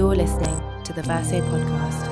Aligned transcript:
You're 0.00 0.16
listening 0.16 0.58
to 0.84 0.94
the 0.94 1.02
Verso 1.02 1.42
podcast. 1.42 2.08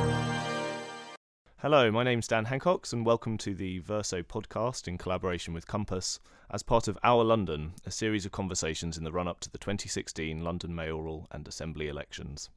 Hello, 1.56 1.90
my 1.90 2.02
name's 2.02 2.28
Dan 2.28 2.44
Hancox, 2.44 2.92
and 2.92 3.06
welcome 3.06 3.38
to 3.38 3.54
the 3.54 3.78
Verso 3.78 4.20
podcast 4.20 4.86
in 4.86 4.98
collaboration 4.98 5.54
with 5.54 5.66
Compass 5.66 6.20
as 6.50 6.62
part 6.62 6.86
of 6.86 6.98
Our 7.02 7.24
London, 7.24 7.72
a 7.86 7.90
series 7.90 8.26
of 8.26 8.30
conversations 8.30 8.98
in 8.98 9.04
the 9.04 9.10
run 9.10 9.26
up 9.26 9.40
to 9.40 9.50
the 9.50 9.56
2016 9.56 10.44
London 10.44 10.74
mayoral 10.74 11.28
and 11.32 11.48
assembly 11.48 11.88
elections. 11.88 12.50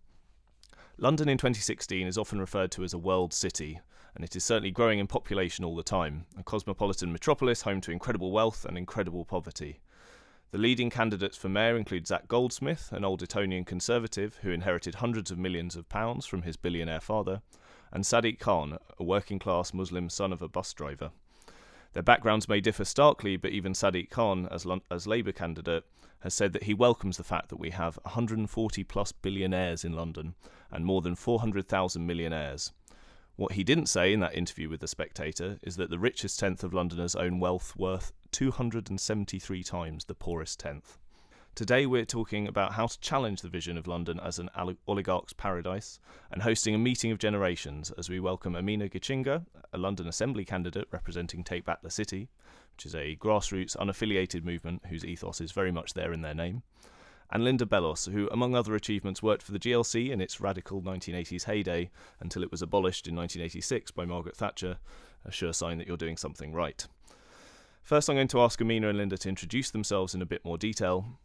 London 0.97 1.29
in 1.29 1.37
2016 1.37 2.07
is 2.07 2.17
often 2.17 2.41
referred 2.41 2.71
to 2.71 2.83
as 2.83 2.93
a 2.93 2.97
world 2.97 3.31
city, 3.33 3.79
and 4.15 4.25
it 4.25 4.35
is 4.35 4.43
certainly 4.43 4.69
growing 4.69 4.99
in 4.99 5.07
population 5.07 5.63
all 5.63 5.77
the 5.77 5.81
time, 5.81 6.25
a 6.37 6.43
cosmopolitan 6.43 7.09
metropolis 7.09 7.61
home 7.61 7.79
to 7.79 7.91
incredible 7.93 8.33
wealth 8.33 8.65
and 8.65 8.77
incredible 8.77 9.23
poverty. 9.23 9.79
The 10.51 10.57
leading 10.57 10.89
candidates 10.89 11.37
for 11.37 11.47
mayor 11.47 11.77
include 11.77 12.07
Zac 12.07 12.27
Goldsmith, 12.27 12.91
an 12.91 13.05
old 13.05 13.23
Etonian 13.23 13.63
conservative 13.63 14.35
who 14.41 14.51
inherited 14.51 14.95
hundreds 14.95 15.31
of 15.31 15.37
millions 15.37 15.77
of 15.77 15.87
pounds 15.87 16.25
from 16.25 16.41
his 16.41 16.57
billionaire 16.57 16.99
father, 16.99 17.41
and 17.89 18.03
Sadiq 18.03 18.37
Khan, 18.37 18.77
a 18.99 19.03
working 19.03 19.39
class 19.39 19.73
Muslim 19.73 20.09
son 20.09 20.33
of 20.33 20.41
a 20.41 20.49
bus 20.49 20.73
driver. 20.73 21.11
Their 21.93 22.03
backgrounds 22.03 22.49
may 22.49 22.59
differ 22.59 22.83
starkly, 22.83 23.37
but 23.37 23.51
even 23.51 23.71
Sadiq 23.71 24.09
Khan, 24.09 24.49
as, 24.51 24.67
as 24.91 25.07
Labour 25.07 25.31
candidate, 25.31 25.85
has 26.19 26.33
said 26.33 26.51
that 26.51 26.63
he 26.63 26.73
welcomes 26.73 27.15
the 27.15 27.23
fact 27.23 27.47
that 27.47 27.59
we 27.59 27.69
have 27.69 27.97
140 28.03 28.83
plus 28.83 29.13
billionaires 29.13 29.85
in 29.85 29.93
London 29.93 30.35
and 30.69 30.85
more 30.85 31.01
than 31.01 31.15
400,000 31.15 32.05
millionaires. 32.05 32.73
What 33.37 33.53
he 33.53 33.63
didn't 33.63 33.87
say 33.87 34.11
in 34.11 34.19
that 34.19 34.35
interview 34.35 34.67
with 34.67 34.81
The 34.81 34.89
Spectator 34.89 35.59
is 35.63 35.77
that 35.77 35.89
the 35.89 35.97
richest 35.97 36.41
tenth 36.41 36.61
of 36.61 36.73
Londoners 36.73 37.15
own 37.15 37.39
wealth 37.39 37.73
worth 37.77 38.11
273 38.31 39.63
times 39.63 40.05
the 40.05 40.15
poorest 40.15 40.59
tenth. 40.59 40.97
Today 41.53 41.85
we're 41.85 42.05
talking 42.05 42.47
about 42.47 42.73
how 42.73 42.87
to 42.87 42.99
challenge 43.01 43.41
the 43.41 43.49
vision 43.49 43.77
of 43.77 43.87
London 43.87 44.19
as 44.21 44.39
an 44.39 44.49
oligarch's 44.87 45.33
paradise 45.33 45.99
and 46.31 46.41
hosting 46.41 46.73
a 46.73 46.77
meeting 46.77 47.11
of 47.11 47.17
generations 47.17 47.91
as 47.97 48.09
we 48.09 48.21
welcome 48.21 48.55
Amina 48.55 48.87
Gichinga, 48.87 49.45
a 49.73 49.77
London 49.77 50.07
Assembly 50.07 50.45
candidate 50.45 50.87
representing 50.91 51.43
Take 51.43 51.65
Back 51.65 51.81
the 51.81 51.89
City, 51.89 52.29
which 52.75 52.85
is 52.85 52.95
a 52.95 53.17
grassroots 53.17 53.75
unaffiliated 53.75 54.45
movement 54.45 54.83
whose 54.87 55.03
ethos 55.03 55.41
is 55.41 55.51
very 55.51 55.71
much 55.71 55.93
there 55.93 56.13
in 56.13 56.21
their 56.21 56.33
name, 56.33 56.63
and 57.31 57.43
Linda 57.43 57.65
Bellos, 57.65 58.11
who, 58.11 58.27
among 58.31 58.55
other 58.55 58.75
achievements, 58.75 59.23
worked 59.23 59.43
for 59.43 59.51
the 59.51 59.59
GLC 59.59 60.09
in 60.09 60.19
its 60.19 60.41
radical 60.41 60.81
1980s 60.81 61.45
heyday 61.45 61.89
until 62.19 62.43
it 62.43 62.51
was 62.51 62.61
abolished 62.61 63.07
in 63.07 63.15
1986 63.15 63.91
by 63.91 64.05
Margaret 64.05 64.35
Thatcher, 64.35 64.77
a 65.25 65.31
sure 65.31 65.53
sign 65.53 65.77
that 65.77 65.87
you're 65.87 65.97
doing 65.97 66.17
something 66.17 66.53
right. 66.53 66.87
First, 67.83 68.09
I'm 68.09 68.15
going 68.15 68.27
to 68.29 68.41
ask 68.41 68.61
Amina 68.61 68.89
and 68.89 68.97
Linda 68.97 69.17
to 69.17 69.29
introduce 69.29 69.71
themselves 69.71 70.15
in 70.15 70.21
a 70.21 70.25
bit 70.25 70.45
more 70.45 70.57
detail. 70.57 71.19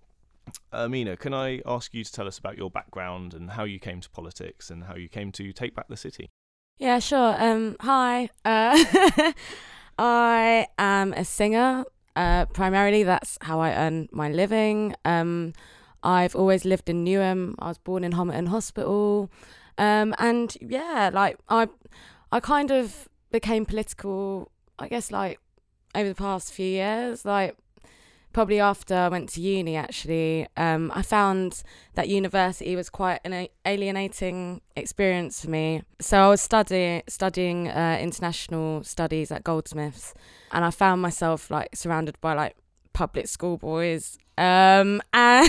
Amina, 0.72 1.16
can 1.16 1.34
I 1.34 1.60
ask 1.66 1.92
you 1.94 2.04
to 2.04 2.12
tell 2.12 2.26
us 2.26 2.38
about 2.38 2.56
your 2.56 2.70
background 2.70 3.34
and 3.34 3.50
how 3.50 3.64
you 3.64 3.78
came 3.78 4.00
to 4.00 4.10
politics 4.10 4.70
and 4.70 4.84
how 4.84 4.94
you 4.94 5.08
came 5.08 5.32
to 5.32 5.52
take 5.52 5.74
back 5.74 5.88
the 5.88 5.96
city? 5.96 6.30
Yeah, 6.78 6.98
sure. 6.98 7.36
Um, 7.38 7.76
hi. 7.80 8.30
Uh, 8.44 9.32
I 9.98 10.68
am 10.78 11.12
a 11.14 11.24
singer. 11.24 11.84
Uh, 12.14 12.46
primarily, 12.46 13.02
that's 13.02 13.38
how 13.42 13.60
I 13.60 13.72
earn 13.72 14.08
my 14.12 14.30
living. 14.30 14.94
Um, 15.04 15.52
I've 16.02 16.36
always 16.36 16.64
lived 16.64 16.88
in 16.88 17.04
Newham. 17.04 17.54
I 17.58 17.68
was 17.68 17.78
born 17.78 18.04
in 18.04 18.12
Homerton 18.12 18.48
Hospital. 18.48 19.30
Um, 19.78 20.14
and 20.18 20.56
yeah, 20.60 21.10
like 21.12 21.38
I, 21.48 21.68
I 22.32 22.40
kind 22.40 22.70
of 22.70 23.08
became 23.30 23.66
political. 23.66 24.50
I 24.78 24.88
guess 24.88 25.10
like 25.10 25.40
over 25.96 26.08
the 26.08 26.14
past 26.14 26.52
few 26.52 26.66
years, 26.66 27.24
like 27.24 27.56
probably 28.32 28.60
after 28.60 28.94
I 28.94 29.08
went 29.08 29.30
to 29.30 29.40
uni. 29.40 29.76
Actually, 29.76 30.46
um, 30.56 30.92
I 30.94 31.02
found 31.02 31.62
that 31.94 32.08
university 32.08 32.76
was 32.76 32.90
quite 32.90 33.20
an 33.24 33.48
alienating 33.64 34.60
experience 34.76 35.40
for 35.40 35.50
me. 35.50 35.82
So 36.00 36.18
I 36.18 36.28
was 36.28 36.40
studying 36.40 37.02
studying 37.08 37.68
uh, 37.68 37.98
international 38.00 38.84
studies 38.84 39.32
at 39.32 39.42
Goldsmiths, 39.42 40.14
and 40.52 40.64
I 40.64 40.70
found 40.70 41.02
myself 41.02 41.50
like 41.50 41.74
surrounded 41.74 42.20
by 42.20 42.34
like 42.34 42.56
public 42.92 43.26
school 43.26 43.58
boys 43.58 44.18
um, 44.38 45.02
and 45.12 45.48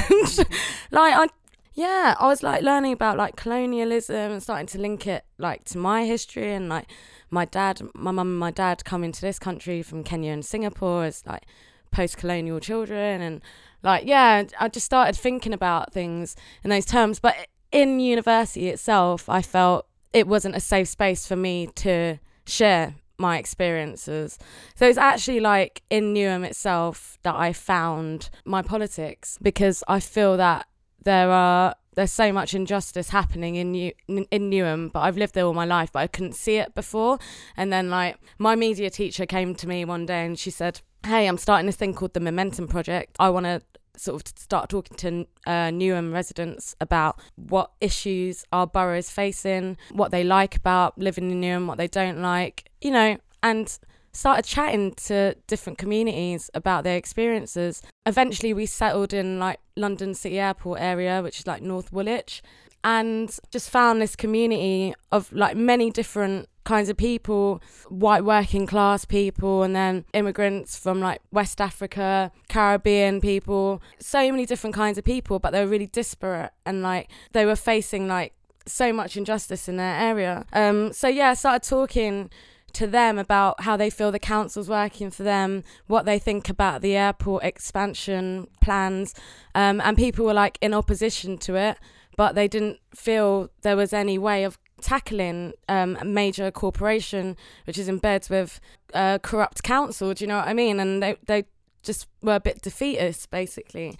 like 0.91 1.13
I 1.16 1.28
yeah, 1.74 2.16
I 2.19 2.28
was 2.28 2.41
like 2.41 2.63
learning 2.63 2.94
about 2.94 3.18
like 3.18 3.36
colonialism 3.36 4.31
and 4.31 4.41
starting 4.41 4.66
to 4.68 4.80
link 4.80 5.06
it 5.06 5.25
like 5.38 5.63
to 5.66 5.78
my 5.78 6.06
history 6.06 6.52
and 6.52 6.69
like 6.69 6.90
my 7.30 7.46
dad, 7.46 7.82
my 7.94 8.12
mum 8.12 8.28
and 8.30 8.40
my 8.40 8.52
dad 8.52 8.86
come 8.86 9.04
into 9.04 9.22
this 9.22 9.40
country 9.40 9.82
from 9.82 10.04
Kenya 10.04 10.32
and 10.32 10.46
Singapore 10.46 11.06
as 11.06 11.26
like 11.26 11.46
post-colonial 11.92 12.60
children 12.60 13.22
and 13.22 13.42
like 13.84 14.06
yeah, 14.06 14.44
I 14.60 14.68
just 14.68 14.86
started 14.86 15.16
thinking 15.16 15.54
about 15.54 15.94
things 15.94 16.36
in 16.64 16.70
those 16.70 16.86
terms. 16.86 17.20
But 17.20 17.36
in 17.72 18.00
university 18.00 18.70
itself, 18.70 19.30
I 19.30 19.42
felt 19.42 19.88
it 20.14 20.28
wasn't 20.28 20.56
a 20.56 20.60
safe 20.60 20.88
space 20.88 21.28
for 21.28 21.36
me 21.36 21.68
to 21.76 22.18
share 22.46 22.96
my 23.18 23.38
experiences. 23.38 24.38
So 24.76 24.86
it's 24.88 24.98
actually 24.98 25.40
like 25.40 25.82
in 25.90 26.14
Newham 26.14 26.46
itself 26.46 27.18
that 27.24 27.36
I 27.36 27.54
found 27.54 28.30
my 28.46 28.62
politics 28.62 29.38
because 29.42 29.84
I 29.88 30.00
feel 30.00 30.38
that 30.38 30.68
there 31.04 31.32
are 31.32 31.76
there's 31.97 32.12
so 32.12 32.31
much 32.31 32.53
injustice 32.53 33.09
happening 33.09 33.56
in 33.56 33.72
New 33.72 33.91
in 34.08 34.52
Newham, 34.52 34.91
but 34.91 35.00
I've 35.00 35.18
lived 35.18 35.34
there 35.34 35.46
all 35.46 35.56
my 35.56 35.66
life, 35.66 35.91
but 35.91 36.00
I 36.00 36.08
couldn't 36.08 36.35
see 36.35 36.58
it 36.58 36.75
before. 36.75 37.18
And 37.58 37.74
then 37.74 37.90
like 37.90 38.18
my 38.38 38.56
media 38.56 38.91
teacher 38.91 39.25
came 39.25 39.56
to 39.56 39.68
me 39.68 39.84
one 39.84 40.06
day 40.06 40.24
and 40.24 40.38
she 40.38 40.52
said, 40.52 40.81
"Hey, 41.03 41.25
I'm 41.25 41.40
starting 41.40 41.66
this 41.66 41.75
thing 41.75 41.96
called 41.96 42.13
the 42.13 42.19
Momentum 42.19 42.68
Project. 42.68 43.16
I 43.19 43.31
want 43.31 43.47
to 43.47 43.63
sort 43.97 44.22
of 44.22 44.38
start 44.38 44.69
talking 44.69 44.96
to 44.97 45.28
uh, 45.47 45.69
Newham 45.72 46.13
residents 46.13 46.75
about 46.80 47.19
what 47.36 47.72
issues 47.81 48.46
our 48.52 48.68
borough 48.68 49.00
is 49.00 49.09
facing, 49.09 49.75
what 49.91 50.12
they 50.12 50.24
like 50.24 50.56
about 50.56 50.96
living 51.00 51.31
in 51.31 51.41
Newham, 51.41 51.66
what 51.66 51.80
they 51.80 51.88
don't 51.88 52.22
like, 52.22 52.69
you 52.80 52.91
know, 52.91 53.18
and 53.41 53.80
started 54.18 54.44
chatting 54.44 54.92
to 54.96 55.36
different 55.46 55.78
communities 55.78 56.50
about 56.56 56.84
their 56.84 56.98
experiences. 56.98 57.84
Eventually, 58.08 58.52
we 58.52 58.66
settled 58.66 59.14
in 59.14 59.38
like 59.38 59.60
London 59.76 60.16
City 60.16 60.40
Airport 60.40 60.82
area, 60.82 61.22
which 61.22 61.40
is 61.40 61.46
like 61.46 61.62
North 61.62 61.94
Woolwich, 61.94 62.42
and 62.84 63.38
just 63.52 63.70
found 63.70 64.02
this 64.02 64.16
community 64.16 64.96
of 65.12 65.32
like 65.32 65.56
many 65.56 65.92
different 65.92 66.50
kinds 66.64 66.90
of 66.90 66.98
people 66.98 67.62
white 67.90 68.26
working 68.26 68.66
class 68.66 69.06
people 69.06 69.64
and 69.64 69.74
then 69.74 70.04
immigrants 70.14 70.78
from 70.78 71.00
like 71.00 71.22
west 71.32 71.62
africa 71.62 72.30
caribbean 72.50 73.22
people 73.22 73.82
so 74.00 74.30
many 74.30 74.46
different 74.46 74.76
kinds 74.76 74.98
of 74.98 75.06
people 75.06 75.40
but 75.40 75.52
they 75.52 75.64
were 75.64 75.72
really 75.72 75.88
disparate 75.88 76.52
and 76.66 76.82
like 76.82 77.10
they 77.32 77.46
were 77.46 77.56
facing 77.56 78.06
like 78.10 78.34
so 78.66 78.92
much 78.92 79.16
injustice 79.16 79.70
in 79.70 79.78
their 79.78 79.96
area 79.96 80.46
um 80.52 80.92
so 80.92 81.08
yeah 81.08 81.30
i 81.30 81.34
started 81.34 81.66
talking 81.66 82.30
to 82.78 82.88
them 82.88 83.18
about 83.18 83.62
how 83.62 83.76
they 83.76 83.90
feel 83.90 84.12
the 84.12 84.20
council's 84.20 84.70
working 84.70 85.10
for 85.10 85.24
them, 85.24 85.64
what 85.88 86.06
they 86.06 86.20
think 86.20 86.48
about 86.48 86.82
the 86.82 86.96
airport 86.96 87.44
expansion 87.44 88.48
plans, 88.62 89.16
um, 89.56 89.82
and 89.82 89.98
people 89.98 90.26
were 90.26 90.34
like 90.34 90.58
in 90.62 90.74
opposition 90.74 91.38
to 91.40 91.56
it, 91.56 91.78
but 92.16 92.36
they 92.36 92.48
didn't 92.48 92.80
feel 92.96 93.50
there 93.64 93.76
was 93.76 93.94
any 93.94 94.18
way 94.18 94.44
of 94.44 94.60
tackling 94.80 95.54
um, 95.68 95.98
a 96.00 96.06
major 96.06 96.52
corporation 96.52 97.36
which 97.66 97.80
is 97.80 97.88
in 97.88 97.98
bed 97.98 98.28
with 98.30 98.60
a 98.94 99.20
corrupt 99.24 99.64
council. 99.64 100.14
Do 100.14 100.24
you 100.24 100.28
know 100.28 100.38
what 100.38 100.48
I 100.48 100.54
mean? 100.54 100.80
And 100.80 101.02
they 101.02 101.18
they 101.26 101.46
just 101.82 102.08
were 102.22 102.36
a 102.36 102.40
bit 102.40 102.62
defeatist, 102.62 103.32
basically. 103.32 103.98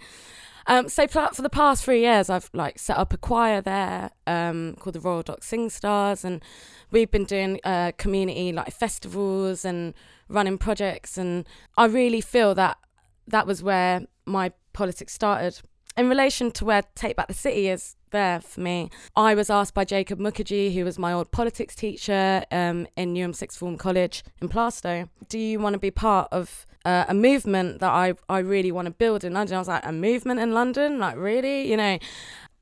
Um, 0.68 0.90
so 0.90 1.08
for, 1.08 1.30
for 1.32 1.40
the 1.40 1.50
past 1.50 1.82
three 1.82 2.00
years, 2.00 2.28
I've 2.28 2.50
like 2.52 2.78
set 2.78 2.98
up 2.98 3.12
a 3.14 3.16
choir 3.16 3.62
there 3.62 4.10
um, 4.26 4.76
called 4.78 4.94
the 4.94 5.00
Royal 5.00 5.22
Dock 5.22 5.42
Sing 5.42 5.70
Stars, 5.70 6.24
and 6.24 6.42
we've 6.90 7.10
been 7.10 7.24
doing 7.24 7.60
uh, 7.64 7.92
community 7.98 8.52
like 8.52 8.72
festivals 8.72 9.64
and 9.64 9.94
running 10.28 10.58
projects, 10.58 11.18
and 11.18 11.46
I 11.76 11.86
really 11.86 12.20
feel 12.20 12.54
that 12.54 12.76
that 13.26 13.46
was 13.46 13.62
where 13.62 14.02
my 14.26 14.52
politics 14.72 15.12
started. 15.12 15.60
In 15.96 16.08
relation 16.08 16.52
to 16.52 16.64
where 16.64 16.84
Take 16.94 17.16
Back 17.16 17.26
the 17.26 17.34
City 17.34 17.68
is 17.68 17.96
there 18.10 18.40
for 18.40 18.60
me, 18.60 18.90
I 19.16 19.34
was 19.34 19.50
asked 19.50 19.74
by 19.74 19.84
Jacob 19.84 20.20
Mukherjee, 20.20 20.72
who 20.72 20.84
was 20.84 20.98
my 20.98 21.12
old 21.12 21.32
politics 21.32 21.74
teacher 21.74 22.44
um, 22.52 22.86
in 22.96 23.14
Newham 23.14 23.34
Sixth 23.34 23.58
Form 23.58 23.76
College 23.76 24.22
in 24.40 24.48
Plaistow, 24.48 25.08
do 25.28 25.38
you 25.38 25.58
want 25.58 25.74
to 25.74 25.78
be 25.78 25.90
part 25.90 26.28
of 26.30 26.66
uh, 26.84 27.04
a 27.08 27.14
movement 27.14 27.80
that 27.80 27.90
I, 27.90 28.14
I 28.28 28.38
really 28.38 28.70
want 28.70 28.86
to 28.86 28.92
build 28.92 29.24
in 29.24 29.34
London? 29.34 29.56
I 29.56 29.58
was 29.58 29.68
like, 29.68 29.84
a 29.84 29.92
movement 29.92 30.38
in 30.40 30.52
London? 30.54 30.98
Like, 31.00 31.16
really? 31.16 31.68
You 31.68 31.76
know? 31.76 31.98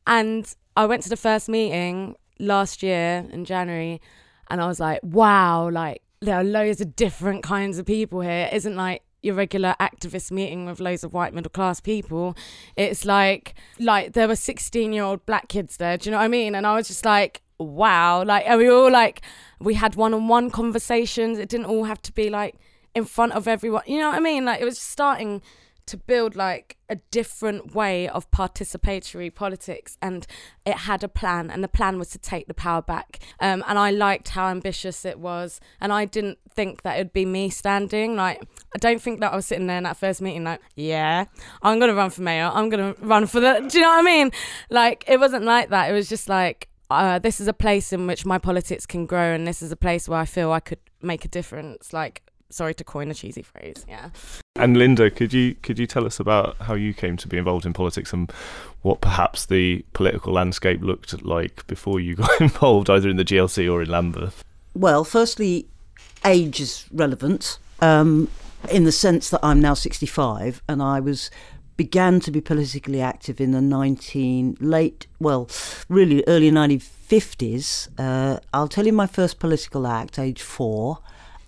And 0.06 0.54
I 0.76 0.86
went 0.86 1.02
to 1.02 1.08
the 1.08 1.16
first 1.16 1.48
meeting 1.48 2.16
last 2.38 2.82
year 2.82 3.26
in 3.30 3.44
January 3.44 4.00
and 4.48 4.60
I 4.60 4.66
was 4.66 4.80
like, 4.80 5.00
wow, 5.02 5.68
like, 5.70 6.02
there 6.20 6.36
are 6.36 6.44
loads 6.44 6.80
of 6.80 6.96
different 6.96 7.42
kinds 7.42 7.78
of 7.78 7.86
people 7.86 8.20
here. 8.20 8.48
It 8.50 8.54
isn't 8.54 8.76
like 8.76 9.02
your 9.22 9.34
regular 9.34 9.74
activist 9.80 10.30
meeting 10.30 10.66
with 10.66 10.80
loads 10.80 11.04
of 11.04 11.12
white 11.12 11.34
middle 11.34 11.50
class 11.50 11.80
people. 11.80 12.36
It's 12.76 13.04
like 13.04 13.54
like 13.78 14.12
there 14.12 14.28
were 14.28 14.36
16 14.36 14.92
year 14.92 15.02
old 15.02 15.26
black 15.26 15.48
kids 15.48 15.76
there. 15.76 15.98
Do 15.98 16.08
you 16.08 16.12
know 16.12 16.18
what 16.18 16.24
I 16.24 16.28
mean? 16.28 16.54
And 16.54 16.66
I 16.66 16.74
was 16.74 16.88
just 16.88 17.04
like, 17.04 17.42
wow. 17.58 18.24
Like 18.24 18.44
and 18.46 18.58
we 18.58 18.70
all 18.70 18.90
like 18.90 19.22
we 19.60 19.74
had 19.74 19.96
one 19.96 20.14
on 20.14 20.28
one 20.28 20.50
conversations. 20.50 21.38
It 21.38 21.48
didn't 21.48 21.66
all 21.66 21.84
have 21.84 22.00
to 22.02 22.12
be 22.12 22.30
like 22.30 22.56
in 22.94 23.04
front 23.04 23.32
of 23.32 23.46
everyone. 23.46 23.82
You 23.86 23.98
know 23.98 24.08
what 24.08 24.16
I 24.16 24.20
mean? 24.20 24.44
Like 24.44 24.60
it 24.60 24.64
was 24.64 24.78
starting 24.78 25.42
to 25.86 25.96
build 25.96 26.36
like 26.36 26.76
a 26.88 26.96
different 27.10 27.74
way 27.74 28.08
of 28.08 28.30
participatory 28.30 29.34
politics 29.34 29.96
and 30.00 30.26
it 30.64 30.74
had 30.74 31.02
a 31.02 31.08
plan 31.08 31.50
and 31.50 31.62
the 31.62 31.68
plan 31.68 31.98
was 31.98 32.10
to 32.10 32.18
take 32.18 32.46
the 32.48 32.54
power 32.54 32.82
back. 32.82 33.18
Um, 33.40 33.64
and 33.66 33.78
i 33.78 33.90
liked 33.90 34.30
how 34.30 34.48
ambitious 34.48 35.04
it 35.04 35.18
was 35.18 35.60
and 35.80 35.92
i 35.92 36.04
didn't 36.04 36.38
think 36.50 36.82
that 36.82 36.96
it'd 36.96 37.12
be 37.12 37.26
me 37.26 37.50
standing 37.50 38.16
like 38.16 38.42
i 38.74 38.78
don't 38.78 39.02
think 39.02 39.20
that 39.20 39.32
i 39.32 39.36
was 39.36 39.46
sitting 39.46 39.66
there 39.66 39.76
in 39.76 39.84
that 39.84 39.96
first 39.96 40.22
meeting 40.22 40.44
like 40.44 40.60
yeah 40.74 41.26
i'm 41.62 41.78
gonna 41.78 41.94
run 41.94 42.08
for 42.08 42.22
mayor 42.22 42.50
i'm 42.52 42.68
gonna 42.70 42.94
run 43.00 43.26
for 43.26 43.40
the 43.40 43.60
do 43.68 43.78
you 43.78 43.82
know 43.82 43.90
what 43.90 43.98
i 43.98 44.02
mean? 44.02 44.30
Like 44.70 45.04
it 45.06 45.18
wasn't 45.20 45.44
like 45.44 45.70
that. 45.70 45.90
It 45.90 45.92
was 45.92 46.08
just 46.08 46.28
like 46.28 46.68
uh, 46.88 47.18
this 47.18 47.40
is 47.40 47.48
a 47.48 47.52
place 47.52 47.92
in 47.92 48.06
which 48.06 48.24
my 48.24 48.38
politics 48.38 48.86
can 48.86 49.06
grow 49.06 49.34
and 49.34 49.46
this 49.46 49.60
is 49.60 49.72
a 49.72 49.76
place 49.76 50.08
where 50.08 50.20
i 50.20 50.24
feel 50.24 50.52
i 50.52 50.60
could 50.60 50.78
make 51.02 51.24
a 51.24 51.28
difference. 51.28 51.92
Like 51.92 52.22
sorry 52.50 52.74
to 52.74 52.84
coin 52.84 53.10
a 53.10 53.14
cheesy 53.14 53.42
phrase 53.42 53.84
yeah 53.88 54.10
and 54.58 54.76
Linda, 54.76 55.10
could 55.10 55.32
you 55.32 55.54
could 55.62 55.78
you 55.78 55.86
tell 55.86 56.06
us 56.06 56.18
about 56.18 56.56
how 56.58 56.74
you 56.74 56.94
came 56.94 57.16
to 57.18 57.28
be 57.28 57.36
involved 57.36 57.66
in 57.66 57.72
politics 57.72 58.12
and 58.12 58.30
what 58.82 59.00
perhaps 59.00 59.46
the 59.46 59.84
political 59.92 60.32
landscape 60.32 60.80
looked 60.82 61.22
like 61.24 61.66
before 61.66 62.00
you 62.00 62.14
got 62.16 62.40
involved, 62.40 62.90
either 62.90 63.08
in 63.08 63.16
the 63.16 63.24
GLC 63.24 63.70
or 63.70 63.82
in 63.82 63.90
Lambeth? 63.90 64.42
Well, 64.74 65.04
firstly, 65.04 65.66
age 66.24 66.60
is 66.60 66.86
relevant 66.92 67.58
um, 67.80 68.28
in 68.70 68.84
the 68.84 68.92
sense 68.92 69.30
that 69.30 69.40
I'm 69.42 69.60
now 69.60 69.74
65 69.74 70.62
and 70.68 70.82
I 70.82 71.00
was 71.00 71.30
began 71.76 72.20
to 72.20 72.30
be 72.30 72.40
politically 72.40 73.02
active 73.02 73.38
in 73.38 73.50
the 73.50 73.60
19 73.60 74.56
late 74.60 75.06
well 75.20 75.46
really 75.90 76.24
early 76.26 76.50
1950s 76.50 77.88
uh, 77.98 78.40
i'll 78.54 78.66
tell 78.66 78.86
you 78.86 78.94
my 78.94 79.06
first 79.06 79.38
political 79.38 79.86
act 79.86 80.18
age 80.18 80.40
4 80.40 80.98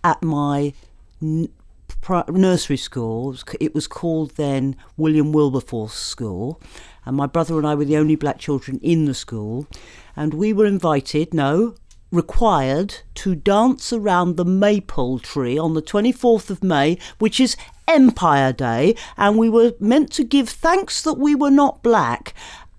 at 0.05 0.23
my 0.23 0.75
nursery 1.21 2.77
school. 2.77 3.37
It 3.61 3.75
was 3.75 3.87
called 3.87 4.37
then 4.37 4.77
William 4.97 5.33
Wilberforce 5.33 5.95
School. 5.95 6.61
And 7.05 7.17
my 7.17 7.27
brother 7.27 7.59
and 7.59 7.67
I 7.67 7.75
were 7.75 7.85
the 7.85 7.97
only 7.97 8.17
black 8.17 8.39
children 8.39 8.79
in 8.83 9.07
the 9.07 9.15
school. 9.15 9.67
And 10.15 10.35
we 10.35 10.53
were 10.53 10.67
invited, 10.67 11.33
no, 11.33 11.75
required 12.11 12.97
to 13.15 13.35
dance 13.35 13.93
around 13.93 14.37
the 14.37 14.45
maple 14.45 15.19
tree 15.19 15.59
on 15.59 15.75
the 15.75 15.83
24th 15.83 16.51
of 16.51 16.63
May, 16.63 16.99
which 17.19 17.41
is 17.41 17.57
Empire 17.87 18.53
Day. 18.53 18.95
And 19.17 19.39
we 19.39 19.49
were 19.49 19.73
meant 19.81 20.13
to 20.13 20.25
give 20.25 20.49
thanks 20.49 21.03
that 21.03 21.15
we 21.15 21.35
were 21.35 21.51
not 21.51 21.83
black. 21.83 22.35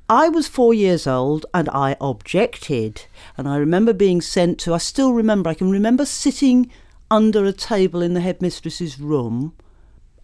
I 0.10 0.28
was 0.28 0.48
four 0.48 0.74
years 0.74 1.06
old 1.06 1.46
and 1.54 1.70
I 1.70 1.96
objected. 2.02 3.06
And 3.38 3.48
I 3.48 3.58
remember 3.58 3.94
being 3.94 4.22
sent 4.22 4.60
to, 4.62 4.74
I 4.74 4.80
still 4.80 5.14
remember, 5.14 5.50
I 5.50 5.54
can 5.54 5.70
remember 5.70 6.06
sitting 6.06 6.72
under 7.12 7.46
a 7.46 7.54
table 7.54 8.02
in 8.02 8.14
the 8.14 8.22
headmistress's 8.22 9.00
room. 9.00 9.54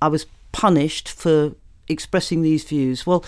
I 0.02 0.08
was 0.08 0.26
punished 0.52 1.10
for 1.10 1.56
expressing 1.88 2.42
these 2.42 2.64
views. 2.64 3.06
Well, 3.06 3.24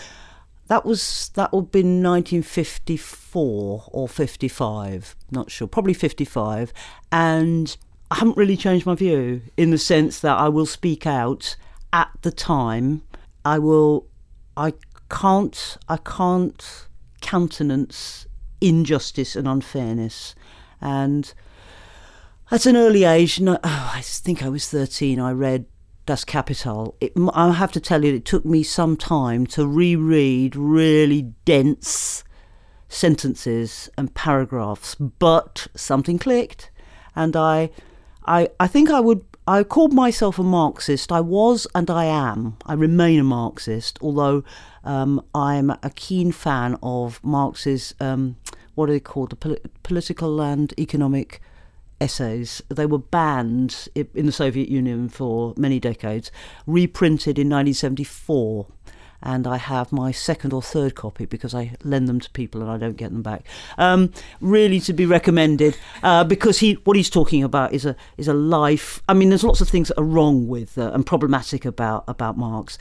that 0.68 0.86
was 0.86 1.31
that 1.36 1.54
would 1.54 1.71
be 1.71 1.80
1954 1.80 3.83
or 3.88 4.07
55, 4.07 5.15
not 5.31 5.50
sure, 5.50 5.68
probably 5.68 5.94
55, 5.94 6.74
and 7.12 7.77
I 8.12 8.15
haven't 8.15 8.38
really 8.38 8.57
changed 8.57 8.86
my 8.86 8.95
view 8.95 9.42
in 9.56 9.71
the 9.71 9.77
sense 9.77 10.19
that 10.19 10.38
I 10.38 10.50
will 10.50 10.65
speak 10.65 11.06
out 11.06 11.56
at 11.94 12.09
the 12.21 12.31
time. 12.31 13.04
I 13.45 13.59
will, 13.59 14.07
I 14.57 14.74
can't, 15.09 15.77
I 15.88 15.98
can't 15.98 16.88
countenance 17.21 18.25
injustice 18.59 19.36
and 19.36 19.48
unfairness, 19.48 20.36
and 20.81 21.33
at 22.49 22.65
an 22.65 22.77
early 22.77 23.03
age, 23.03 23.39
no, 23.39 23.59
oh, 23.63 23.91
I 23.94 24.01
think 24.01 24.41
I 24.41 24.49
was 24.49 24.69
13, 24.69 25.19
I 25.19 25.31
read 25.31 25.65
Das 26.05 26.23
Kapital. 26.23 26.95
It, 27.01 27.11
I 27.33 27.51
have 27.51 27.73
to 27.73 27.81
tell 27.81 28.05
you, 28.05 28.15
it 28.15 28.23
took 28.23 28.45
me 28.45 28.63
some 28.63 28.95
time 28.95 29.45
to 29.47 29.67
reread 29.67 30.55
really 30.55 31.33
dense 31.44 32.23
sentences 32.88 33.89
and 33.97 34.13
paragraphs, 34.13 34.95
but 34.95 35.67
something 35.75 36.17
clicked. 36.17 36.71
And 37.15 37.35
I, 37.35 37.69
I, 38.25 38.49
I 38.59 38.67
think 38.67 38.89
I 38.89 39.01
would, 39.01 39.25
I 39.45 39.63
called 39.63 39.91
myself 39.91 40.39
a 40.39 40.44
Marxist. 40.44 41.11
I 41.11 41.19
was 41.19 41.67
and 41.75 41.89
I 41.89 42.05
am. 42.05 42.55
I 42.65 42.73
remain 42.73 43.19
a 43.19 43.25
Marxist, 43.25 43.99
although 44.01 44.45
um, 44.85 45.21
I'm 45.35 45.71
a 45.71 45.91
keen 45.95 46.31
fan 46.31 46.77
of 46.81 47.21
Marx's, 47.25 47.94
um, 47.99 48.38
what 48.75 48.89
are 48.89 48.94
they 48.94 49.01
called, 49.01 49.31
the 49.31 49.35
pol- 49.35 49.57
political 49.83 50.41
and 50.41 50.73
economic 50.79 51.41
essays. 51.99 52.61
They 52.69 52.85
were 52.85 52.99
banned 52.99 53.88
in 53.95 54.25
the 54.25 54.31
Soviet 54.31 54.69
Union 54.69 55.09
for 55.09 55.53
many 55.57 55.79
decades, 55.79 56.31
reprinted 56.65 57.38
in 57.38 57.49
1974. 57.49 58.67
And 59.21 59.47
I 59.47 59.57
have 59.57 59.91
my 59.91 60.11
second 60.11 60.53
or 60.53 60.61
third 60.61 60.94
copy 60.94 61.25
because 61.25 61.55
I 61.55 61.73
lend 61.83 62.07
them 62.07 62.19
to 62.19 62.29
people 62.31 62.61
and 62.61 62.69
I 62.69 62.77
don't 62.77 62.97
get 62.97 63.11
them 63.11 63.23
back. 63.23 63.45
Um, 63.79 64.11
really 64.41 64.79
to 64.81 64.94
be 64.94 65.07
recommended 65.07 65.75
uh, 66.03 66.23
because 66.23 66.59
he 66.59 66.73
what 66.83 66.95
he's 66.95 67.09
talking 67.09 67.44
about 67.44 67.73
is 67.73 67.83
a 67.83 67.95
is 68.17 68.27
a 68.27 68.33
life. 68.35 69.01
I 69.09 69.15
mean, 69.15 69.29
there's 69.29 69.44
lots 69.44 69.59
of 69.59 69.69
things 69.69 69.88
that 69.88 69.99
are 69.99 70.03
wrong 70.03 70.47
with 70.47 70.77
uh, 70.77 70.91
and 70.94 71.03
problematic 71.03 71.65
about 71.65 72.03
about 72.07 72.38
Marx. 72.38 72.77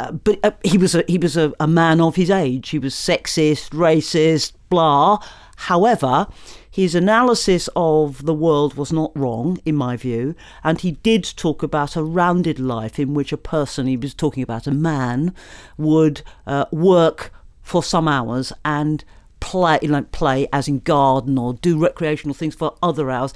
Uh, 0.00 0.10
but 0.10 0.38
uh, 0.42 0.50
he 0.64 0.76
was 0.78 0.94
a, 0.94 1.04
he 1.06 1.18
was 1.18 1.36
a, 1.36 1.52
a 1.60 1.66
man 1.66 2.00
of 2.00 2.16
his 2.16 2.30
age. 2.30 2.70
He 2.70 2.78
was 2.78 2.94
sexist, 2.94 3.70
racist, 3.70 4.52
blah. 4.68 5.18
However, 5.56 6.26
his 6.70 6.94
analysis 6.94 7.68
of 7.76 8.26
the 8.26 8.34
world 8.34 8.74
was 8.74 8.92
not 8.92 9.16
wrong, 9.16 9.58
in 9.64 9.76
my 9.76 9.96
view, 9.96 10.34
and 10.62 10.80
he 10.80 10.92
did 10.92 11.24
talk 11.36 11.62
about 11.62 11.96
a 11.96 12.02
rounded 12.02 12.58
life 12.58 12.98
in 12.98 13.14
which 13.14 13.32
a 13.32 13.36
person, 13.36 13.86
he 13.86 13.96
was 13.96 14.14
talking 14.14 14.42
about 14.42 14.66
a 14.66 14.72
man, 14.72 15.34
would 15.78 16.22
uh, 16.46 16.66
work 16.72 17.32
for 17.62 17.82
some 17.82 18.08
hours 18.08 18.52
and 18.64 19.04
play, 19.40 19.78
like 19.82 20.10
play 20.10 20.48
as 20.52 20.68
in 20.68 20.80
garden 20.80 21.38
or 21.38 21.54
do 21.54 21.78
recreational 21.78 22.34
things 22.34 22.54
for 22.54 22.74
other 22.82 23.10
hours. 23.10 23.32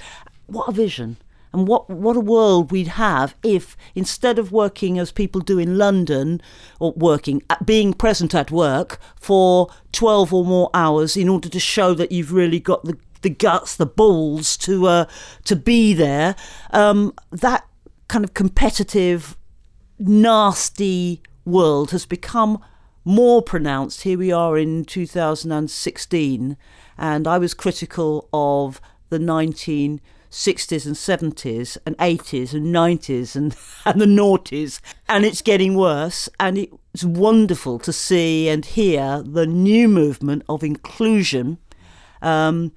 What 0.47 0.67
a 0.67 0.71
vision! 0.71 1.17
And 1.51 1.67
what, 1.67 1.89
what 1.89 2.15
a 2.15 2.21
world 2.21 2.71
we'd 2.71 2.89
have 2.89 3.35
if 3.43 3.75
instead 3.95 4.37
of 4.37 4.51
working 4.51 4.99
as 4.99 5.11
people 5.11 5.41
do 5.41 5.57
in 5.57 5.77
London, 5.77 6.41
or 6.79 6.91
working, 6.93 7.41
being 7.65 7.93
present 7.93 8.35
at 8.35 8.51
work 8.51 8.99
for 9.19 9.69
12 9.91 10.33
or 10.33 10.45
more 10.45 10.69
hours 10.73 11.17
in 11.17 11.27
order 11.27 11.49
to 11.49 11.59
show 11.59 11.93
that 11.95 12.11
you've 12.11 12.33
really 12.33 12.59
got 12.59 12.83
the 12.83 12.97
the 13.21 13.29
guts, 13.29 13.75
the 13.75 13.85
balls 13.85 14.57
to 14.57 14.87
uh, 14.87 15.05
to 15.45 15.55
be 15.55 15.93
there. 15.93 16.35
Um, 16.71 17.13
that 17.31 17.65
kind 18.07 18.23
of 18.23 18.33
competitive, 18.33 19.37
nasty 19.97 21.21
world 21.45 21.91
has 21.91 22.05
become 22.05 22.63
more 23.03 23.41
pronounced. 23.41 24.03
Here 24.03 24.17
we 24.17 24.31
are 24.31 24.57
in 24.57 24.85
2016, 24.85 26.57
and 26.97 27.27
I 27.27 27.37
was 27.37 27.53
critical 27.53 28.29
of 28.33 28.81
the 29.09 29.19
1960s 30.31 30.85
and 30.85 30.95
70s 30.95 31.77
and 31.85 31.97
80s 31.97 32.53
and 32.53 32.73
90s 32.73 33.35
and, 33.35 33.55
and 33.85 34.01
the 34.01 34.05
noughties, 34.05 34.79
and 35.07 35.25
it's 35.25 35.41
getting 35.41 35.75
worse. 35.75 36.29
And 36.39 36.57
it's 36.93 37.03
wonderful 37.03 37.79
to 37.79 37.93
see 37.93 38.49
and 38.49 38.65
hear 38.65 39.23
the 39.23 39.47
new 39.47 39.87
movement 39.87 40.43
of 40.49 40.63
inclusion. 40.63 41.57
Um, 42.21 42.73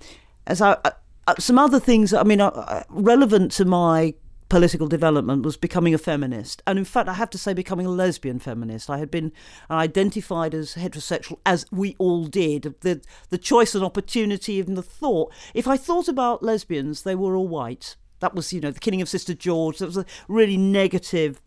as 0.47 0.61
I, 0.61 0.77
uh, 0.85 1.35
some 1.39 1.59
other 1.59 1.81
things, 1.81 2.13
I 2.13 2.23
mean, 2.23 2.41
relevant 2.89 3.53
to 3.53 3.65
my 3.65 4.15
political 4.53 4.87
development 4.87 5.43
was 5.47 5.57
becoming 5.57 5.95
a 5.95 5.99
feminist. 5.99 6.63
And 6.67 6.79
in 6.79 6.85
fact, 6.85 7.09
I 7.09 7.15
have 7.15 7.31
to 7.31 7.39
say, 7.39 7.55
becoming 7.55 7.87
a 7.87 7.91
lesbian 7.91 8.39
feminist. 8.39 8.91
I 8.91 8.99
had 8.99 9.11
been 9.11 9.33
identified 9.71 10.55
as 10.55 10.75
heterosexual, 10.75 11.39
as 11.47 11.65
we 11.73 11.97
all 11.97 12.27
did. 12.27 12.75
The, 12.83 13.01
the 13.31 13.39
choice 13.39 13.75
and 13.75 13.83
opportunity, 13.83 14.53
even 14.53 14.75
the 14.75 14.83
thought. 14.83 15.33
If 15.55 15.67
I 15.67 15.79
thought 15.79 16.07
about 16.07 16.43
lesbians, 16.43 17.03
they 17.03 17.15
were 17.15 17.35
all 17.35 17.49
white. 17.49 17.97
That 18.21 18.35
was, 18.35 18.53
you 18.53 18.61
know, 18.61 18.71
the 18.71 18.79
killing 18.79 19.01
of 19.01 19.09
Sister 19.09 19.33
George. 19.33 19.79
That 19.79 19.87
was 19.87 19.97
a 19.97 20.05
really 20.29 20.59
negative, 20.59 21.41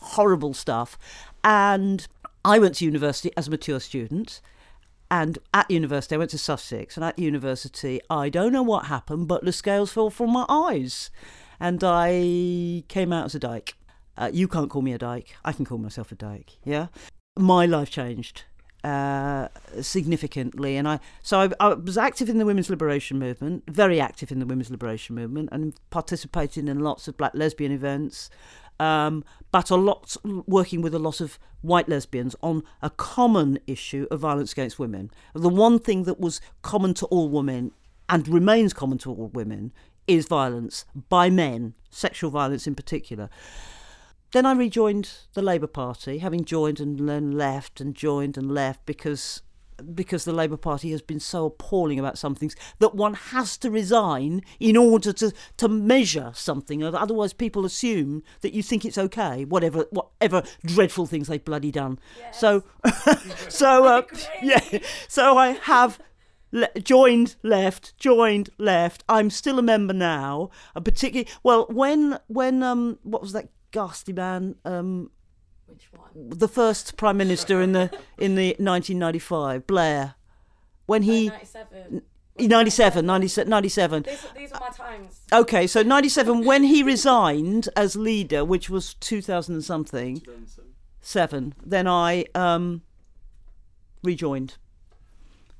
horrible 0.00 0.54
stuff. 0.54 0.96
And 1.44 2.08
I 2.42 2.58
went 2.58 2.76
to 2.76 2.86
university 2.86 3.32
as 3.36 3.48
a 3.48 3.50
mature 3.50 3.80
student. 3.80 4.40
And 5.10 5.38
at 5.52 5.70
university, 5.70 6.14
I 6.14 6.18
went 6.18 6.30
to 6.30 6.38
Sussex, 6.38 6.96
and 6.96 7.04
at 7.04 7.18
university, 7.18 8.00
I 8.08 8.30
don't 8.30 8.52
know 8.52 8.62
what 8.62 8.86
happened, 8.86 9.28
but 9.28 9.44
the 9.44 9.52
scales 9.52 9.92
fell 9.92 10.10
from 10.10 10.32
my 10.32 10.46
eyes, 10.48 11.10
and 11.60 11.82
I 11.84 12.84
came 12.88 13.12
out 13.12 13.26
as 13.26 13.34
a 13.34 13.38
dyke. 13.38 13.74
Uh, 14.16 14.30
you 14.32 14.48
can't 14.48 14.70
call 14.70 14.82
me 14.82 14.92
a 14.92 14.98
dyke. 14.98 15.36
I 15.44 15.52
can 15.52 15.64
call 15.64 15.78
myself 15.78 16.10
a 16.12 16.14
dyke. 16.14 16.58
Yeah, 16.64 16.86
my 17.36 17.66
life 17.66 17.90
changed 17.90 18.44
uh, 18.84 19.48
significantly, 19.80 20.76
and 20.76 20.88
I 20.88 21.00
so 21.22 21.40
I, 21.40 21.50
I, 21.60 21.74
was 21.74 21.98
active 21.98 22.28
in 22.28 22.38
the 22.38 22.46
women's 22.46 22.70
liberation 22.70 23.18
movement, 23.18 23.64
very 23.68 24.00
active 24.00 24.32
in 24.32 24.38
the 24.38 24.46
women's 24.46 24.70
liberation 24.70 25.14
movement, 25.14 25.50
and 25.52 25.74
participating 25.90 26.68
in 26.68 26.80
lots 26.80 27.08
of 27.08 27.16
black 27.16 27.32
lesbian 27.34 27.72
events 27.72 28.30
um, 28.78 29.24
but 29.52 29.70
a 29.70 29.76
lot 29.76 30.16
working 30.46 30.82
with 30.82 30.94
a 30.94 30.98
lot 30.98 31.20
of 31.20 31.38
white 31.62 31.88
lesbians 31.88 32.36
on 32.42 32.62
a 32.82 32.90
common 32.90 33.58
issue 33.66 34.06
of 34.10 34.20
violence 34.20 34.52
against 34.52 34.78
women. 34.78 35.10
The 35.34 35.48
one 35.48 35.78
thing 35.78 36.04
that 36.04 36.20
was 36.20 36.40
common 36.62 36.94
to 36.94 37.06
all 37.06 37.28
women 37.28 37.72
and 38.08 38.28
remains 38.28 38.72
common 38.72 38.98
to 38.98 39.10
all 39.10 39.28
women 39.28 39.72
is 40.06 40.26
violence 40.26 40.84
by 41.08 41.30
men, 41.30 41.74
sexual 41.90 42.30
violence 42.30 42.66
in 42.66 42.74
particular. 42.74 43.28
then 44.32 44.44
I 44.46 44.52
rejoined 44.52 45.10
the 45.34 45.42
Labour 45.42 45.66
Party, 45.66 46.18
having 46.18 46.44
joined 46.44 46.80
and 46.80 47.08
then 47.08 47.32
left 47.32 47.80
and 47.80 47.94
joined 47.94 48.36
and 48.36 48.52
left 48.52 48.84
because 48.86 49.42
because 49.94 50.24
the 50.24 50.32
Labour 50.32 50.56
Party 50.56 50.90
has 50.90 51.02
been 51.02 51.20
so 51.20 51.46
appalling 51.46 51.98
about 51.98 52.18
some 52.18 52.34
things 52.34 52.56
that 52.78 52.94
one 52.94 53.14
has 53.14 53.56
to 53.58 53.70
resign 53.70 54.42
in 54.58 54.76
order 54.76 55.12
to, 55.12 55.32
to 55.56 55.68
measure 55.68 56.30
something. 56.34 56.82
Otherwise, 56.82 57.32
people 57.32 57.64
assume 57.64 58.22
that 58.40 58.52
you 58.52 58.62
think 58.62 58.84
it's 58.84 58.98
okay, 58.98 59.44
whatever 59.44 59.86
whatever 59.90 60.42
dreadful 60.64 61.06
things 61.06 61.28
they've 61.28 61.44
bloody 61.44 61.70
done. 61.70 61.98
Yes. 62.18 62.40
So, 62.40 62.64
so 63.48 63.84
uh, 63.84 64.02
yeah, 64.42 64.78
so 65.08 65.36
I 65.36 65.50
have. 65.62 65.98
Le- 66.52 66.68
joined 66.80 67.34
left 67.42 67.96
joined 67.98 68.50
left 68.56 69.02
i'm 69.08 69.30
still 69.30 69.58
a 69.58 69.62
member 69.62 69.92
now 69.92 70.48
a 70.76 70.80
particularly 70.80 71.28
well 71.42 71.66
when 71.70 72.18
when 72.28 72.62
um 72.62 72.98
what 73.02 73.20
was 73.20 73.32
that 73.32 73.48
ghastly 73.72 74.14
man 74.14 74.54
um 74.64 75.10
which 75.66 75.88
one? 75.92 76.30
The 76.30 76.48
first 76.48 76.96
prime 76.96 77.16
minister 77.16 77.60
in 77.60 77.72
the 77.72 77.90
in 78.18 78.34
the 78.34 78.50
1995, 78.58 79.66
Blair, 79.66 80.14
when 80.86 81.02
he. 81.02 81.28
97. 81.28 82.02
97, 82.38 83.06
97, 83.06 83.48
97. 83.48 84.02
These, 84.02 84.26
these 84.36 84.52
are 84.52 84.60
my 84.60 84.68
times. 84.68 85.20
Okay, 85.32 85.66
so 85.66 85.82
97, 85.82 86.44
when 86.44 86.64
he 86.64 86.82
resigned 86.82 87.70
as 87.74 87.96
leader, 87.96 88.44
which 88.44 88.68
was 88.68 88.92
2000 88.94 89.54
and 89.54 89.64
something, 89.64 90.22
seven, 91.00 91.54
then 91.64 91.86
I 91.86 92.26
um, 92.34 92.82
rejoined. 94.02 94.58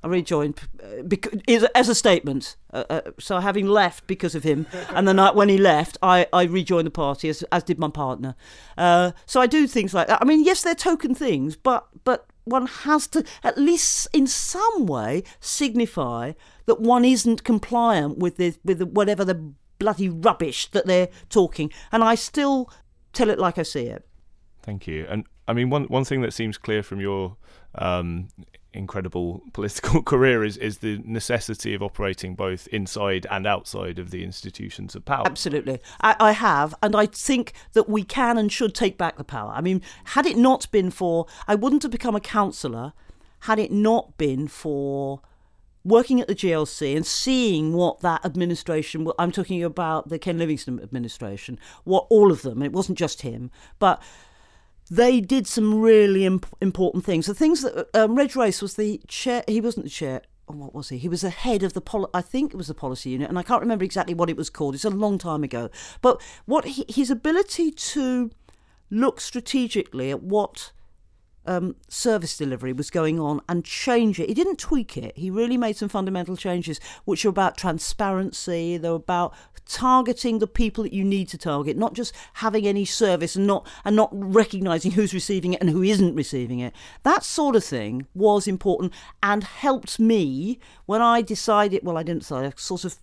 I 0.03 0.07
rejoined 0.07 0.59
uh, 0.81 1.67
as 1.75 1.89
a 1.89 1.95
statement. 1.95 2.55
Uh, 2.71 2.83
uh, 2.89 3.01
so 3.19 3.39
having 3.39 3.67
left 3.67 4.07
because 4.07 4.35
of 4.35 4.43
him, 4.43 4.67
and 4.89 5.07
then 5.07 5.19
I, 5.19 5.31
when 5.31 5.49
he 5.49 5.57
left, 5.57 5.97
I, 6.01 6.27
I 6.31 6.43
rejoined 6.43 6.87
the 6.87 6.91
party 6.91 7.29
as, 7.29 7.43
as 7.51 7.63
did 7.63 7.79
my 7.79 7.89
partner. 7.89 8.35
Uh, 8.77 9.11
so 9.25 9.41
I 9.41 9.47
do 9.47 9.67
things 9.67 9.93
like 9.93 10.07
that. 10.07 10.21
I 10.21 10.25
mean, 10.25 10.43
yes, 10.43 10.61
they're 10.61 10.75
token 10.75 11.15
things, 11.15 11.55
but 11.55 11.87
but 12.03 12.27
one 12.43 12.67
has 12.67 13.07
to 13.07 13.25
at 13.43 13.57
least 13.57 14.07
in 14.13 14.25
some 14.25 14.85
way 14.85 15.23
signify 15.39 16.31
that 16.65 16.79
one 16.79 17.03
isn't 17.03 17.43
compliant 17.43 18.17
with 18.17 18.37
the, 18.37 18.55
with 18.63 18.79
the, 18.79 18.85
whatever 18.85 19.25
the 19.25 19.51
bloody 19.79 20.09
rubbish 20.09 20.67
that 20.71 20.85
they're 20.85 21.09
talking. 21.29 21.71
And 21.91 22.03
I 22.03 22.15
still 22.15 22.71
tell 23.13 23.29
it 23.29 23.37
like 23.37 23.57
I 23.57 23.63
see 23.63 23.87
it. 23.87 24.07
Thank 24.61 24.87
you. 24.87 25.05
And 25.09 25.25
I 25.47 25.53
mean, 25.53 25.69
one 25.69 25.85
one 25.85 26.03
thing 26.03 26.21
that 26.21 26.33
seems 26.33 26.57
clear 26.57 26.83
from 26.83 26.99
your 26.99 27.37
um, 27.75 28.27
incredible 28.77 29.43
political 29.53 30.01
career 30.01 30.43
is, 30.43 30.57
is 30.57 30.79
the 30.79 31.01
necessity 31.03 31.73
of 31.73 31.81
operating 31.81 32.35
both 32.35 32.67
inside 32.67 33.27
and 33.29 33.45
outside 33.45 33.99
of 33.99 34.11
the 34.11 34.23
institutions 34.23 34.95
of 34.95 35.05
power. 35.05 35.25
Absolutely. 35.25 35.79
I, 36.01 36.15
I, 36.19 36.31
have, 36.31 36.75
and 36.81 36.95
I 36.95 37.07
think 37.07 37.53
that 37.73 37.89
we 37.89 38.03
can 38.03 38.37
and 38.37 38.51
should 38.51 38.75
take 38.75 38.97
back 38.97 39.17
the 39.17 39.23
power. 39.23 39.51
I 39.53 39.61
mean, 39.61 39.81
had 40.05 40.25
it 40.25 40.37
not 40.37 40.69
been 40.71 40.91
for, 40.91 41.25
I 41.47 41.55
wouldn't 41.55 41.83
have 41.83 41.91
become 41.91 42.15
a 42.15 42.21
councillor 42.21 42.93
had 43.41 43.59
it 43.59 43.71
not 43.71 44.17
been 44.17 44.47
for 44.47 45.21
working 45.83 46.19
at 46.19 46.27
the 46.27 46.35
GLC 46.35 46.95
and 46.95 47.05
seeing 47.05 47.73
what 47.73 48.01
that 48.01 48.25
administration, 48.25 49.09
I'm 49.17 49.31
talking 49.31 49.63
about 49.63 50.09
the 50.09 50.19
Ken 50.19 50.37
Livingstone 50.37 50.81
administration, 50.81 51.57
what 51.85 52.07
all 52.09 52.31
of 52.31 52.41
them, 52.41 52.61
it 52.61 52.73
wasn't 52.73 52.97
just 52.97 53.21
him, 53.21 53.51
but 53.79 54.01
they 54.89 55.19
did 55.19 55.47
some 55.47 55.81
really 55.81 56.25
imp- 56.25 56.55
important 56.61 57.05
things. 57.05 57.25
The 57.25 57.33
things 57.33 57.61
that 57.61 57.89
um, 57.93 58.15
Reg 58.15 58.35
Race 58.35 58.61
was 58.61 58.75
the 58.75 59.01
chair. 59.07 59.43
He 59.47 59.61
wasn't 59.61 59.85
the 59.85 59.89
chair. 59.91 60.21
Oh, 60.49 60.55
what 60.55 60.73
was 60.73 60.89
he? 60.89 60.97
He 60.97 61.09
was 61.09 61.21
the 61.21 61.29
head 61.29 61.61
of 61.63 61.73
the 61.73 61.81
pol- 61.81 62.09
I 62.13 62.21
think 62.21 62.53
it 62.53 62.57
was 62.57 62.67
the 62.67 62.73
policy 62.73 63.09
unit, 63.09 63.29
and 63.29 63.37
I 63.37 63.43
can't 63.43 63.61
remember 63.61 63.83
exactly 63.83 64.13
what 64.13 64.29
it 64.29 64.37
was 64.37 64.49
called. 64.49 64.75
It's 64.75 64.85
a 64.85 64.89
long 64.89 65.17
time 65.17 65.43
ago. 65.43 65.69
But 66.01 66.21
what 66.45 66.65
he, 66.65 66.85
his 66.87 67.11
ability 67.11 67.71
to 67.71 68.31
look 68.89 69.19
strategically 69.19 70.09
at 70.09 70.23
what 70.23 70.71
um, 71.47 71.75
service 71.87 72.37
delivery 72.37 72.73
was 72.73 72.89
going 72.89 73.19
on 73.19 73.41
and 73.49 73.63
change 73.65 74.19
it. 74.19 74.27
He 74.29 74.35
didn't 74.35 74.59
tweak 74.59 74.97
it. 74.97 75.17
He 75.17 75.29
really 75.29 75.57
made 75.57 75.77
some 75.77 75.89
fundamental 75.89 76.37
changes, 76.37 76.79
which 77.05 77.25
are 77.25 77.29
about 77.29 77.57
transparency. 77.57 78.77
They're 78.77 78.91
about 78.91 79.33
targeting 79.65 80.39
the 80.39 80.47
people 80.47 80.83
that 80.83 80.93
you 80.93 81.03
need 81.03 81.27
to 81.29 81.37
target, 81.37 81.77
not 81.77 81.93
just 81.93 82.13
having 82.33 82.67
any 82.67 82.85
service 82.85 83.35
and 83.35 83.47
not 83.47 83.67
and 83.83 83.95
not 83.95 84.09
recognizing 84.11 84.91
who's 84.91 85.13
receiving 85.13 85.53
it 85.53 85.61
and 85.61 85.69
who 85.69 85.83
isn't 85.83 86.15
receiving 86.15 86.59
it. 86.59 86.73
That 87.03 87.23
sort 87.23 87.55
of 87.55 87.63
thing 87.63 88.07
was 88.13 88.47
important 88.47 88.93
and 89.23 89.43
helped 89.43 89.99
me 89.99 90.59
when 90.85 91.01
I 91.01 91.21
decided. 91.21 91.83
Well, 91.83 91.97
I 91.97 92.03
didn't 92.03 92.21
decide. 92.21 92.59
Sort 92.59 92.83
of 92.83 92.97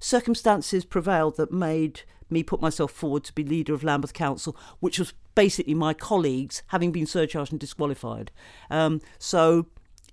circumstances 0.00 0.84
prevailed 0.84 1.36
that 1.36 1.52
made 1.52 2.02
me 2.30 2.42
put 2.42 2.60
myself 2.60 2.92
forward 2.92 3.24
to 3.24 3.32
be 3.32 3.44
leader 3.44 3.74
of 3.74 3.82
Lambeth 3.82 4.12
Council, 4.12 4.56
which 4.80 4.98
was 4.98 5.14
basically 5.38 5.72
my 5.72 5.94
colleagues 5.94 6.64
having 6.66 6.90
been 6.90 7.06
surcharged 7.06 7.52
and 7.52 7.60
disqualified. 7.60 8.32
Um, 8.70 9.00
so, 9.20 9.66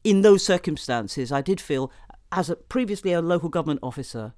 in 0.04 0.22
those 0.22 0.46
circumstances, 0.46 1.32
I 1.32 1.42
did 1.42 1.60
feel, 1.60 1.92
as 2.32 2.48
a, 2.52 2.56
previously 2.56 3.12
a 3.12 3.24
local 3.24 3.50
government 3.50 3.80
officer, 3.82 4.36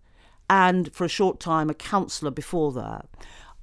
and 0.50 0.94
for 0.94 1.03
a 1.03 1.10
short 1.10 1.41
time 1.41 1.70
a 1.70 1.74
councillor 1.74 2.32
before 2.32 2.72
that, 2.72 3.06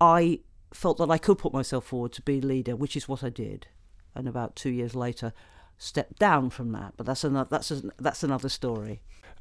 I 0.02 0.40
felt 0.74 0.98
that 0.98 1.10
I 1.10 1.16
could 1.16 1.38
put 1.38 1.54
myself 1.54 1.86
forward 1.86 2.12
to 2.12 2.20
be 2.20 2.42
leader, 2.42 2.76
which 2.76 2.94
is 2.94 3.08
what 3.08 3.24
I 3.24 3.30
did. 3.30 3.68
And 4.14 4.28
about 4.28 4.54
two 4.54 4.68
years 4.68 4.94
later, 4.94 5.32
stepped 5.78 6.18
down 6.18 6.50
from 6.50 6.72
that. 6.72 6.92
But 6.98 7.06
that's 7.06 7.24
another 7.24 7.48
that's 7.50 7.70
a, 7.70 7.80
that's 7.98 8.22
another 8.22 8.50
story. 8.50 9.00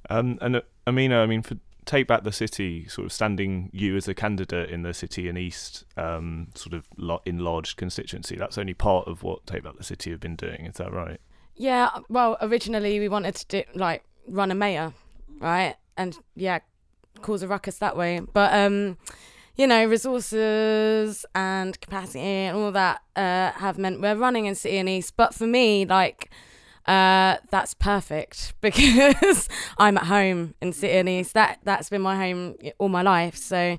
Um, 0.09 0.37
and 0.39 0.55
uh, 0.55 0.61
Amina, 0.87 1.21
I 1.21 1.25
mean, 1.25 1.41
for 1.41 1.57
take 1.85 2.07
back 2.07 2.23
the 2.23 2.31
city, 2.31 2.87
sort 2.87 3.05
of 3.05 3.13
standing 3.13 3.69
you 3.73 3.95
as 3.95 4.07
a 4.07 4.13
candidate 4.13 4.69
in 4.69 4.83
the 4.83 4.93
city 4.93 5.27
and 5.27 5.37
east, 5.37 5.85
um, 5.97 6.47
sort 6.55 6.73
of 6.73 6.87
enlarged 7.25 7.77
constituency. 7.77 8.35
That's 8.35 8.57
only 8.57 8.73
part 8.73 9.07
of 9.07 9.23
what 9.23 9.45
Take 9.45 9.63
Back 9.63 9.77
the 9.77 9.83
City 9.83 10.11
have 10.11 10.19
been 10.19 10.35
doing. 10.35 10.65
Is 10.65 10.75
that 10.75 10.91
right? 10.91 11.19
Yeah. 11.55 11.89
Well, 12.09 12.37
originally 12.41 12.99
we 12.99 13.09
wanted 13.09 13.35
to 13.35 13.45
do 13.47 13.63
like 13.75 14.03
run 14.27 14.51
a 14.51 14.55
mayor, 14.55 14.93
right? 15.39 15.75
And 15.97 16.17
yeah, 16.35 16.59
cause 17.21 17.43
a 17.43 17.47
ruckus 17.47 17.77
that 17.77 17.95
way. 17.95 18.19
But 18.19 18.53
um, 18.53 18.97
you 19.55 19.67
know, 19.67 19.85
resources 19.85 21.25
and 21.35 21.79
capacity 21.79 22.19
and 22.19 22.57
all 22.57 22.71
that 22.71 23.01
uh, 23.15 23.51
have 23.51 23.77
meant 23.77 24.01
we're 24.01 24.15
running 24.15 24.45
in 24.45 24.55
city 24.55 24.77
and 24.77 24.89
east. 24.89 25.15
But 25.15 25.33
for 25.33 25.45
me, 25.45 25.85
like 25.85 26.31
uh, 26.85 27.37
that's 27.49 27.73
perfect 27.73 28.53
because 28.61 29.47
I'm 29.77 29.97
at 29.97 30.05
home 30.05 30.55
in 30.61 31.07
East. 31.07 31.33
That 31.33 31.59
that's 31.63 31.89
been 31.89 32.01
my 32.01 32.17
home 32.17 32.55
all 32.77 32.89
my 32.89 33.01
life. 33.01 33.35
So, 33.35 33.77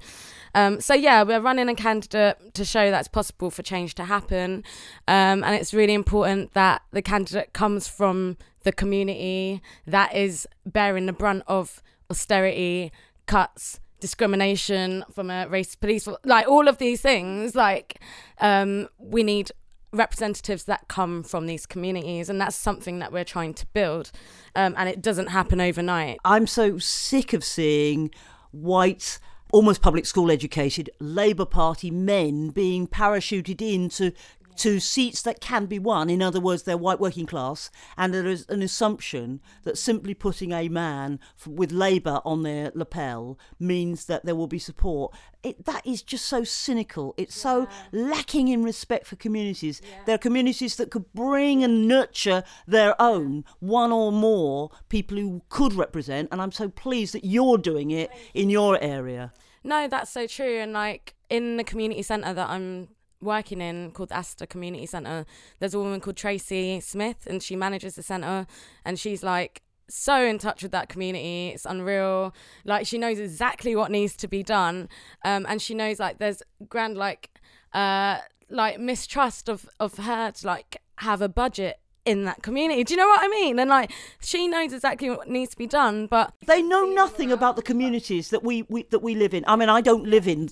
um, 0.54 0.80
so 0.80 0.94
yeah, 0.94 1.22
we're 1.22 1.40
running 1.40 1.68
a 1.68 1.74
candidate 1.74 2.54
to 2.54 2.64
show 2.64 2.90
that's 2.90 3.08
possible 3.08 3.50
for 3.50 3.62
change 3.62 3.94
to 3.96 4.04
happen, 4.04 4.64
um, 5.06 5.44
and 5.44 5.54
it's 5.54 5.74
really 5.74 5.94
important 5.94 6.54
that 6.54 6.82
the 6.92 7.02
candidate 7.02 7.52
comes 7.52 7.88
from 7.88 8.36
the 8.62 8.72
community 8.72 9.60
that 9.86 10.14
is 10.14 10.48
bearing 10.64 11.06
the 11.06 11.12
brunt 11.12 11.42
of 11.46 11.82
austerity 12.10 12.90
cuts 13.26 13.80
discrimination 14.00 15.02
from 15.10 15.30
a 15.30 15.48
race 15.48 15.74
police 15.74 16.06
like 16.24 16.46
all 16.46 16.68
of 16.68 16.76
these 16.76 17.00
things 17.00 17.54
like 17.54 17.98
um, 18.40 18.86
we 18.98 19.22
need 19.22 19.50
representatives 19.94 20.64
that 20.64 20.88
come 20.88 21.22
from 21.22 21.46
these 21.46 21.66
communities, 21.66 22.28
and 22.28 22.40
that's 22.40 22.56
something 22.56 22.98
that 22.98 23.12
we're 23.12 23.24
trying 23.24 23.54
to 23.54 23.66
build. 23.66 24.10
Um, 24.54 24.74
and 24.76 24.88
it 24.88 25.00
doesn't 25.02 25.28
happen 25.28 25.60
overnight. 25.60 26.18
I'm 26.24 26.46
so 26.46 26.78
sick 26.78 27.32
of 27.32 27.44
seeing 27.44 28.10
white 28.50 29.18
almost 29.54 29.80
public 29.80 30.04
school 30.04 30.32
educated 30.32 30.90
Labour 30.98 31.44
Party 31.44 31.88
men 31.88 32.48
being 32.48 32.88
parachuted 32.88 33.62
into 33.62 34.10
to 34.10 34.16
seats 34.56 35.22
that 35.22 35.40
can 35.40 35.66
be 35.66 35.78
won. 35.78 36.10
In 36.10 36.22
other 36.22 36.40
words, 36.40 36.62
they're 36.62 36.76
white 36.76 37.00
working 37.00 37.26
class, 37.26 37.70
and 37.96 38.12
there 38.12 38.26
is 38.26 38.46
an 38.48 38.62
assumption 38.62 39.40
that 39.62 39.78
simply 39.78 40.14
putting 40.14 40.52
a 40.52 40.68
man 40.68 41.20
with 41.46 41.72
Labour 41.72 42.20
on 42.24 42.42
their 42.42 42.70
lapel 42.74 43.38
means 43.58 44.06
that 44.06 44.24
there 44.24 44.34
will 44.34 44.46
be 44.46 44.58
support. 44.58 45.14
It, 45.42 45.64
that 45.66 45.86
is 45.86 46.02
just 46.02 46.24
so 46.24 46.44
cynical. 46.44 47.14
It's 47.16 47.36
yeah. 47.36 47.42
so 47.42 47.68
lacking 47.92 48.48
in 48.48 48.62
respect 48.62 49.06
for 49.06 49.16
communities. 49.16 49.80
Yeah. 49.82 49.98
There 50.06 50.14
are 50.14 50.18
communities 50.18 50.76
that 50.76 50.90
could 50.90 51.12
bring 51.12 51.62
and 51.62 51.86
nurture 51.86 52.44
their 52.66 53.00
own, 53.00 53.44
one 53.60 53.92
or 53.92 54.10
more 54.12 54.70
people 54.88 55.18
who 55.18 55.42
could 55.48 55.74
represent, 55.74 56.28
and 56.32 56.40
I'm 56.40 56.52
so 56.52 56.68
pleased 56.68 57.14
that 57.14 57.24
you're 57.24 57.58
doing 57.58 57.90
it 57.90 58.10
in 58.32 58.50
your 58.50 58.82
area. 58.82 59.32
No, 59.64 59.88
that's 59.88 60.10
so 60.10 60.26
true. 60.26 60.58
And 60.58 60.72
like 60.72 61.14
in 61.30 61.56
the 61.56 61.64
community 61.64 62.02
centre 62.02 62.34
that 62.34 62.50
I'm 62.50 62.88
working 63.20 63.60
in 63.60 63.90
called 63.92 64.12
Astor 64.12 64.46
Community 64.46 64.86
Centre, 64.86 65.26
there's 65.58 65.74
a 65.74 65.78
woman 65.78 66.00
called 66.00 66.16
Tracy 66.16 66.80
Smith, 66.80 67.26
and 67.26 67.42
she 67.42 67.56
manages 67.56 67.94
the 67.94 68.02
centre, 68.02 68.46
and 68.84 68.98
she's 68.98 69.22
like 69.22 69.62
so 69.88 70.24
in 70.24 70.38
touch 70.38 70.62
with 70.62 70.72
that 70.72 70.88
community. 70.88 71.48
It's 71.48 71.66
unreal. 71.66 72.34
Like 72.64 72.86
she 72.86 72.98
knows 72.98 73.18
exactly 73.18 73.76
what 73.76 73.90
needs 73.90 74.16
to 74.16 74.28
be 74.28 74.42
done, 74.42 74.88
um, 75.24 75.46
and 75.48 75.60
she 75.60 75.74
knows 75.74 75.98
like 75.98 76.18
there's 76.18 76.42
grand 76.68 76.96
like 76.96 77.30
uh 77.72 78.18
like 78.50 78.78
mistrust 78.78 79.48
of 79.48 79.68
of 79.80 79.96
her 79.98 80.30
to 80.30 80.46
like 80.46 80.80
have 80.98 81.20
a 81.20 81.28
budget 81.28 81.80
in 82.04 82.24
that 82.24 82.42
community. 82.42 82.84
Do 82.84 82.94
you 82.94 82.98
know 82.98 83.08
what 83.08 83.20
I 83.22 83.28
mean? 83.28 83.58
And 83.58 83.70
like 83.70 83.90
she 84.20 84.46
knows 84.46 84.72
exactly 84.72 85.10
what 85.10 85.28
needs 85.28 85.52
to 85.52 85.56
be 85.56 85.66
done, 85.66 86.06
but 86.06 86.32
they 86.46 86.62
know 86.62 86.84
nothing 86.84 87.32
about 87.32 87.56
the 87.56 87.62
communities 87.62 88.30
that 88.30 88.42
we, 88.42 88.62
we 88.68 88.84
that 88.84 89.00
we 89.00 89.14
live 89.14 89.34
in. 89.34 89.44
I 89.46 89.56
mean, 89.56 89.68
I 89.68 89.80
don't 89.80 90.06
live 90.06 90.28
in 90.28 90.50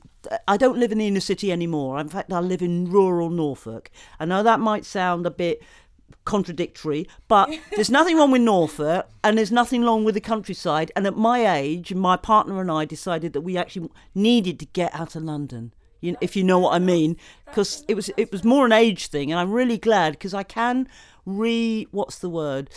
I 0.48 0.56
don't 0.56 0.78
live 0.78 0.92
in 0.92 0.98
the 0.98 1.06
inner 1.06 1.20
city 1.20 1.52
anymore. 1.52 1.98
In 1.98 2.08
fact, 2.08 2.32
I 2.32 2.40
live 2.40 2.62
in 2.62 2.90
rural 2.90 3.30
Norfolk. 3.30 3.90
I 4.18 4.24
know 4.24 4.42
that 4.42 4.60
might 4.60 4.84
sound 4.84 5.26
a 5.26 5.30
bit 5.30 5.62
contradictory, 6.24 7.08
but 7.28 7.50
there's 7.76 7.90
nothing 7.90 8.16
wrong 8.16 8.30
with 8.30 8.42
Norfolk 8.42 9.08
and 9.24 9.36
there's 9.36 9.52
nothing 9.52 9.84
wrong 9.84 10.04
with 10.04 10.14
the 10.14 10.20
countryside. 10.20 10.92
And 10.96 11.06
at 11.06 11.16
my 11.16 11.54
age, 11.56 11.92
my 11.94 12.16
partner 12.16 12.60
and 12.60 12.70
I 12.70 12.84
decided 12.84 13.32
that 13.32 13.40
we 13.42 13.56
actually 13.56 13.90
needed 14.14 14.58
to 14.60 14.66
get 14.66 14.94
out 14.94 15.16
of 15.16 15.22
London. 15.22 15.72
You, 16.00 16.16
if 16.20 16.34
you 16.34 16.42
know 16.42 16.58
what 16.58 16.74
I 16.74 16.80
mean, 16.80 17.16
because 17.46 17.84
it 17.86 17.94
was 17.94 18.10
it 18.16 18.32
was 18.32 18.42
more 18.42 18.66
an 18.66 18.72
age 18.72 19.06
thing, 19.06 19.30
and 19.30 19.38
I'm 19.38 19.52
really 19.52 19.78
glad 19.78 20.14
because 20.14 20.34
I 20.34 20.42
can 20.42 20.88
re 21.24 21.86
what's 21.90 22.18
the 22.18 22.30
word 22.30 22.70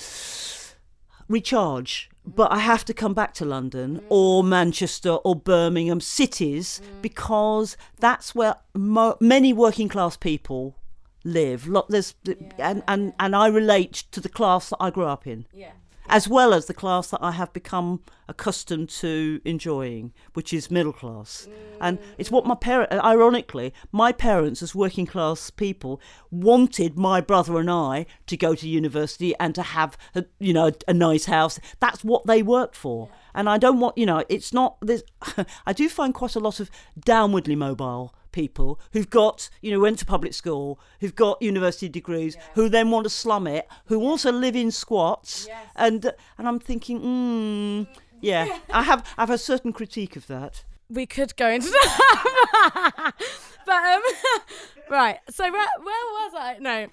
recharge 1.28 2.10
but 2.26 2.52
I 2.52 2.60
have 2.60 2.84
to 2.86 2.94
come 2.94 3.14
back 3.14 3.34
to 3.36 3.46
London 3.46 4.00
mm. 4.00 4.04
or 4.10 4.44
Manchester 4.44 5.12
or 5.12 5.36
Birmingham 5.36 6.02
cities 6.02 6.82
mm. 6.84 7.02
because 7.02 7.78
that's 8.00 8.34
where 8.34 8.56
mo- 8.74 9.18
many 9.20 9.54
working 9.54 9.90
class 9.90 10.18
people 10.18 10.76
live. 11.24 11.68
Lot 11.68 11.90
there's 11.90 12.16
and, 12.58 12.84
and 12.88 13.14
and 13.20 13.36
I 13.36 13.48
relate 13.48 14.06
to 14.12 14.22
the 14.22 14.30
class 14.30 14.70
that 14.70 14.78
I 14.80 14.90
grew 14.90 15.06
up 15.06 15.28
in. 15.28 15.46
yeah. 15.54 15.72
As 16.08 16.28
well 16.28 16.54
as 16.54 16.66
the 16.66 16.74
class 16.74 17.10
that 17.10 17.22
I 17.22 17.32
have 17.32 17.52
become 17.54 18.02
accustomed 18.28 18.90
to 18.90 19.42
enjoying, 19.46 20.14
which 20.34 20.54
is 20.54 20.72
middle 20.72 20.94
class. 20.94 21.48
And 21.80 22.00
it's 22.18 22.32
what 22.32 22.46
my 22.46 22.56
parents, 22.56 22.94
uh, 22.94 23.02
ironically, 23.04 23.74
my 23.92 24.12
parents, 24.12 24.62
as 24.62 24.74
working 24.74 25.06
class 25.06 25.50
people, 25.50 26.02
wanted 26.32 26.98
my 26.98 27.22
brother 27.22 27.60
and 27.60 27.70
I 27.70 28.06
to 28.28 28.38
go 28.38 28.56
to 28.56 28.68
university 28.68 29.36
and 29.40 29.54
to 29.56 29.62
have, 29.62 29.98
a, 30.16 30.26
you 30.40 30.54
know, 30.54 30.72
a 30.88 30.94
nice 30.94 31.26
house. 31.26 31.60
That's 31.80 32.04
what 32.04 32.26
they 32.26 32.42
worked 32.42 32.76
for. 32.76 33.10
And 33.34 33.50
I 33.50 33.58
don't 33.58 33.80
want, 33.80 33.98
you 33.98 34.06
know, 34.06 34.24
it's 34.30 34.54
not, 34.54 34.78
there's, 34.82 35.04
I 35.66 35.74
do 35.74 35.90
find 35.90 36.14
quite 36.14 36.36
a 36.36 36.40
lot 36.40 36.60
of 36.60 36.72
downwardly 37.00 37.58
mobile 37.58 38.16
people 38.36 38.80
who've 38.92 39.10
got, 39.10 39.50
you 39.62 39.72
know, 39.72 39.80
went 39.80 39.98
to 40.00 40.06
public 40.06 40.34
school, 40.34 40.80
who've 41.00 41.16
got 41.16 41.42
university 41.42 41.90
degrees, 41.90 42.38
who 42.54 42.70
then 42.70 42.92
want 42.92 43.06
to 43.06 43.10
slum 43.10 43.48
it, 43.48 43.68
who 43.86 44.02
also 44.02 44.32
live 44.32 44.56
in 44.56 44.70
squats, 44.70 45.48
and 45.76 46.12
and 46.38 46.48
I'm 46.48 46.60
thinking, 46.60 47.00
mm, 47.02 47.88
yeah, 48.22 48.60
I 48.72 48.84
have 48.84 49.02
I 49.18 49.22
have 49.24 49.32
a 49.32 49.38
certain 49.38 49.74
critique 49.74 50.16
of 50.16 50.28
that. 50.28 50.64
we 50.90 51.06
could 51.08 51.36
go 51.36 51.50
into 51.50 51.70
that. 51.70 53.14
but 53.66 53.84
um, 53.94 54.02
right. 54.92 55.18
So 55.30 55.44
where, 55.44 55.70
where 55.88 56.06
was 56.18 56.34
I? 56.38 56.58
No. 56.60 56.88